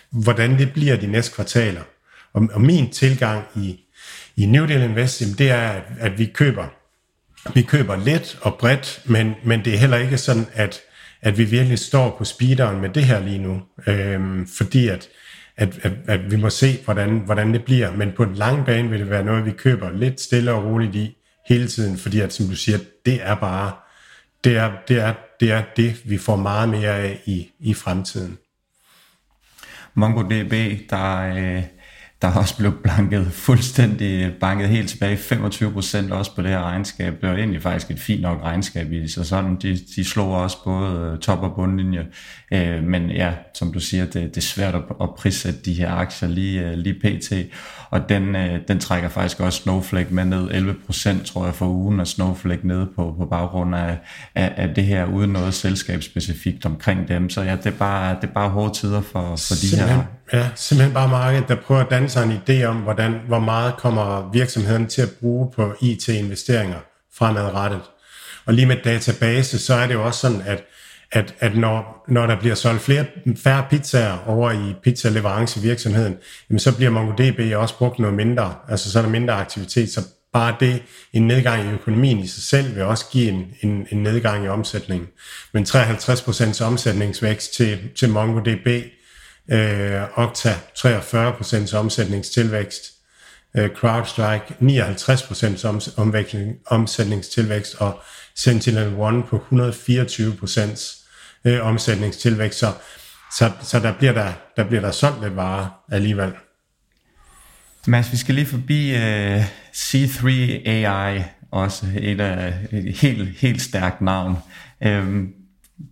hvordan 0.10 0.58
det 0.60 0.74
bliver 0.74 0.96
de 0.96 1.08
næste 1.08 1.36
kvartaler. 1.36 1.82
Og, 2.34 2.50
og 2.54 2.62
min 2.62 2.92
tilgang 2.92 3.44
i, 3.56 3.80
i 4.36 4.46
New 4.46 4.66
Deal 4.66 4.82
Invest, 4.82 5.20
det 5.38 5.52
er, 5.52 5.70
at, 5.70 5.84
at 6.00 6.20
vi 6.20 6.26
køber 6.26 6.66
vi 7.54 7.62
køber 7.62 7.96
lidt 7.96 8.38
og 8.42 8.56
bredt, 8.60 9.02
men, 9.06 9.36
men 9.44 9.66
det 9.66 9.74
er 9.74 9.78
heller 9.78 9.98
ikke 9.98 10.18
sådan, 10.18 10.48
at, 10.54 10.80
at 11.22 11.38
vi 11.38 11.44
virkelig 11.44 11.80
står 11.80 12.16
på 12.18 12.26
speederen 12.26 12.82
med 12.82 12.90
det 12.90 13.04
her 13.04 13.20
lige 13.20 13.40
nu. 13.40 13.62
Øhm, 13.88 14.48
fordi 14.48 14.88
at 14.88 15.10
at, 15.58 15.80
at, 15.86 15.92
at 16.08 16.32
vi 16.32 16.36
må 16.36 16.50
se, 16.50 16.78
hvordan, 16.86 17.18
hvordan 17.18 17.54
det 17.54 17.66
bliver. 17.66 17.92
Men 17.92 18.12
på 18.12 18.26
den 18.26 18.36
lange 18.36 18.66
bane 18.66 18.90
vil 18.90 19.00
det 19.00 19.10
være 19.10 19.24
noget, 19.24 19.46
vi 19.46 19.52
køber 19.52 19.92
lidt 19.92 20.22
stille 20.22 20.52
og 20.52 20.64
roligt 20.64 20.96
i 20.96 21.18
hele 21.48 21.68
tiden, 21.68 21.98
fordi 21.98 22.20
at, 22.20 22.34
som 22.34 22.46
du 22.48 22.56
siger, 22.56 22.78
det 23.06 23.20
er 23.24 23.36
bare, 23.36 23.72
det 24.44 24.58
er 24.58 24.72
det, 24.88 25.00
er, 25.00 25.14
det, 25.40 25.52
er 25.52 25.64
det 25.76 26.10
vi 26.10 26.18
får 26.18 26.36
meget 26.36 26.70
mere 26.70 26.96
af 26.96 27.22
i, 27.26 27.50
i 27.60 27.74
fremtiden. 27.74 28.38
MongoDB, 29.94 30.54
der, 30.90 31.34
øh, 31.36 31.64
der 32.22 32.32
også 32.32 32.58
blev 32.58 32.82
blanket 32.84 33.28
fuldstændig 33.32 34.34
banket 34.40 34.70
helt 34.70 34.90
tilbage 34.90 35.18
25 35.18 35.72
procent 35.72 36.12
også 36.12 36.36
på 36.36 36.42
det 36.42 36.50
her 36.50 36.62
regnskab. 36.62 37.22
Det 37.22 37.30
var 37.30 37.36
egentlig 37.36 37.62
faktisk 37.62 37.92
et 37.92 38.00
fint 38.00 38.22
nok 38.22 38.44
regnskab 38.44 38.92
i 38.92 39.08
så 39.08 39.24
sådan. 39.24 39.56
De, 39.56 39.80
de 39.96 40.06
slog 40.06 40.32
også 40.32 40.58
både 40.64 41.12
øh, 41.14 41.20
top- 41.20 41.44
og 41.44 41.56
bundlinje. 41.56 42.08
Øh, 42.52 42.84
men 42.84 43.10
ja, 43.10 43.34
som 43.54 43.74
du 43.74 43.80
siger, 43.80 44.06
det, 44.06 44.14
det 44.14 44.38
er 44.38 44.42
svært 44.42 44.76
at, 44.76 44.82
at 45.02 45.10
prissætte 45.18 45.60
de 45.66 45.74
her 45.74 45.92
aktier 45.92 46.30
lige, 46.30 46.62
øh, 46.62 46.78
lige 46.78 46.94
pt. 46.94 47.34
Og 47.90 48.10
den, 48.10 48.36
øh, 48.36 48.60
den 48.68 48.80
trækker 48.80 49.10
faktisk 49.10 49.40
også 49.40 49.62
Snowflake 49.62 50.14
med 50.14 50.26
ned 50.26 50.52
11 50.52 50.76
procent, 50.86 51.26
tror 51.26 51.46
jeg, 51.46 51.56
for 51.56 51.68
ugen, 51.68 52.00
og 52.00 52.08
Snowflake 52.08 52.68
nede 52.68 52.88
på, 52.96 53.16
på 53.18 53.26
baggrund 53.26 53.76
af, 53.76 53.98
af, 54.36 54.54
af 54.58 54.76
det 54.76 54.84
her, 54.84 55.06
uden 55.06 55.32
noget 55.32 55.54
selskabsspecifikt 55.54 56.66
omkring 56.66 57.08
dem. 57.08 57.30
Så 57.30 57.42
ja, 57.42 57.56
det 57.56 57.66
er 57.66 57.78
bare, 57.78 58.16
det 58.22 58.30
er 58.30 58.34
bare 58.34 58.50
hårde 58.50 58.74
tider 58.74 59.02
for, 59.02 59.36
for 59.36 59.56
de 59.62 59.78
her 59.78 60.17
Ja, 60.34 60.50
simpelthen 60.56 60.94
bare 60.94 61.08
markedet, 61.08 61.48
der 61.48 61.56
prøver 61.56 61.82
at 61.82 61.90
danne 61.90 62.10
sig 62.10 62.24
en 62.24 62.32
idé 62.32 62.64
om, 62.64 62.76
hvordan, 62.76 63.20
hvor 63.28 63.40
meget 63.40 63.78
kommer 63.78 64.30
virksomheden 64.34 64.88
til 64.88 65.02
at 65.02 65.12
bruge 65.20 65.52
på 65.52 65.76
IT-investeringer 65.82 66.80
fremadrettet. 67.18 67.82
Og 68.46 68.54
lige 68.54 68.66
med 68.66 68.78
database, 68.84 69.60
så 69.60 69.74
er 69.74 69.88
det 69.88 69.94
jo 69.94 70.06
også 70.06 70.20
sådan, 70.20 70.42
at, 70.46 70.64
at, 71.12 71.36
at 71.40 71.58
når, 71.58 72.04
når 72.08 72.28
der 72.28 72.40
bliver 72.40 72.56
solgt 72.56 72.82
flere, 72.82 73.06
færre 73.38 73.66
pizzaer 73.70 74.18
over 74.28 74.52
i 74.52 74.76
pizza-leverance-virksomheden, 74.84 76.16
jamen 76.50 76.60
så 76.60 76.76
bliver 76.76 76.92
MongoDB 76.92 77.56
også 77.56 77.78
brugt 77.78 78.00
noget 78.00 78.16
mindre. 78.16 78.56
Altså 78.70 78.92
så 78.92 79.00
er 79.00 79.04
der 79.04 79.10
mindre 79.10 79.34
aktivitet, 79.34 79.90
så 79.92 80.02
bare 80.34 80.56
det, 80.60 80.84
en 81.14 81.28
nedgang 81.28 81.70
i 81.70 81.74
økonomien 81.74 82.20
i 82.20 82.28
sig 82.28 82.44
selv, 82.44 82.76
vil 82.76 82.84
også 82.84 83.06
give 83.12 83.30
en, 83.30 83.46
en, 83.62 83.88
en 83.92 84.04
nedgang 84.04 84.46
i 84.46 84.48
omsætningen. 84.48 85.08
Men 85.54 85.64
53% 85.64 86.64
omsætningsvækst 86.64 87.54
til, 87.54 87.80
til 87.96 88.10
MongoDB, 88.10 88.68
øh, 89.52 90.02
Okta 90.16 90.54
43% 90.78 91.76
omsætningstilvækst, 91.76 92.94
øh, 93.58 93.70
CrowdStrike 93.70 94.56
59% 94.60 95.66
om, 95.98 96.14
omsætningstilvækst 96.66 97.76
og 97.76 98.00
Sentinel-One 98.36 99.28
på 99.28 99.44
124% 99.52 100.98
øh, 101.46 101.66
omsætningstilvækst. 101.66 102.60
Så, 102.60 102.74
så, 103.38 103.52
så 103.62 103.80
der, 103.80 103.94
bliver 103.94 104.14
der, 104.14 104.34
der 104.56 104.64
bliver 104.64 104.82
der 104.82 104.92
solgt 104.92 105.22
lidt 105.24 105.36
varer 105.36 105.68
alligevel. 105.92 106.34
Mads, 107.88 108.12
vi 108.12 108.18
skal 108.18 108.36
lige 108.36 108.48
forbi 108.48 108.96
øh, 108.96 109.46
C3 109.74 110.28
AI, 110.70 111.24
også 111.52 111.86
et, 111.98 112.22
af, 112.22 112.54
et 112.72 112.98
helt, 112.98 113.38
helt 113.38 113.62
stærkt 113.62 114.02
navn. 114.02 114.38
Um, 114.86 115.34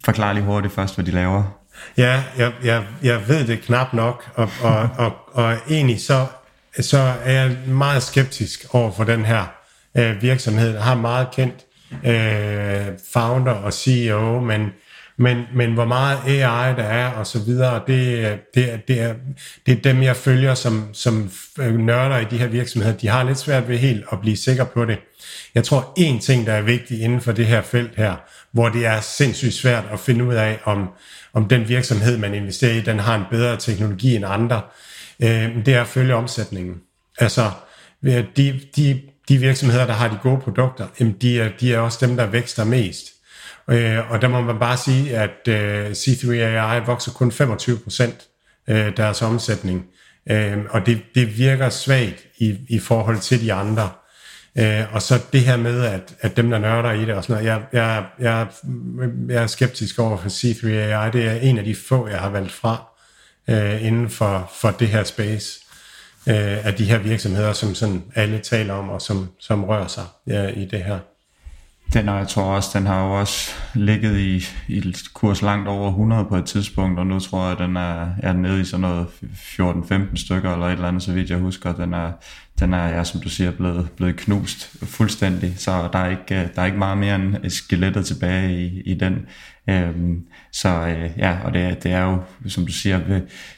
forklar 0.06 0.34
lige 0.34 0.44
hurtigt 0.44 0.74
først, 0.74 0.96
hvad 0.96 1.06
de 1.06 1.12
laver. 1.12 1.65
Ja, 1.98 2.24
jeg, 2.38 2.54
jeg, 2.64 2.84
jeg 3.04 3.28
ved 3.28 3.48
det 3.48 3.62
knap 3.62 3.94
nok, 3.94 4.30
og, 4.36 4.50
og, 4.62 4.90
og, 4.98 5.12
og 5.34 5.58
egentlig 5.70 6.02
så, 6.02 6.26
så 6.80 7.14
er 7.24 7.34
jeg 7.34 7.58
meget 7.68 8.04
skeptisk 8.04 8.66
over 8.72 8.92
for 8.92 9.04
den 9.04 9.26
her 9.26 9.46
øh, 9.98 10.22
virksomhed. 10.22 10.74
Jeg 10.74 10.84
har 10.84 10.96
meget 10.96 11.28
kendt 11.34 11.66
øh, 12.06 12.98
founder 13.14 13.52
og 13.52 13.74
CEO, 13.74 14.40
men, 14.40 14.70
men, 15.18 15.44
men 15.54 15.74
hvor 15.74 15.86
meget 15.86 16.20
AI 16.26 16.76
der 16.76 16.84
er 16.84 17.10
og 17.10 17.28
så 17.28 17.40
videre, 17.40 17.82
det, 17.88 18.40
det, 18.56 18.82
det, 18.88 19.02
er, 19.02 19.14
det 19.66 19.78
er 19.78 19.82
dem, 19.82 20.04
jeg 20.04 20.16
følger 20.16 20.54
som, 20.54 20.90
som 20.94 21.32
øh, 21.60 21.78
nørder 21.78 22.18
i 22.18 22.26
de 22.26 22.38
her 22.38 22.48
virksomheder. 22.48 22.98
De 22.98 23.08
har 23.08 23.24
lidt 23.24 23.38
svært 23.38 23.70
ved 23.70 23.78
helt 23.78 24.04
at 24.12 24.22
blive 24.22 24.38
sikre 24.38 24.66
på 24.66 24.86
det. 24.86 24.98
Jeg 25.56 25.64
tror, 25.64 25.94
en 25.98 26.20
ting, 26.20 26.46
der 26.46 26.54
er 26.54 26.62
vigtig 26.62 27.02
inden 27.02 27.22
for 27.22 27.32
det 27.32 27.46
her 27.46 27.62
felt 27.62 27.96
her, 27.96 28.16
hvor 28.56 28.70
det 28.70 28.86
er 28.86 29.02
sindssygt 29.02 29.54
svært 29.54 29.84
at 29.92 30.00
finde 30.00 30.26
ud 30.26 30.34
af, 30.34 30.60
om, 30.64 30.90
om 31.34 31.48
den 31.48 31.70
virksomhed, 31.70 32.18
man 32.18 32.34
investerer 32.34 32.74
i, 32.74 32.82
den 32.82 33.00
har 33.00 33.16
en 33.16 33.24
bedre 33.32 33.58
teknologi 33.58 34.16
end 34.16 34.26
andre, 34.28 34.62
øh, 35.20 35.66
det 35.66 35.68
er 35.68 35.82
at 35.82 35.88
følge 35.88 36.16
omsætningen. 36.16 36.76
Altså, 37.18 37.52
øh, 38.04 38.24
de, 38.38 38.62
de, 38.76 39.02
de 39.30 39.38
virksomheder, 39.38 39.86
der 39.86 39.94
har 39.94 40.08
de 40.08 40.18
gode 40.24 40.42
produkter, 40.42 40.88
de 41.22 41.40
er, 41.40 41.50
de 41.60 41.74
er 41.74 41.80
også 41.80 42.06
dem, 42.08 42.18
der 42.18 42.26
vækster 42.26 42.64
mest. 42.64 43.06
Øh, 43.70 44.12
og 44.12 44.22
der 44.22 44.28
må 44.28 44.42
man 44.42 44.60
bare 44.60 44.78
sige, 44.78 45.18
at 45.18 45.48
øh, 45.48 45.92
C3AI 45.92 46.86
vokser 46.86 47.12
kun 47.12 47.32
25 47.32 47.78
procent 47.78 48.28
øh, 48.68 48.98
deres 48.98 49.22
omsætning. 49.22 49.86
Øh, 50.30 50.58
og 50.70 50.86
det, 50.86 51.02
det 51.16 51.38
virker 51.38 51.70
svagt 51.70 52.28
i, 52.38 52.58
i 52.70 52.80
forhold 52.80 53.20
til 53.20 53.42
de 53.42 53.54
andre. 53.54 53.90
Øh, 54.58 54.94
og 54.94 55.02
så 55.02 55.20
det 55.34 55.42
her 55.42 55.58
med, 55.58 55.82
at, 55.82 56.16
at 56.22 56.38
dem, 56.38 56.50
der 56.50 56.60
nørder 56.60 56.92
i 56.92 57.06
det 57.06 57.14
og 57.14 57.24
sådan 57.24 57.44
noget, 57.44 57.48
jeg, 57.48 57.64
jeg, 57.74 58.06
jeg, 58.20 58.48
jeg 59.30 59.44
er 59.44 59.48
skeptisk 59.48 60.00
over 60.00 60.18
for 60.18 60.30
C3AI. 60.30 61.12
Det 61.12 61.26
er 61.26 61.34
en 61.42 61.58
af 61.58 61.64
de 61.64 61.76
få, 61.76 62.08
jeg 62.08 62.20
har 62.20 62.30
valgt 62.30 62.52
fra 62.52 62.84
øh, 63.48 63.86
inden 63.86 64.10
for, 64.10 64.52
for 64.62 64.72
det 64.72 64.88
her 64.88 65.04
space 65.04 65.60
øh, 66.28 66.66
af 66.66 66.74
de 66.74 66.86
her 66.86 66.98
virksomheder, 66.98 67.54
som 67.54 67.76
sådan 67.76 68.04
alle 68.16 68.40
taler 68.40 68.74
om 68.74 68.90
og 68.90 69.02
som, 69.02 69.30
som 69.40 69.64
rører 69.64 69.88
sig 69.88 70.06
ja, 70.28 70.48
i 70.48 70.66
det 70.66 70.84
her. 70.84 71.00
Den, 71.94 72.10
og 72.10 72.18
jeg 72.18 72.28
tror 72.28 72.44
også, 72.44 72.80
den 72.80 72.88
har 72.88 73.06
jo 73.06 73.20
også 73.20 73.52
ligget 73.74 74.18
i, 74.20 74.46
i 74.68 74.96
kurs 75.14 75.42
langt 75.42 75.68
over 75.68 75.90
100 75.90 76.26
på 76.26 76.38
et 76.38 76.46
tidspunkt, 76.46 77.00
og 77.00 77.08
nu 77.08 77.20
tror 77.20 77.44
jeg, 77.44 77.52
at 77.52 77.60
den 77.60 77.78
er, 77.78 78.08
er 78.24 78.34
nede 78.34 78.62
i 78.62 78.66
sådan 78.66 78.82
noget 78.82 79.08
14-15 79.24 80.16
stykker, 80.16 80.54
eller 80.54 80.66
et 80.66 80.72
eller 80.72 80.88
andet, 80.88 81.04
så 81.04 81.12
vidt 81.12 81.30
jeg 81.30 81.38
husker. 81.38 81.74
Den 81.74 81.94
er, 81.94 82.12
den 82.60 82.74
er, 82.74 82.88
ja, 82.88 83.04
som 83.04 83.22
du 83.22 83.30
siger, 83.30 83.52
blevet, 83.52 83.90
blevet 83.98 84.16
knust 84.16 84.72
fuldstændig, 84.84 85.54
så 85.58 85.90
der 85.94 86.00
er 86.00 86.10
ikke, 86.10 86.50
der 86.56 86.62
er 86.62 86.66
ikke 86.66 86.78
meget 86.78 86.98
mere 86.98 87.16
end 87.16 87.50
skelettet 87.50 88.06
tilbage 88.06 88.66
i, 88.66 88.82
i 88.82 88.94
den. 88.94 89.26
Øhm, 89.70 90.22
så 90.52 90.70
øh, 90.70 91.10
ja, 91.18 91.38
og 91.44 91.54
det, 91.54 91.84
det 91.84 91.92
er 91.92 92.04
jo, 92.04 92.18
som 92.48 92.66
du 92.66 92.72
siger, 92.72 93.00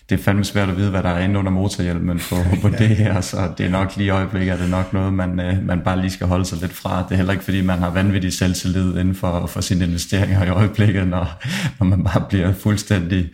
det 0.09 0.19
er 0.19 0.23
fandme 0.23 0.43
svært 0.43 0.69
at 0.69 0.77
vide, 0.77 0.89
hvad 0.89 1.03
der 1.03 1.09
er 1.09 1.23
inde 1.23 1.39
under 1.39 1.51
motorhjelmen 1.51 2.19
på, 2.29 2.35
på 2.61 2.69
det 2.69 2.87
her, 2.87 3.21
så 3.21 3.53
det 3.57 3.65
er 3.65 3.69
nok 3.69 3.97
lige 3.97 4.07
i 4.07 4.09
øjeblikket, 4.09 4.53
er 4.53 4.57
det 4.57 4.69
nok 4.69 4.93
noget, 4.93 5.13
man, 5.13 5.39
øh, 5.39 5.65
man 5.65 5.81
bare 5.81 6.01
lige 6.01 6.11
skal 6.11 6.27
holde 6.27 6.45
sig 6.45 6.57
lidt 6.61 6.73
fra. 6.73 7.03
Det 7.03 7.11
er 7.11 7.15
heller 7.15 7.33
ikke, 7.33 7.43
fordi 7.43 7.61
man 7.61 7.79
har 7.79 7.89
vanvittig 7.89 8.33
selvtillid 8.33 8.97
inden 8.97 9.15
for, 9.15 9.47
for 9.47 9.61
sine 9.61 9.85
investeringer 9.85 10.45
i 10.45 10.49
øjeblikket, 10.49 11.07
når, 11.07 11.43
når 11.79 11.85
man 11.85 12.03
bare 12.03 12.25
bliver 12.29 12.53
fuldstændig 12.53 13.29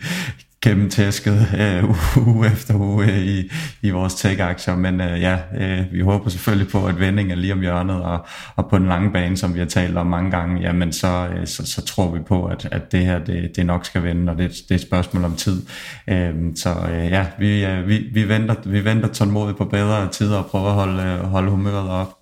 gennemtæsket 0.64 1.48
øh, 1.60 1.84
uge 2.36 2.48
efter 2.48 2.76
uge 2.76 3.12
øh, 3.12 3.26
i, 3.26 3.52
i 3.82 3.90
vores 3.90 4.14
tech-aktier, 4.14 4.76
men 4.76 5.02
øh, 5.02 5.22
ja, 5.22 5.40
øh, 5.58 5.94
vi 5.94 6.00
håber 6.00 6.30
selvfølgelig 6.30 6.72
på, 6.72 6.86
at 6.86 7.00
vending 7.00 7.32
er 7.32 7.36
lige 7.36 7.54
om 7.54 7.62
hjørnet, 7.62 8.02
og, 8.02 8.26
og 8.56 8.70
på 8.70 8.78
den 8.78 8.88
lange 8.88 9.12
bane, 9.12 9.38
som 9.38 9.54
vi 9.54 9.60
har 9.60 9.66
talt 9.66 9.98
om 9.98 10.08
mange 10.08 10.32
gange, 10.32 10.62
jamen 10.62 10.94
så, 10.94 11.28
øh, 11.36 11.48
så, 11.48 11.66
så 11.66 11.86
tror 11.86 12.12
vi 12.12 12.20
på, 12.20 12.46
at, 12.46 12.68
at 12.72 12.92
det 12.92 13.06
her, 13.06 13.20
det, 13.20 13.56
det 13.56 13.66
nok 13.66 13.86
skal 13.86 14.04
vende, 14.04 14.32
og 14.32 14.38
det, 14.38 14.50
det 14.50 14.72
er 14.72 14.76
et 14.76 14.82
spørgsmål 14.82 15.24
om 15.24 15.36
tid. 15.36 15.62
Øh, 16.08 16.34
så 16.56 16.70
øh, 16.92 17.12
ja, 17.12 17.26
vi, 17.40 17.66
øh, 17.66 17.88
vi, 17.88 17.98
vi, 18.14 18.30
venter, 18.30 18.56
vi 18.66 18.86
venter 18.86 19.08
tålmodigt 19.08 19.58
på 19.58 19.66
bedre 19.66 20.10
tider 20.12 20.38
og 20.38 20.46
prøver 20.46 20.68
at 20.68 20.74
holde, 20.74 21.04
øh, 21.04 21.20
holde 21.20 21.50
humøret 21.50 21.90
op. 21.90 22.14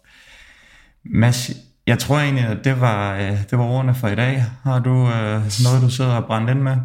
Mads, 1.05 1.51
jeg 1.91 1.99
tror 1.99 2.17
egentlig, 2.17 2.45
at 2.45 2.57
det 2.63 2.81
var, 2.81 3.15
øh, 3.15 3.31
det 3.49 3.57
var 3.57 3.63
ordene 3.63 3.95
for 3.95 4.07
i 4.07 4.15
dag. 4.15 4.45
Har 4.63 4.79
du 4.79 5.07
øh, 5.07 5.41
noget, 5.63 5.81
du 5.81 5.89
sidder 5.89 6.15
og 6.15 6.25
brændt 6.25 6.49
ind 6.49 6.59
med? 6.59 6.77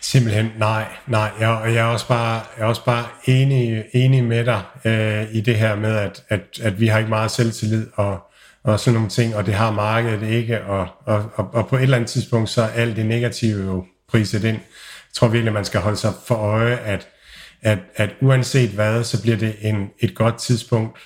Simpelthen 0.00 0.50
nej, 0.58 0.84
nej. 1.06 1.30
Jeg, 1.40 1.62
jeg, 1.66 1.74
er, 1.74 1.84
også 1.84 2.08
bare, 2.08 2.40
jeg 2.56 2.64
er 2.64 2.66
også 2.66 2.84
bare 2.84 3.04
enig, 3.24 3.84
enig 3.92 4.24
med 4.24 4.44
dig 4.44 4.62
øh, 4.84 5.26
i 5.32 5.40
det 5.40 5.56
her 5.56 5.76
med, 5.76 5.96
at, 5.96 6.22
at, 6.28 6.40
at 6.62 6.80
vi 6.80 6.86
har 6.86 6.98
ikke 6.98 7.10
meget 7.10 7.30
selvtillid 7.30 7.86
og, 7.94 8.18
og 8.64 8.80
sådan 8.80 8.94
nogle 8.94 9.08
ting, 9.08 9.36
og 9.36 9.46
det 9.46 9.54
har 9.54 9.70
markedet 9.70 10.22
ikke, 10.22 10.64
og, 10.64 10.88
og, 11.06 11.30
og, 11.34 11.54
og 11.54 11.68
på 11.68 11.76
et 11.76 11.82
eller 11.82 11.96
andet 11.96 12.10
tidspunkt, 12.10 12.50
så 12.50 12.62
er 12.62 12.68
alt 12.68 12.96
det 12.96 13.06
negative 13.06 13.64
jo 13.64 13.84
priset 14.08 14.44
ind. 14.44 14.56
Jeg 14.56 15.14
tror 15.14 15.28
virkelig, 15.28 15.52
man 15.52 15.64
skal 15.64 15.80
holde 15.80 15.96
sig 15.96 16.12
for 16.26 16.34
øje, 16.34 16.76
at, 16.76 17.08
at, 17.62 17.78
at 17.96 18.10
uanset 18.20 18.70
hvad, 18.70 19.04
så 19.04 19.22
bliver 19.22 19.36
det 19.36 19.54
en, 19.60 19.88
et 20.00 20.14
godt 20.14 20.38
tidspunkt 20.38 20.98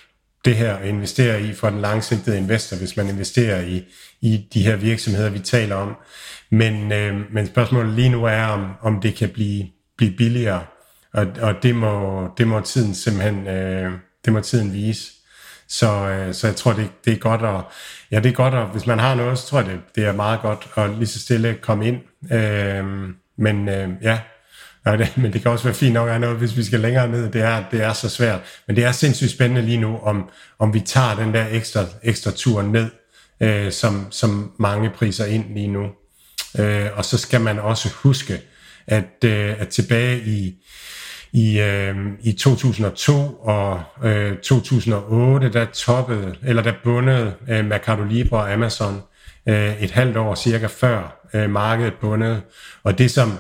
det 0.45 0.57
her 0.57 0.77
at 0.77 0.89
investere 0.89 1.43
i 1.43 1.55
for 1.55 1.71
den 1.71 1.81
langsigtede 1.81 2.39
investor, 2.39 2.77
hvis 2.77 2.97
man 2.97 3.09
investerer 3.09 3.61
i, 3.61 3.85
i 4.21 4.49
de 4.55 4.63
her 4.63 4.77
virksomheder, 4.77 5.31
vi 5.31 5.39
taler 5.39 5.75
om. 5.75 5.97
Men, 6.51 6.93
øh, 6.93 7.33
men 7.33 7.47
spørgsmålet 7.47 7.95
lige 7.95 8.09
nu 8.09 8.25
er, 8.25 8.45
om, 8.45 8.73
om 8.81 9.01
det 9.01 9.15
kan 9.15 9.29
blive, 9.29 9.67
blive 9.97 10.17
billigere, 10.17 10.65
og, 11.13 11.27
og 11.41 11.55
det, 11.63 11.75
må, 11.75 12.29
det 12.39 12.49
må 12.49 12.61
tiden 12.61 12.95
simpelthen 12.95 13.47
øh, 13.47 13.93
det 14.25 14.33
må 14.33 14.41
tiden 14.41 14.73
vise. 14.73 15.13
Så, 15.69 16.09
øh, 16.09 16.35
så 16.35 16.47
jeg 16.47 16.57
tror, 16.57 16.73
det, 16.73 16.91
det 17.05 17.13
er 17.13 17.19
godt 17.19 17.43
at, 17.43 17.65
ja, 18.11 18.21
det 18.21 18.29
er 18.29 18.35
godt 18.35 18.55
at, 18.55 18.67
hvis 18.67 18.87
man 18.87 18.99
har 18.99 19.15
noget, 19.15 19.39
så 19.39 19.47
tror 19.47 19.61
jeg, 19.61 19.71
det, 19.71 19.81
det 19.95 20.05
er 20.05 20.13
meget 20.13 20.41
godt 20.41 20.69
at 20.77 20.91
lige 20.91 21.07
så 21.07 21.21
stille 21.21 21.55
komme 21.55 21.89
ind. 21.89 22.01
Øh, 22.33 22.85
men 23.39 23.69
øh, 23.69 23.89
ja, 24.03 24.21
Nej, 24.85 24.97
det, 24.97 25.13
men 25.17 25.33
det 25.33 25.43
kan 25.43 25.51
også 25.51 25.65
være 25.65 25.75
fint 25.75 25.95
nok 25.95 26.09
at 26.09 26.21
noget, 26.21 26.37
hvis 26.37 26.57
vi 26.57 26.63
skal 26.65 26.81
længere 26.81 27.09
ned. 27.09 27.31
Det 27.31 27.41
er, 27.41 27.65
det 27.71 27.83
er 27.83 27.93
så 27.93 28.09
svært. 28.09 28.41
Men 28.67 28.77
det 28.77 28.85
er 28.85 28.93
sindssygt 28.93 29.31
spændende 29.31 29.63
lige 29.63 29.79
nu, 29.79 29.99
om, 29.99 30.31
om 30.59 30.75
vi 30.75 30.81
tager 30.81 31.15
den 31.15 31.35
der 31.35 31.47
ekstra, 31.51 31.85
ekstra 32.03 32.31
tur 32.31 32.63
ned, 32.63 32.91
øh, 33.41 33.73
som, 33.73 34.07
som 34.11 34.53
mange 34.59 34.91
priser 34.91 35.25
ind 35.25 35.55
lige 35.55 35.69
nu. 35.69 35.87
Øh, 36.59 36.87
og 36.95 37.05
så 37.05 37.19
skal 37.19 37.41
man 37.41 37.59
også 37.59 37.89
huske, 38.03 38.41
at, 38.87 39.25
øh, 39.25 39.61
at 39.61 39.69
tilbage 39.69 40.21
i, 40.21 40.55
i, 41.33 41.61
øh, 41.61 41.97
i 42.21 42.33
2002 42.33 43.13
og 43.43 43.83
øh, 44.05 44.37
2008, 44.37 45.53
der 45.53 45.65
toppede, 45.65 46.35
eller 46.43 46.63
der 46.63 46.73
bundede 46.85 47.35
øh, 47.49 47.65
Mercado 47.65 48.05
Libre 48.05 48.39
og 48.39 48.53
Amazon 48.53 49.03
øh, 49.49 49.83
et 49.83 49.91
halvt 49.91 50.17
år 50.17 50.35
cirka 50.35 50.67
før 50.67 51.29
øh, 51.35 51.51
markedet 51.51 51.95
bundede. 52.01 52.41
Og 52.85 52.99
det 52.99 53.11
som 53.11 53.39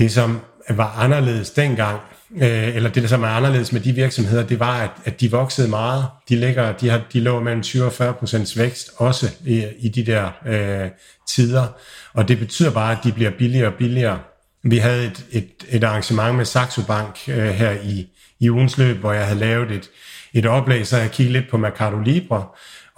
det, 0.00 0.12
som 0.12 0.40
var 0.68 0.94
anderledes 0.98 1.50
dengang, 1.50 2.00
øh, 2.36 2.76
eller 2.76 2.90
det, 2.90 3.08
som 3.08 3.22
er 3.22 3.28
anderledes 3.28 3.72
med 3.72 3.80
de 3.80 3.92
virksomheder, 3.92 4.46
det 4.46 4.60
var, 4.60 4.82
at, 4.82 4.90
at 5.04 5.20
de 5.20 5.30
voksede 5.30 5.68
meget. 5.68 6.06
De, 6.28 6.36
ligger, 6.36 6.72
de, 6.72 6.88
har, 6.88 7.00
de 7.12 7.20
lå 7.20 7.40
mellem 7.40 7.62
20 7.62 7.84
og 7.84 7.92
40 7.92 8.12
procents 8.14 8.58
vækst, 8.58 8.90
også 8.96 9.30
i, 9.46 9.66
i 9.78 9.88
de 9.88 10.06
der 10.06 10.30
øh, 10.46 10.90
tider. 11.28 11.66
Og 12.12 12.28
det 12.28 12.38
betyder 12.38 12.70
bare, 12.70 12.92
at 12.92 12.98
de 13.04 13.12
bliver 13.12 13.30
billigere 13.30 13.66
og 13.66 13.74
billigere. 13.74 14.18
Vi 14.62 14.78
havde 14.78 15.06
et, 15.06 15.24
et, 15.30 15.50
et 15.68 15.84
arrangement 15.84 16.36
med 16.36 16.44
Saxo 16.44 16.82
Bank 16.82 17.18
øh, 17.28 17.48
her 17.48 17.70
i, 17.70 18.06
i 18.40 18.50
ugens 18.50 18.78
løb, 18.78 18.96
hvor 18.96 19.12
jeg 19.12 19.24
havde 19.24 19.40
lavet 19.40 19.70
et, 19.70 19.90
et 20.32 20.46
oplæg, 20.46 20.86
så 20.86 20.96
jeg 20.96 21.10
kiggede 21.10 21.38
lidt 21.38 21.50
på 21.50 21.56
Mercado 21.56 21.98
Libre, 21.98 22.46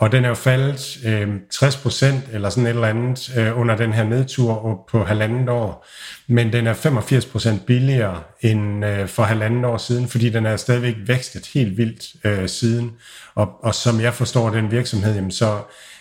og 0.03 0.13
den 0.13 0.25
er 0.25 0.29
jo 0.29 0.35
faldet 0.35 0.99
øh, 1.05 1.29
60% 1.55 2.07
eller 2.33 2.51
sådan 2.51 2.67
et 2.67 2.71
eller 2.71 2.89
andet 2.89 3.37
øh, 3.37 3.61
under 3.61 3.77
den 3.77 3.93
her 3.93 4.05
nedtur 4.05 4.85
på 4.91 5.05
halvandet 5.05 5.49
år. 5.49 5.87
Men 6.27 6.53
den 6.53 6.67
er 6.67 6.75
85% 6.75 7.65
billigere 7.65 8.23
end 8.41 8.85
øh, 8.85 9.09
for 9.09 9.23
halvandet 9.23 9.65
år 9.65 9.77
siden, 9.77 10.09
fordi 10.09 10.31
den 10.31 10.47
er 10.47 10.57
stadigvæk 10.57 10.95
vækstet 11.07 11.47
helt 11.55 11.79
vildt 11.79 12.07
øh, 12.25 12.49
siden. 12.49 12.91
Og, 13.35 13.65
og 13.65 13.75
som 13.75 14.01
jeg 14.01 14.15
forstår 14.15 14.51
den 14.51 14.71
virksomhed, 14.71 15.15
jamen, 15.15 15.31
så, 15.31 15.59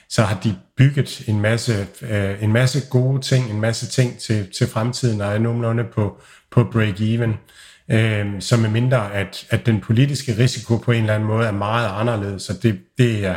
så 0.09 0.23
har 0.23 0.39
de 0.43 0.55
bygget 0.77 1.23
en 1.27 1.41
masse, 1.41 1.87
øh, 2.01 2.43
en 2.43 2.53
masse 2.53 2.81
gode 2.89 3.21
ting, 3.21 3.51
en 3.51 3.61
masse 3.61 3.87
ting 3.87 4.17
til, 4.19 4.47
til 4.57 4.67
fremtiden, 4.67 5.21
og 5.21 5.33
er 5.33 5.39
nogenlunde 5.39 5.83
på, 5.83 6.21
på 6.51 6.63
break-even. 6.63 7.31
Øh, 7.91 8.25
så 8.39 8.57
med 8.57 8.69
mindre, 8.69 9.13
at, 9.13 9.45
at 9.49 9.65
den 9.65 9.81
politiske 9.81 10.37
risiko 10.37 10.77
på 10.77 10.91
en 10.91 11.01
eller 11.01 11.13
anden 11.13 11.27
måde 11.27 11.47
er 11.47 11.51
meget 11.51 11.89
anderledes, 11.99 12.43
så 12.43 12.53
det, 12.63 12.79
det 12.97 13.25
er 13.25 13.35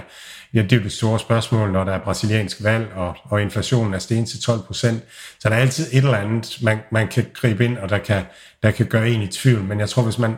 Ja, 0.54 0.62
det 0.62 0.72
er 0.72 0.82
det 0.82 0.92
store 0.92 1.18
spørgsmål, 1.18 1.72
når 1.72 1.84
der 1.84 1.92
er 1.92 1.98
brasiliansk 1.98 2.62
valg, 2.62 2.92
og, 2.94 3.16
og 3.24 3.42
inflationen 3.42 3.94
er 3.94 3.98
steget 3.98 4.28
til 4.28 4.42
12 4.42 4.60
procent. 4.60 5.02
Så 5.40 5.48
der 5.48 5.54
er 5.54 5.60
altid 5.60 5.86
et 5.92 6.04
eller 6.04 6.16
andet, 6.16 6.58
man, 6.62 6.78
man 6.92 7.08
kan 7.08 7.26
gribe 7.34 7.64
ind, 7.64 7.78
og 7.78 7.88
der 7.88 7.98
kan, 7.98 8.22
der 8.62 8.70
kan 8.70 8.86
gøre 8.86 9.08
en 9.08 9.22
i 9.22 9.26
tvivl. 9.26 9.62
Men 9.62 9.80
jeg 9.80 9.88
tror, 9.88 10.02
hvis 10.02 10.18
man, 10.18 10.36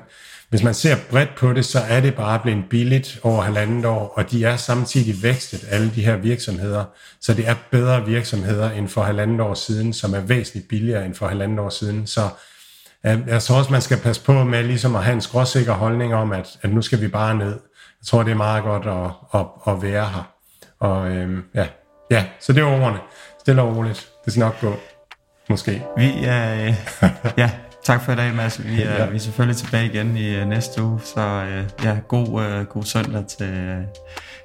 hvis 0.49 0.63
man 0.63 0.75
ser 0.75 0.97
bredt 1.11 1.35
på 1.37 1.53
det, 1.53 1.65
så 1.65 1.79
er 1.79 2.01
det 2.01 2.15
bare 2.15 2.39
blevet 2.39 2.65
billigt 2.71 3.21
over 3.23 3.43
halvandet 3.43 3.85
år, 3.85 4.13
og 4.17 4.31
de 4.31 4.45
er 4.45 4.57
samtidig 4.57 5.23
vækstet, 5.23 5.65
alle 5.71 5.93
de 5.95 6.05
her 6.05 6.17
virksomheder. 6.17 6.85
Så 7.21 7.35
det 7.35 7.49
er 7.49 7.55
bedre 7.71 8.07
virksomheder 8.07 8.71
end 8.71 8.89
for 8.89 9.03
halvandet 9.03 9.41
år 9.41 9.55
siden, 9.55 9.93
som 9.93 10.15
er 10.15 10.21
væsentligt 10.21 10.69
billigere 10.69 11.07
end 11.07 11.15
for 11.15 11.29
halvandet 11.29 11.59
år 11.59 11.71
siden. 11.71 12.07
Så 12.07 12.29
jeg, 13.07 13.23
jeg 13.27 13.43
tror 13.43 13.57
også, 13.59 13.73
man 13.73 13.83
skal 13.83 13.99
passe 13.99 14.25
på 14.25 14.45
med 14.45 14.65
ligesom 14.65 14.97
at 14.97 15.05
have 15.05 15.15
en 15.15 15.21
skråsikker 15.21 15.73
holdning 15.73 16.15
om, 16.15 16.33
at, 16.33 16.59
at 16.63 16.71
nu 16.71 16.83
skal 16.83 17.01
vi 17.01 17.09
bare 17.09 17.35
ned. 17.35 17.53
Jeg 18.01 18.07
tror, 18.07 18.23
det 18.23 18.31
er 18.31 18.37
meget 18.37 18.65
godt 18.65 18.87
at, 18.87 19.41
at, 19.41 19.47
at 19.75 19.83
være 19.83 20.05
her. 20.05 20.33
Og 20.81 21.11
øhm, 21.11 21.43
ja. 21.55 21.67
ja, 22.11 22.25
så 22.41 22.53
det 22.53 22.61
er 22.61 22.67
ordene. 22.67 22.99
Stille 23.41 23.63
og 23.63 23.77
roligt. 23.77 24.09
Det 24.25 24.33
skal 24.33 24.41
nok 24.41 24.61
gå. 24.61 24.75
Måske. 25.51 25.83
Vi 25.97 26.13
er... 26.25 26.67
Øh, 26.67 26.75
ja, 27.37 27.51
tak 27.85 28.03
for 28.03 28.13
i 28.13 28.17
dag, 28.17 28.35
Mads. 28.35 28.65
Vi 28.65 28.83
er, 28.83 28.95
ja. 28.95 29.07
vi 29.07 29.17
er 29.17 29.21
selvfølgelig 29.21 29.57
tilbage 29.57 29.87
igen 29.87 30.17
i 30.17 30.41
uh, 30.41 30.49
næste 30.49 30.83
uge. 30.83 31.01
Så 31.05 31.43
uh, 31.43 31.85
ja, 31.85 31.97
god, 32.09 32.29
uh, 32.29 32.67
god 32.67 32.85
søndag 32.85 33.25
til, 33.27 33.79
uh, 33.79 33.85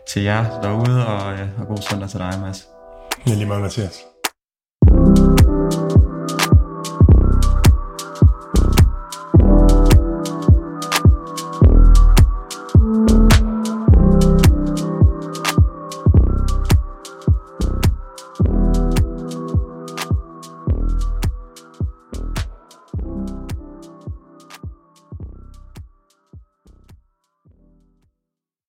til 0.09 0.22
jer 0.22 0.62
derude, 0.62 1.07
og, 1.07 1.34
uh, 1.34 1.62
og 1.62 1.68
god 1.68 1.78
søndag 1.89 2.09
til 2.09 2.20
dig, 2.20 2.39
Mads. 2.41 2.68
Ja, 3.28 3.34
lige 3.34 3.45
meget, 3.45 3.62
Mathias. 3.62 4.11